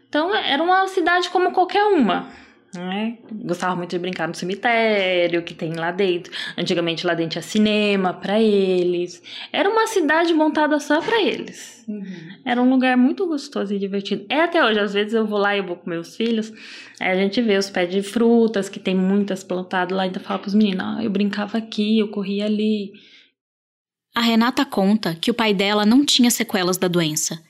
Então 0.09 0.33
era 0.33 0.63
uma 0.63 0.87
cidade 0.87 1.29
como 1.29 1.51
qualquer 1.51 1.85
uma 1.87 2.29
né? 2.75 3.18
Gostava 3.33 3.77
muito 3.77 3.91
de 3.91 3.99
brincar 3.99 4.29
no 4.29 4.35
cemitério 4.35 5.43
que 5.43 5.55
tem 5.55 5.75
lá 5.75 5.91
dentro. 5.91 6.33
Antigamente 6.57 7.07
lá 7.07 7.14
dentro 7.14 7.33
tinha 7.33 7.43
cinema 7.43 8.12
para 8.12 8.41
eles. 8.41 9.22
Era 9.53 9.68
uma 9.68 9.87
cidade 9.87 10.35
montada 10.35 10.79
só 10.81 11.01
para 11.01 11.22
eles. 11.22 11.85
Uhum. 11.89 12.05
Era 12.45 12.61
um 12.62 12.68
lugar 12.68 12.97
muito 12.97 13.27
gostoso 13.27 13.75
e 13.75 13.79
divertido. 13.79 14.25
É 14.29 14.41
até 14.41 14.64
hoje, 14.64 14.81
às 14.81 14.95
vezes 14.95 15.14
eu 15.14 15.27
vou 15.27 15.39
lá 15.39 15.55
e 15.55 15.59
eu 15.59 15.66
vou 15.66 15.77
com 15.77 15.89
meus 15.89 16.16
filhos, 16.16 16.53
aí 17.01 17.11
a 17.11 17.14
gente 17.14 17.41
vê 17.43 17.57
os 17.57 17.70
pés 17.70 17.91
de 17.91 18.03
frutas 18.03 18.68
que 18.68 18.81
tem 18.81 18.95
muitas 18.95 19.45
plantadas 19.45 19.97
lá 19.97 20.05
e 20.05 20.07
ainda 20.09 20.20
fala 20.20 20.41
pros 20.41 20.55
meninos: 20.55 20.85
ah, 20.85 20.99
eu 21.03 21.11
brincava 21.11 21.59
aqui, 21.59 21.99
eu 21.99 22.09
corria 22.09 22.47
ali. 22.47 22.93
A 24.14 24.20
Renata 24.20 24.64
conta 24.64 25.14
que 25.14 25.31
o 25.31 25.35
pai 25.35 25.53
dela 25.53 25.85
não 25.85 26.05
tinha 26.05 26.31
sequelas 26.31 26.77
da 26.77 26.89
doença. 26.89 27.43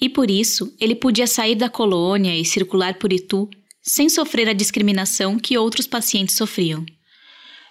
E 0.00 0.08
por 0.08 0.30
isso, 0.30 0.72
ele 0.80 0.94
podia 0.94 1.26
sair 1.26 1.56
da 1.56 1.68
colônia 1.68 2.34
e 2.36 2.44
circular 2.44 2.94
por 2.94 3.12
Itu 3.12 3.50
sem 3.88 4.08
sofrer 4.08 4.48
a 4.48 4.52
discriminação 4.52 5.38
que 5.38 5.56
outros 5.56 5.86
pacientes 5.86 6.36
sofriam. 6.36 6.84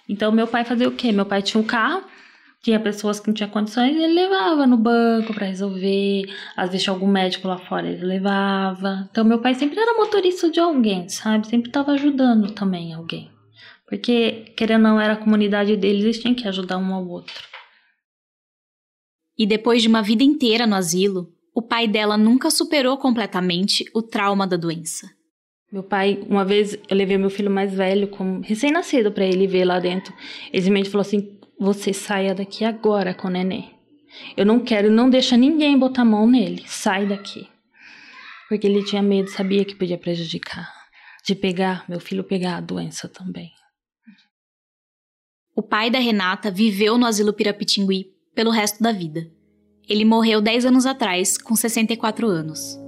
Então, 0.08 0.32
meu 0.32 0.46
pai 0.46 0.64
fazia 0.64 0.88
o 0.88 0.92
quê? 0.92 1.12
Meu 1.12 1.24
pai 1.24 1.42
tinha 1.42 1.60
um 1.60 1.64
carro, 1.64 2.02
Tinha 2.60 2.80
pessoas 2.80 3.20
que 3.20 3.28
não 3.28 3.34
tinham 3.34 3.50
condições, 3.50 3.96
ele 3.96 4.12
levava 4.14 4.66
no 4.66 4.76
banco 4.76 5.32
para 5.32 5.46
resolver. 5.46 6.24
Às 6.56 6.70
vezes 6.70 6.82
tinha 6.82 6.92
algum 6.92 7.06
médico 7.06 7.46
lá 7.46 7.56
fora, 7.56 7.88
ele 7.88 8.04
levava. 8.04 9.08
Então 9.10 9.24
meu 9.24 9.40
pai 9.40 9.54
sempre 9.54 9.78
era 9.78 9.96
motorista 9.96 10.50
de 10.50 10.58
alguém, 10.58 11.08
sabe? 11.08 11.46
Sempre 11.46 11.70
estava 11.70 11.92
ajudando 11.92 12.50
também 12.52 12.92
alguém. 12.92 13.30
Porque, 13.86 14.52
querendo 14.56 14.86
ou 14.86 14.92
não, 14.92 15.00
era 15.00 15.14
a 15.14 15.16
comunidade 15.16 15.76
deles, 15.76 16.04
eles 16.04 16.18
tinham 16.18 16.34
que 16.34 16.46
ajudar 16.48 16.78
um 16.78 16.92
ao 16.92 17.06
outro. 17.06 17.42
E 19.38 19.46
depois 19.46 19.80
de 19.80 19.88
uma 19.88 20.02
vida 20.02 20.24
inteira 20.24 20.66
no 20.66 20.74
asilo, 20.74 21.32
o 21.54 21.62
pai 21.62 21.86
dela 21.86 22.18
nunca 22.18 22.50
superou 22.50 22.98
completamente 22.98 23.84
o 23.94 24.02
trauma 24.02 24.46
da 24.46 24.56
doença. 24.56 25.08
Meu 25.70 25.82
pai, 25.82 26.18
uma 26.26 26.44
vez 26.46 26.78
eu 26.88 26.96
levei 26.96 27.18
meu 27.18 27.28
filho 27.28 27.50
mais 27.50 27.74
velho, 27.74 28.08
como 28.08 28.40
recém-nascido, 28.40 29.12
para 29.12 29.26
ele 29.26 29.46
ver 29.46 29.66
lá 29.66 29.78
dentro. 29.78 30.14
Ele 30.50 30.62
simplesmente 30.62 30.90
falou 30.90 31.02
assim: 31.02 31.38
Você 31.60 31.92
saia 31.92 32.34
daqui 32.34 32.64
agora 32.64 33.12
com 33.12 33.28
o 33.28 33.30
neném. 33.30 33.74
Eu 34.36 34.46
não 34.46 34.60
quero, 34.60 34.90
não 34.90 35.10
deixa 35.10 35.36
ninguém 35.36 35.78
botar 35.78 36.02
a 36.02 36.06
mão 36.06 36.26
nele. 36.26 36.64
Sai 36.66 37.06
daqui. 37.06 37.46
Porque 38.48 38.66
ele 38.66 38.82
tinha 38.82 39.02
medo, 39.02 39.28
sabia 39.28 39.64
que 39.64 39.74
podia 39.74 39.98
prejudicar. 39.98 40.72
De 41.26 41.34
pegar, 41.34 41.84
meu 41.86 42.00
filho 42.00 42.24
pegar 42.24 42.56
a 42.56 42.60
doença 42.62 43.06
também. 43.06 43.50
O 45.54 45.62
pai 45.62 45.90
da 45.90 45.98
Renata 45.98 46.50
viveu 46.50 46.96
no 46.96 47.04
asilo 47.04 47.32
Pirapitingui 47.32 48.06
pelo 48.34 48.50
resto 48.50 48.82
da 48.82 48.92
vida. 48.92 49.30
Ele 49.86 50.04
morreu 50.04 50.40
10 50.40 50.66
anos 50.66 50.86
atrás, 50.86 51.36
com 51.36 51.54
64 51.54 52.26
anos. 52.26 52.87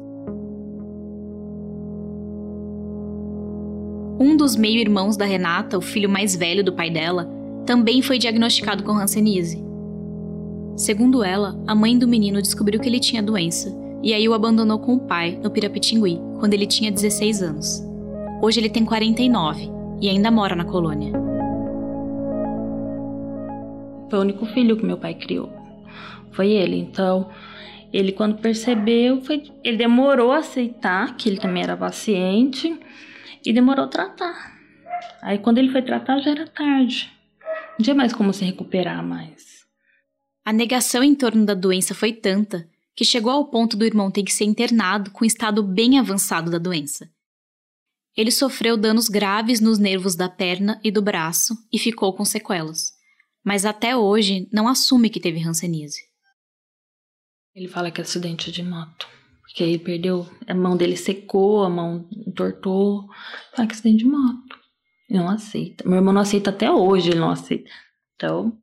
Um 4.23 4.37
dos 4.37 4.55
meio-irmãos 4.55 5.17
da 5.17 5.25
Renata, 5.25 5.79
o 5.79 5.81
filho 5.81 6.07
mais 6.07 6.37
velho 6.37 6.63
do 6.63 6.75
pai 6.75 6.91
dela, 6.91 7.27
também 7.65 8.03
foi 8.03 8.19
diagnosticado 8.19 8.85
com 8.85 8.93
Hanseníase. 8.93 9.65
Segundo 10.77 11.25
ela, 11.25 11.59
a 11.67 11.75
mãe 11.75 11.99
do 11.99 12.07
menino 12.07 12.43
descobriu 12.43 12.79
que 12.79 12.87
ele 12.87 13.01
tinha 13.01 13.23
doença 13.23 13.75
e 14.03 14.13
aí 14.13 14.29
o 14.29 14.35
abandonou 14.35 14.79
com 14.79 14.97
o 14.97 15.01
pai 15.01 15.41
no 15.43 15.51
Pirapitingui, 15.51 16.21
quando 16.39 16.53
ele 16.53 16.67
tinha 16.67 16.93
16 16.93 17.43
anos. 17.43 17.83
Hoje 18.43 18.61
ele 18.61 18.69
tem 18.69 18.85
49 18.85 19.71
e 20.03 20.11
ainda 20.11 20.31
mora 20.31 20.55
na 20.55 20.67
colônia. 20.67 21.13
Foi 24.11 24.19
o 24.19 24.23
único 24.23 24.45
filho 24.45 24.77
que 24.77 24.85
meu 24.85 24.99
pai 24.99 25.15
criou. 25.15 25.51
Foi 26.33 26.51
ele. 26.51 26.77
Então, 26.77 27.27
ele 27.91 28.13
quando 28.13 28.37
percebeu, 28.37 29.23
foi, 29.23 29.45
ele 29.65 29.79
demorou 29.79 30.31
a 30.31 30.39
aceitar 30.41 31.17
que 31.17 31.27
ele 31.27 31.39
também 31.39 31.63
era 31.63 31.75
paciente 31.75 32.79
e 33.45 33.53
demorou 33.53 33.85
a 33.85 33.89
tratar. 33.89 34.59
Aí 35.23 35.39
quando 35.39 35.59
ele 35.59 35.71
foi 35.71 35.83
tratar 35.83 36.21
já 36.21 36.31
era 36.31 36.47
tarde. 36.47 37.11
Não 37.79 37.85
tinha 37.85 37.95
mais 37.95 38.13
como 38.13 38.33
se 38.33 38.45
recuperar 38.45 39.05
mais. 39.05 39.65
A 40.45 40.53
negação 40.53 41.03
em 41.03 41.15
torno 41.15 41.45
da 41.45 41.55
doença 41.55 41.95
foi 41.95 42.13
tanta 42.13 42.69
que 42.95 43.05
chegou 43.05 43.33
ao 43.33 43.47
ponto 43.47 43.77
do 43.77 43.85
irmão 43.85 44.11
ter 44.11 44.23
que 44.23 44.33
ser 44.33 44.45
internado 44.45 45.11
com 45.11 45.25
estado 45.25 45.63
bem 45.63 45.99
avançado 45.99 46.51
da 46.51 46.59
doença. 46.59 47.11
Ele 48.17 48.31
sofreu 48.31 48.77
danos 48.77 49.09
graves 49.09 49.61
nos 49.61 49.79
nervos 49.79 50.15
da 50.15 50.29
perna 50.29 50.81
e 50.83 50.91
do 50.91 51.01
braço 51.01 51.55
e 51.73 51.79
ficou 51.79 52.13
com 52.15 52.25
sequelas. 52.25 52.93
Mas 53.45 53.65
até 53.65 53.97
hoje 53.97 54.49
não 54.53 54.69
assume 54.69 55.09
que 55.09 55.21
teve 55.21 55.43
Hanseníase. 55.43 56.01
Ele 57.55 57.69
fala 57.69 57.91
que 57.91 58.01
é 58.01 58.05
acidente 58.05 58.53
de 58.53 58.63
moto. 58.63 59.09
Porque 59.61 59.73
ele 59.73 59.79
perdeu, 59.79 60.27
a 60.47 60.55
mão 60.55 60.75
dele 60.75 60.97
secou, 60.97 61.65
a 61.65 61.69
mão 61.69 62.09
entortou. 62.27 63.07
Que 63.55 63.61
é 63.61 63.65
acidente 63.67 63.99
de 63.99 64.07
moto. 64.07 64.59
Não 65.11 65.29
aceita. 65.29 65.87
Meu 65.87 65.99
irmão 65.99 66.15
não 66.15 66.23
aceita 66.23 66.49
até 66.49 66.71
hoje, 66.71 67.11
ele 67.11 67.21
não 67.21 67.29
aceita. 67.29 67.69
Então, 68.17 68.57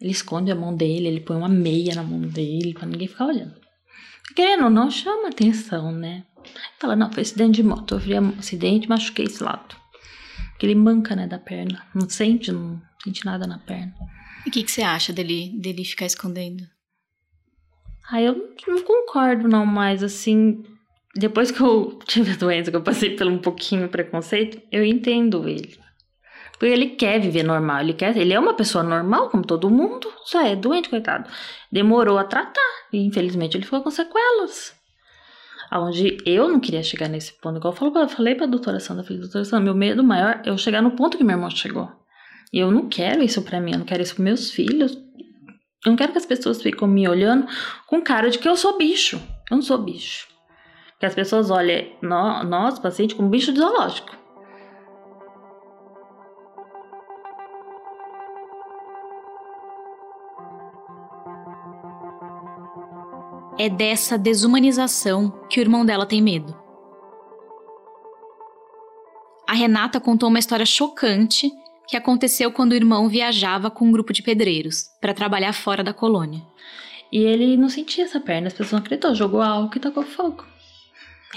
ele 0.00 0.12
esconde 0.12 0.52
a 0.52 0.54
mão 0.54 0.72
dele, 0.72 1.08
ele 1.08 1.18
põe 1.18 1.36
uma 1.36 1.48
meia 1.48 1.96
na 1.96 2.04
mão 2.04 2.20
dele 2.20 2.72
pra 2.72 2.86
ninguém 2.86 3.08
ficar 3.08 3.26
olhando. 3.26 3.56
Querendo 4.36 4.62
ou 4.62 4.70
não, 4.70 4.88
chama 4.92 5.26
atenção, 5.26 5.90
né? 5.90 6.24
Fala, 6.78 6.94
não, 6.94 7.10
foi 7.10 7.24
acidente 7.24 7.56
de 7.56 7.64
moto. 7.64 7.96
Sofri 7.96 8.16
um 8.20 8.38
acidente, 8.38 8.88
machuquei 8.88 9.24
esse 9.24 9.42
lado. 9.42 9.74
Porque 10.52 10.66
ele 10.66 10.76
manca, 10.76 11.16
né, 11.16 11.26
da 11.26 11.40
perna. 11.40 11.84
Não 11.92 12.08
sente, 12.08 12.52
não 12.52 12.80
sente 13.02 13.26
nada 13.26 13.44
na 13.44 13.58
perna. 13.58 13.92
E 14.46 14.50
o 14.50 14.52
que, 14.52 14.62
que 14.62 14.70
você 14.70 14.82
acha 14.82 15.12
dele, 15.12 15.52
dele 15.60 15.84
ficar 15.84 16.06
escondendo? 16.06 16.62
Ah, 18.10 18.20
eu 18.20 18.54
não 18.66 18.82
concordo, 18.82 19.48
não, 19.48 19.64
mas 19.64 20.02
assim, 20.02 20.62
depois 21.14 21.50
que 21.50 21.60
eu 21.60 21.98
tive 22.06 22.32
a 22.32 22.36
doença, 22.36 22.70
que 22.70 22.76
eu 22.76 22.82
passei 22.82 23.16
por 23.16 23.26
um 23.26 23.38
pouquinho 23.38 23.88
preconceito, 23.88 24.60
eu 24.70 24.84
entendo 24.84 25.48
ele. 25.48 25.78
Porque 26.52 26.66
ele 26.66 26.90
quer 26.90 27.20
viver 27.20 27.42
normal, 27.42 27.80
ele 27.80 27.94
quer, 27.94 28.16
ele 28.16 28.32
é 28.32 28.38
uma 28.38 28.54
pessoa 28.54 28.84
normal, 28.84 29.28
como 29.28 29.44
todo 29.44 29.70
mundo, 29.70 30.12
só 30.24 30.40
é 30.40 30.54
doente, 30.54 30.88
coitado. 30.88 31.28
Demorou 31.70 32.16
a 32.16 32.24
tratar, 32.24 32.60
e 32.92 32.98
infelizmente 32.98 33.56
ele 33.56 33.64
ficou 33.64 33.82
com 33.82 33.90
sequelas. 33.90 34.72
Onde 35.72 36.18
eu 36.24 36.46
não 36.46 36.60
queria 36.60 36.82
chegar 36.82 37.08
nesse 37.08 37.32
ponto, 37.40 37.56
igual 37.56 37.72
eu 37.72 37.76
falei, 37.76 38.02
eu 38.04 38.08
falei 38.08 38.34
pra 38.36 38.46
doutora 38.46 38.78
Sandra, 38.78 39.02
falei, 39.02 39.20
doutora 39.20 39.44
Sandra, 39.44 39.64
meu 39.64 39.74
medo 39.74 40.04
maior 40.04 40.40
é 40.44 40.50
eu 40.50 40.56
chegar 40.56 40.80
no 40.80 40.92
ponto 40.92 41.18
que 41.18 41.24
meu 41.24 41.34
irmão 41.34 41.50
chegou. 41.50 41.90
E 42.52 42.60
eu 42.60 42.70
não 42.70 42.88
quero 42.88 43.22
isso 43.22 43.42
pra 43.42 43.60
mim, 43.60 43.72
eu 43.72 43.78
não 43.78 43.84
quero 43.84 44.02
isso 44.02 44.14
pros 44.14 44.24
meus 44.24 44.50
filhos. 44.52 44.96
Eu 45.84 45.90
não 45.90 45.96
quero 45.96 46.12
que 46.12 46.18
as 46.18 46.24
pessoas 46.24 46.62
fiquem 46.62 46.88
me 46.88 47.06
olhando 47.06 47.46
com 47.86 48.00
cara 48.00 48.30
de 48.30 48.38
que 48.38 48.48
eu 48.48 48.56
sou 48.56 48.78
bicho. 48.78 49.20
Eu 49.50 49.56
não 49.56 49.62
sou 49.62 49.76
bicho. 49.76 50.28
Que 50.98 51.04
as 51.04 51.14
pessoas 51.14 51.50
olhem 51.50 51.94
nós, 52.00 52.78
pacientes, 52.78 53.14
como 53.14 53.28
bicho 53.28 53.52
de 53.52 53.58
zoológico. 53.58 54.16
É 63.58 63.68
dessa 63.68 64.16
desumanização 64.16 65.30
que 65.50 65.60
o 65.60 65.62
irmão 65.62 65.84
dela 65.84 66.06
tem 66.06 66.22
medo. 66.22 66.56
A 69.46 69.52
Renata 69.52 70.00
contou 70.00 70.30
uma 70.30 70.38
história 70.38 70.66
chocante 70.66 71.52
que 71.88 71.96
aconteceu 71.96 72.50
quando 72.50 72.72
o 72.72 72.76
irmão 72.76 73.08
viajava 73.08 73.70
com 73.70 73.86
um 73.86 73.92
grupo 73.92 74.12
de 74.12 74.22
pedreiros 74.22 74.84
para 75.00 75.14
trabalhar 75.14 75.52
fora 75.52 75.82
da 75.82 75.92
colônia. 75.92 76.42
E 77.12 77.18
ele 77.18 77.56
não 77.56 77.68
sentia 77.68 78.04
essa 78.04 78.20
perna, 78.20 78.48
as 78.48 78.52
pessoas 78.52 78.72
não 78.72 78.78
acreditou, 78.80 79.14
jogou 79.14 79.40
álcool 79.40 79.76
e 79.76 79.80
tacou 79.80 80.02
fogo. 80.02 80.44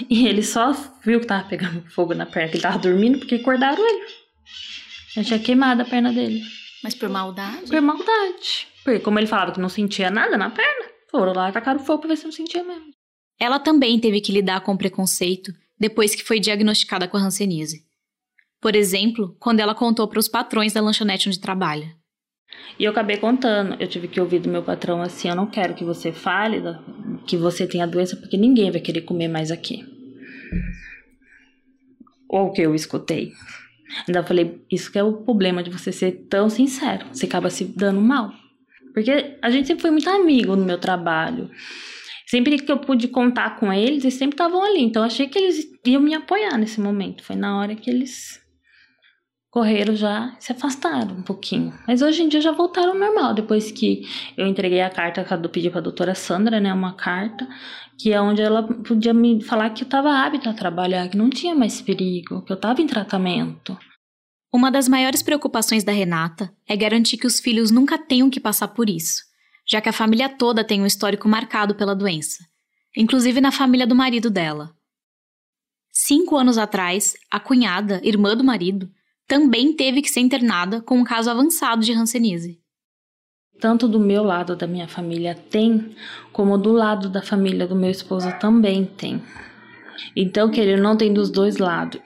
E 0.08 0.26
ele 0.26 0.42
só 0.42 0.72
viu 1.04 1.20
que 1.20 1.26
tava 1.26 1.48
pegando 1.48 1.82
fogo 1.90 2.14
na 2.14 2.26
perna, 2.26 2.48
que 2.50 2.56
ele 2.56 2.62
tava 2.62 2.78
dormindo, 2.78 3.18
porque 3.18 3.36
acordaram 3.36 3.84
ele. 3.86 4.06
Já 5.14 5.24
tinha 5.24 5.38
queimado 5.38 5.82
a 5.82 5.84
perna 5.84 6.12
dele. 6.12 6.42
Mas 6.82 6.94
por 6.94 7.08
maldade? 7.08 7.66
Por 7.68 7.80
maldade. 7.80 8.68
Porque 8.84 9.00
como 9.00 9.18
ele 9.18 9.26
falava 9.26 9.52
que 9.52 9.60
não 9.60 9.68
sentia 9.68 10.10
nada 10.10 10.36
na 10.36 10.50
perna, 10.50 10.86
foram 11.10 11.32
lá 11.32 11.48
e 11.48 11.52
tacaram 11.52 11.80
fogo 11.80 12.00
pra 12.00 12.08
ver 12.08 12.16
se 12.16 12.24
não 12.24 12.32
sentia 12.32 12.62
mesmo. 12.62 12.92
Ela 13.38 13.58
também 13.58 13.98
teve 13.98 14.20
que 14.20 14.32
lidar 14.32 14.60
com 14.60 14.76
preconceito 14.76 15.52
depois 15.78 16.14
que 16.14 16.24
foi 16.24 16.40
diagnosticada 16.40 17.06
com 17.06 17.16
a 17.16 17.20
hanseníase. 17.20 17.87
Por 18.60 18.74
exemplo, 18.74 19.36
quando 19.38 19.60
ela 19.60 19.74
contou 19.74 20.08
para 20.08 20.18
os 20.18 20.28
patrões 20.28 20.72
da 20.72 20.80
lanchonete 20.80 21.28
onde 21.28 21.40
trabalha. 21.40 21.96
E 22.78 22.84
eu 22.84 22.90
acabei 22.90 23.16
contando. 23.16 23.80
Eu 23.80 23.86
tive 23.86 24.08
que 24.08 24.20
ouvir 24.20 24.40
do 24.40 24.48
meu 24.48 24.62
patrão 24.62 25.00
assim: 25.00 25.28
eu 25.28 25.36
não 25.36 25.46
quero 25.46 25.74
que 25.74 25.84
você 25.84 26.12
fale 26.12 26.62
que 27.26 27.36
você 27.36 27.66
tem 27.66 27.82
a 27.82 27.86
doença, 27.86 28.16
porque 28.16 28.36
ninguém 28.36 28.70
vai 28.70 28.80
querer 28.80 29.02
comer 29.02 29.28
mais 29.28 29.50
aqui. 29.50 29.84
Ou 32.28 32.48
o 32.48 32.52
que 32.52 32.62
eu 32.62 32.74
escutei. 32.74 33.32
Ainda 34.06 34.22
falei: 34.24 34.60
isso 34.70 34.90
que 34.90 34.98
é 34.98 35.02
o 35.02 35.12
problema 35.12 35.62
de 35.62 35.70
você 35.70 35.92
ser 35.92 36.26
tão 36.28 36.50
sincero. 36.50 37.06
Você 37.12 37.26
acaba 37.26 37.50
se 37.50 37.64
dando 37.64 38.00
mal. 38.00 38.32
Porque 38.92 39.36
a 39.40 39.50
gente 39.50 39.68
sempre 39.68 39.82
foi 39.82 39.90
muito 39.90 40.10
amigo 40.10 40.56
no 40.56 40.64
meu 40.64 40.78
trabalho. 40.78 41.50
Sempre 42.26 42.58
que 42.58 42.70
eu 42.70 42.78
pude 42.78 43.08
contar 43.08 43.56
com 43.56 43.72
eles, 43.72 44.04
eles 44.04 44.14
sempre 44.14 44.34
estavam 44.34 44.62
ali. 44.62 44.82
Então, 44.82 45.02
achei 45.02 45.28
que 45.28 45.38
eles 45.38 45.66
iam 45.86 46.02
me 46.02 46.14
apoiar 46.14 46.58
nesse 46.58 46.80
momento. 46.80 47.22
Foi 47.22 47.36
na 47.36 47.58
hora 47.58 47.74
que 47.74 47.88
eles 47.88 48.42
correram 49.50 49.96
já 49.96 50.36
se 50.38 50.52
afastaram 50.52 51.16
um 51.16 51.22
pouquinho. 51.22 51.72
Mas 51.86 52.02
hoje 52.02 52.22
em 52.22 52.28
dia 52.28 52.40
já 52.40 52.52
voltaram 52.52 52.92
ao 52.92 52.98
normal, 52.98 53.34
depois 53.34 53.70
que 53.70 54.02
eu 54.36 54.46
entreguei 54.46 54.80
a 54.80 54.90
carta 54.90 55.24
que 55.24 55.32
eu 55.32 55.48
pedi 55.48 55.70
para 55.70 55.80
a 55.80 55.82
doutora 55.82 56.14
Sandra, 56.14 56.60
né, 56.60 56.72
uma 56.72 56.94
carta, 56.94 57.48
que 57.98 58.12
é 58.12 58.20
onde 58.20 58.42
ela 58.42 58.62
podia 58.62 59.14
me 59.14 59.42
falar 59.42 59.70
que 59.70 59.82
eu 59.82 59.86
estava 59.86 60.24
apta 60.24 60.50
a 60.50 60.54
trabalhar, 60.54 61.08
que 61.08 61.16
não 61.16 61.30
tinha 61.30 61.54
mais 61.54 61.80
perigo, 61.80 62.42
que 62.42 62.52
eu 62.52 62.56
estava 62.56 62.80
em 62.80 62.86
tratamento. 62.86 63.76
Uma 64.52 64.70
das 64.70 64.88
maiores 64.88 65.22
preocupações 65.22 65.84
da 65.84 65.92
Renata 65.92 66.54
é 66.66 66.76
garantir 66.76 67.18
que 67.18 67.26
os 67.26 67.40
filhos 67.40 67.70
nunca 67.70 67.98
tenham 67.98 68.30
que 68.30 68.40
passar 68.40 68.68
por 68.68 68.88
isso, 68.88 69.22
já 69.66 69.80
que 69.80 69.88
a 69.88 69.92
família 69.92 70.28
toda 70.28 70.64
tem 70.64 70.80
um 70.80 70.86
histórico 70.86 71.28
marcado 71.28 71.74
pela 71.74 71.94
doença, 71.94 72.38
inclusive 72.96 73.40
na 73.40 73.52
família 73.52 73.86
do 73.86 73.94
marido 73.94 74.30
dela. 74.30 74.74
Cinco 75.92 76.36
anos 76.36 76.56
atrás, 76.56 77.14
a 77.30 77.40
cunhada, 77.40 78.00
irmã 78.04 78.36
do 78.36 78.44
marido, 78.44 78.88
também 79.28 79.74
teve 79.74 80.00
que 80.00 80.10
ser 80.10 80.20
internada 80.20 80.80
com 80.80 80.96
um 80.96 81.04
caso 81.04 81.30
avançado 81.30 81.84
de 81.84 81.92
Hanseníase. 81.92 82.58
Tanto 83.60 83.86
do 83.86 84.00
meu 84.00 84.22
lado 84.22 84.56
da 84.56 84.66
minha 84.66 84.88
família 84.88 85.34
tem, 85.34 85.90
como 86.32 86.56
do 86.56 86.72
lado 86.72 87.10
da 87.10 87.20
família 87.20 87.66
do 87.66 87.76
meu 87.76 87.90
esposo 87.90 88.32
também 88.40 88.86
tem. 88.86 89.20
Então, 90.16 90.48
que 90.48 90.60
ele 90.60 90.80
não 90.80 90.96
tem 90.96 91.12
dos 91.12 91.28
dois 91.28 91.58
lados. 91.58 92.00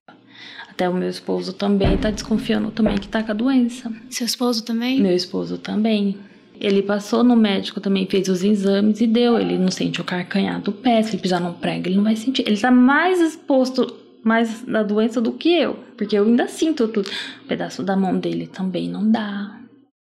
Até 0.68 0.88
o 0.88 0.94
meu 0.94 1.08
esposo 1.08 1.52
também 1.52 1.96
tá 1.98 2.10
desconfiando 2.10 2.70
também 2.70 2.96
que 2.96 3.06
tá 3.06 3.22
com 3.22 3.30
a 3.30 3.34
doença. 3.34 3.92
Seu 4.10 4.26
esposo 4.26 4.64
também? 4.64 5.00
Meu 5.00 5.14
esposo 5.14 5.58
também. 5.58 6.18
Ele 6.58 6.82
passou 6.82 7.22
no 7.22 7.36
médico 7.36 7.80
também, 7.80 8.06
fez 8.06 8.28
os 8.28 8.42
exames 8.42 9.00
e 9.00 9.06
deu. 9.06 9.38
Ele 9.38 9.58
não 9.58 9.70
sente 9.70 10.00
o 10.00 10.04
carcanhar 10.04 10.60
do 10.60 10.72
pé, 10.72 11.02
se 11.02 11.18
pisar 11.18 11.40
num 11.40 11.52
prego, 11.52 11.88
ele 11.88 11.96
não 11.96 12.04
vai 12.04 12.16
sentir. 12.16 12.44
Ele 12.46 12.56
tá 12.56 12.70
mais 12.70 13.20
exposto 13.20 14.01
mais 14.24 14.62
da 14.62 14.82
doença 14.82 15.20
do 15.20 15.32
que 15.32 15.48
eu, 15.48 15.74
porque 15.96 16.16
eu 16.16 16.24
ainda 16.24 16.46
sinto 16.48 16.88
tudo. 16.88 17.10
Um 17.44 17.46
pedaço 17.46 17.82
da 17.82 17.96
mão 17.96 18.18
dele 18.18 18.46
também 18.46 18.88
não 18.88 19.10
dá. 19.10 19.58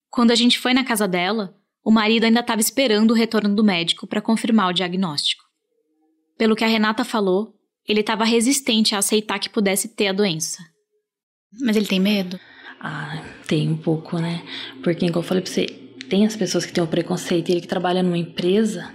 Quando 0.10 0.32
a 0.32 0.36
gente 0.36 0.58
foi 0.58 0.74
na 0.74 0.84
casa 0.84 1.08
dela, 1.08 1.54
o 1.84 1.92
marido 1.92 2.24
ainda 2.24 2.40
estava 2.40 2.62
esperando 2.62 3.12
o 3.12 3.16
retorno 3.16 3.54
do 3.54 3.64
médico 3.64 4.08
para 4.08 4.22
confirmar 4.22 4.70
o 4.70 4.74
diagnóstico. 4.74 5.44
Pelo 6.38 6.56
que 6.56 6.64
a 6.64 6.68
Renata 6.68 7.04
falou, 7.04 7.54
ele 7.88 8.00
estava 8.00 8.24
resistente 8.24 8.96
a 8.96 9.00
aceitar 9.00 9.40
que 9.40 9.50
pudesse 9.50 9.90
ter 9.96 10.08
a 10.08 10.14
doença. 10.14 10.64
Mas 11.62 11.76
ele 11.76 11.86
tem 11.86 12.00
medo? 12.00 12.40
Ah, 12.80 13.24
tem 13.48 13.70
um 13.70 13.78
pouco, 13.78 14.18
né? 14.18 14.44
Porque, 14.84 15.08
como 15.08 15.20
eu 15.20 15.24
falei 15.24 15.44
pra 15.44 15.52
você, 15.52 15.66
tem 16.10 16.26
as 16.26 16.36
pessoas 16.36 16.66
que 16.66 16.74
têm 16.74 16.84
o 16.84 16.88
preconceito 16.88 17.50
e 17.50 17.54
ele 17.54 17.62
que 17.62 17.68
trabalha 17.68 18.04
numa 18.04 18.18
empresa. 18.18 18.92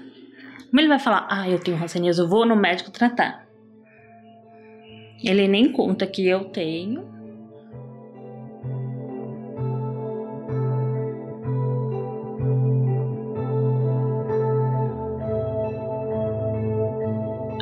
Como 0.69 0.81
ele 0.81 0.89
vai 0.89 0.99
falar, 0.99 1.27
ah, 1.31 1.49
eu 1.49 1.59
tenho 1.59 1.77
ranceníase, 1.77 2.21
eu 2.21 2.29
vou 2.29 2.47
no 2.47 2.57
médico 2.57 2.91
tratar? 2.91 3.50
Ele 5.23 5.47
nem 5.47 5.71
conta 5.71 6.07
que 6.07 6.27
eu 6.27 6.45
tenho. 6.45 7.05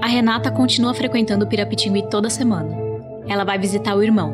A 0.00 0.06
Renata 0.06 0.50
continua 0.50 0.94
frequentando 0.94 1.44
o 1.44 1.48
Pirapitingui 1.48 2.08
toda 2.08 2.30
semana. 2.30 2.74
Ela 3.28 3.44
vai 3.44 3.58
visitar 3.58 3.94
o 3.94 4.02
irmão. 4.02 4.32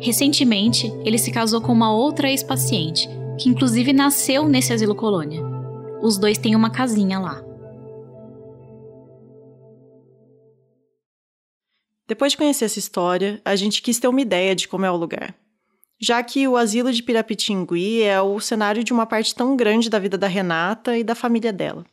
Recentemente, 0.00 0.92
ele 1.04 1.18
se 1.18 1.30
casou 1.30 1.60
com 1.60 1.72
uma 1.72 1.92
outra 1.92 2.30
ex-paciente, 2.30 3.08
que 3.38 3.48
inclusive 3.48 3.92
nasceu 3.92 4.48
nesse 4.48 4.72
asilo 4.72 4.94
colônia. 4.94 5.42
Os 6.00 6.16
dois 6.16 6.38
têm 6.38 6.56
uma 6.56 6.70
casinha 6.70 7.18
lá. 7.18 7.51
Depois 12.08 12.32
de 12.32 12.38
conhecer 12.38 12.64
essa 12.64 12.78
história, 12.78 13.40
a 13.44 13.54
gente 13.54 13.80
quis 13.80 13.98
ter 13.98 14.08
uma 14.08 14.20
ideia 14.20 14.54
de 14.54 14.66
como 14.66 14.84
é 14.84 14.90
o 14.90 14.96
lugar. 14.96 15.34
Já 16.00 16.20
que 16.22 16.48
o 16.48 16.56
asilo 16.56 16.92
de 16.92 17.02
Pirapitingui 17.02 18.02
é 18.02 18.20
o 18.20 18.40
cenário 18.40 18.82
de 18.82 18.92
uma 18.92 19.06
parte 19.06 19.34
tão 19.34 19.56
grande 19.56 19.88
da 19.88 20.00
vida 20.00 20.18
da 20.18 20.26
Renata 20.26 20.98
e 20.98 21.04
da 21.04 21.14
família 21.14 21.52
dela. 21.52 21.86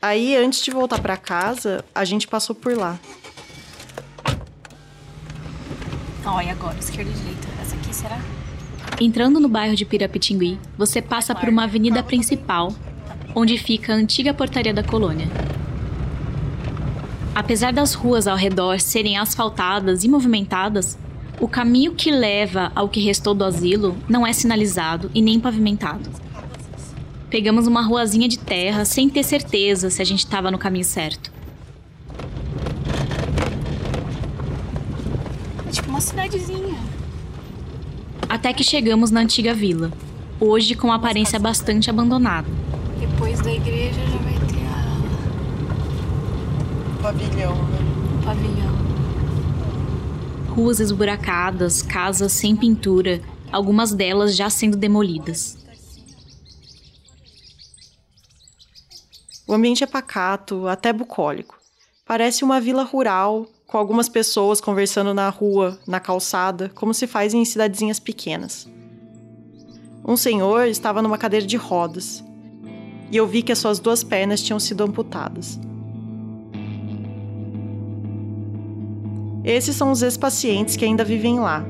Aí, 0.00 0.34
antes 0.34 0.64
de 0.64 0.70
voltar 0.70 0.98
para 1.02 1.14
casa, 1.18 1.84
a 1.94 2.06
gente 2.06 2.26
passou 2.26 2.56
por 2.56 2.74
lá. 2.74 2.98
Olha 6.24 6.52
agora, 6.52 6.78
esquerda 6.78 7.10
e 7.10 7.14
direita. 7.14 7.48
Essa 7.60 7.76
aqui 7.76 7.94
será? 7.94 8.18
Entrando 8.98 9.38
no 9.38 9.48
bairro 9.48 9.76
de 9.76 9.84
Pirapitingui, 9.84 10.58
você 10.76 11.02
passa 11.02 11.34
por 11.34 11.50
uma 11.50 11.64
avenida 11.64 12.02
principal, 12.02 12.72
onde 13.34 13.58
fica 13.58 13.92
a 13.92 13.96
antiga 13.96 14.32
portaria 14.32 14.72
da 14.72 14.82
colônia. 14.82 15.28
Apesar 17.40 17.72
das 17.72 17.94
ruas 17.94 18.26
ao 18.26 18.36
redor 18.36 18.78
serem 18.80 19.16
asfaltadas 19.16 20.04
e 20.04 20.08
movimentadas, 20.10 20.98
o 21.40 21.48
caminho 21.48 21.94
que 21.94 22.10
leva 22.10 22.70
ao 22.74 22.86
que 22.86 23.00
restou 23.00 23.32
do 23.32 23.42
asilo 23.42 23.96
não 24.06 24.26
é 24.26 24.32
sinalizado 24.34 25.10
e 25.14 25.22
nem 25.22 25.40
pavimentado. 25.40 26.10
Pegamos 27.30 27.66
uma 27.66 27.80
ruazinha 27.80 28.28
de 28.28 28.38
terra 28.38 28.84
sem 28.84 29.08
ter 29.08 29.22
certeza 29.22 29.88
se 29.88 30.02
a 30.02 30.04
gente 30.04 30.18
estava 30.18 30.50
no 30.50 30.58
caminho 30.58 30.84
certo. 30.84 31.32
É 35.66 35.70
tipo 35.70 35.88
uma 35.88 36.02
cidadezinha. 36.02 36.76
Até 38.28 38.52
que 38.52 38.62
chegamos 38.62 39.10
na 39.10 39.20
antiga 39.20 39.54
vila, 39.54 39.90
hoje 40.38 40.74
com 40.74 40.92
aparência 40.92 41.38
bastante 41.38 41.88
abandonada. 41.88 42.48
Depois 42.98 43.40
da 43.40 43.50
igreja 43.50 43.98
já 44.12 44.19
pavilhão, 47.10 47.56
né? 47.56 47.78
o 48.20 48.24
pavilhão. 48.24 48.70
Ruas 50.54 50.78
esburacadas, 50.78 51.82
casas 51.82 52.32
sem 52.32 52.54
pintura, 52.54 53.20
algumas 53.50 53.92
delas 53.92 54.36
já 54.36 54.48
sendo 54.48 54.76
demolidas. 54.76 55.58
O 59.46 59.54
ambiente 59.54 59.82
é 59.82 59.86
pacato, 59.88 60.68
até 60.68 60.92
bucólico. 60.92 61.58
Parece 62.06 62.44
uma 62.44 62.60
vila 62.60 62.84
rural, 62.84 63.46
com 63.66 63.76
algumas 63.76 64.08
pessoas 64.08 64.60
conversando 64.60 65.12
na 65.12 65.28
rua, 65.28 65.80
na 65.88 65.98
calçada, 65.98 66.70
como 66.76 66.94
se 66.94 67.08
faz 67.08 67.34
em 67.34 67.44
cidadezinhas 67.44 67.98
pequenas. 67.98 68.68
Um 70.06 70.16
senhor 70.16 70.68
estava 70.68 71.02
numa 71.02 71.18
cadeira 71.18 71.44
de 71.44 71.56
rodas, 71.56 72.22
e 73.10 73.16
eu 73.16 73.26
vi 73.26 73.42
que 73.42 73.50
as 73.50 73.58
suas 73.58 73.80
duas 73.80 74.04
pernas 74.04 74.40
tinham 74.40 74.60
sido 74.60 74.84
amputadas. 74.84 75.58
Esses 79.44 79.74
são 79.74 79.90
os 79.90 80.02
ex-pacientes 80.02 80.76
que 80.76 80.84
ainda 80.84 81.04
vivem 81.04 81.40
lá. 81.40 81.64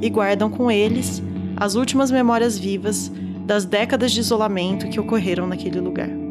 E 0.00 0.08
guardam 0.08 0.50
com 0.50 0.70
eles 0.70 1.22
as 1.56 1.74
últimas 1.74 2.10
memórias 2.10 2.58
vivas 2.58 3.10
das 3.46 3.64
décadas 3.64 4.12
de 4.12 4.20
isolamento 4.20 4.88
que 4.88 5.00
ocorreram 5.00 5.46
naquele 5.46 5.80
lugar. 5.80 6.21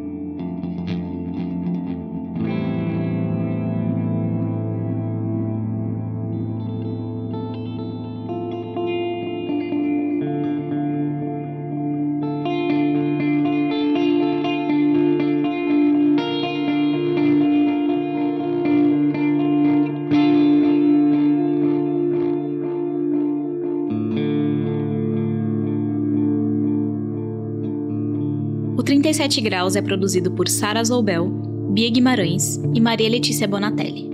O 28.78 28.84
37 28.84 29.42
Graus 29.42 29.76
é 29.76 29.82
produzido 29.82 30.32
por 30.32 30.48
Sara 30.48 30.84
Zoubel, 30.84 31.28
Bia 31.74 31.90
Guimarães 31.90 32.60
e 32.74 32.80
Maria 32.80 33.10
Letícia 33.10 33.48
Bonatelli. 33.48 34.10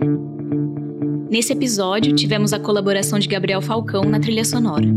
Nesse 1.30 1.54
episódio, 1.54 2.16
tivemos 2.16 2.54
a 2.54 2.60
colaboração 2.60 3.20
de 3.20 3.28
Gabriel 3.28 3.62
Falcão 3.62 4.04
na 4.04 4.20
trilha 4.20 4.44
sonora. 4.44 4.88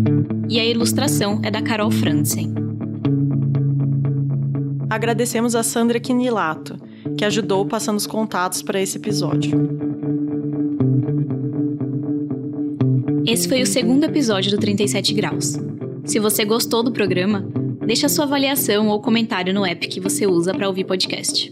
E 0.49 0.59
a 0.59 0.65
ilustração 0.65 1.41
é 1.43 1.51
da 1.51 1.61
Carol 1.61 1.91
Franzen. 1.91 2.55
Agradecemos 4.89 5.55
a 5.55 5.63
Sandra 5.63 6.01
Quinilato, 6.01 6.77
que 7.17 7.25
ajudou 7.25 7.67
passando 7.67 7.99
os 7.99 8.07
contatos 8.07 8.63
para 8.63 8.81
esse 8.81 8.97
episódio. 8.97 9.81
Esse 13.27 13.47
foi 13.47 13.63
o 13.63 13.67
segundo 13.67 14.05
episódio 14.05 14.51
do 14.51 14.59
37 14.59 15.13
Graus. 15.13 15.59
Se 16.05 16.19
você 16.19 16.45
gostou 16.45 16.83
do 16.83 16.91
programa, 16.91 17.47
deixe 17.91 18.07
a 18.07 18.09
sua 18.09 18.25
avaliação 18.25 18.87
ou 18.87 19.01
comentário 19.01 19.53
no 19.53 19.67
app 19.67 19.89
que 19.89 19.99
você 19.99 20.25
usa 20.25 20.55
para 20.55 20.69
ouvir 20.69 20.85
podcast. 20.85 21.51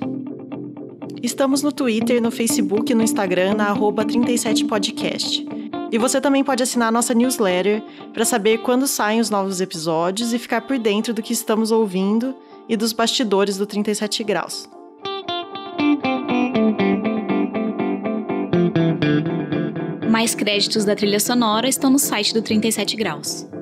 Estamos 1.21 1.65
no 1.65 1.73
Twitter, 1.73 2.23
no 2.23 2.31
Facebook 2.31 2.93
e 2.93 2.95
no 2.95 3.03
Instagram 3.03 3.55
na 3.55 3.75
37podcast. 3.75 5.45
E 5.91 5.99
você 5.99 6.21
também 6.21 6.45
pode 6.45 6.63
assinar 6.63 6.93
nossa 6.93 7.13
newsletter 7.13 7.83
para 8.13 8.25
saber 8.25 8.59
quando 8.59 8.87
saem 8.87 9.19
os 9.19 9.31
novos 9.31 9.61
episódios 9.61 10.33
e 10.33 10.39
ficar 10.39 10.61
por 10.61 10.79
dentro 10.79 11.13
do 11.13 11.23
que 11.23 11.33
estamos 11.33 11.73
ouvindo 11.73 12.37
e 12.69 12.77
dos 12.77 12.93
bastidores 12.93 13.57
do 13.57 13.67
37 13.67 14.23
Graus. 14.23 14.71
Mais 20.09 20.37
créditos 20.37 20.85
da 20.85 20.95
trilha 20.95 21.19
sonora 21.19 21.69
estão 21.69 21.91
no 21.91 21.99
site 21.99 22.33
do 22.33 22.43
37 22.43 22.95
Graus. 22.95 23.58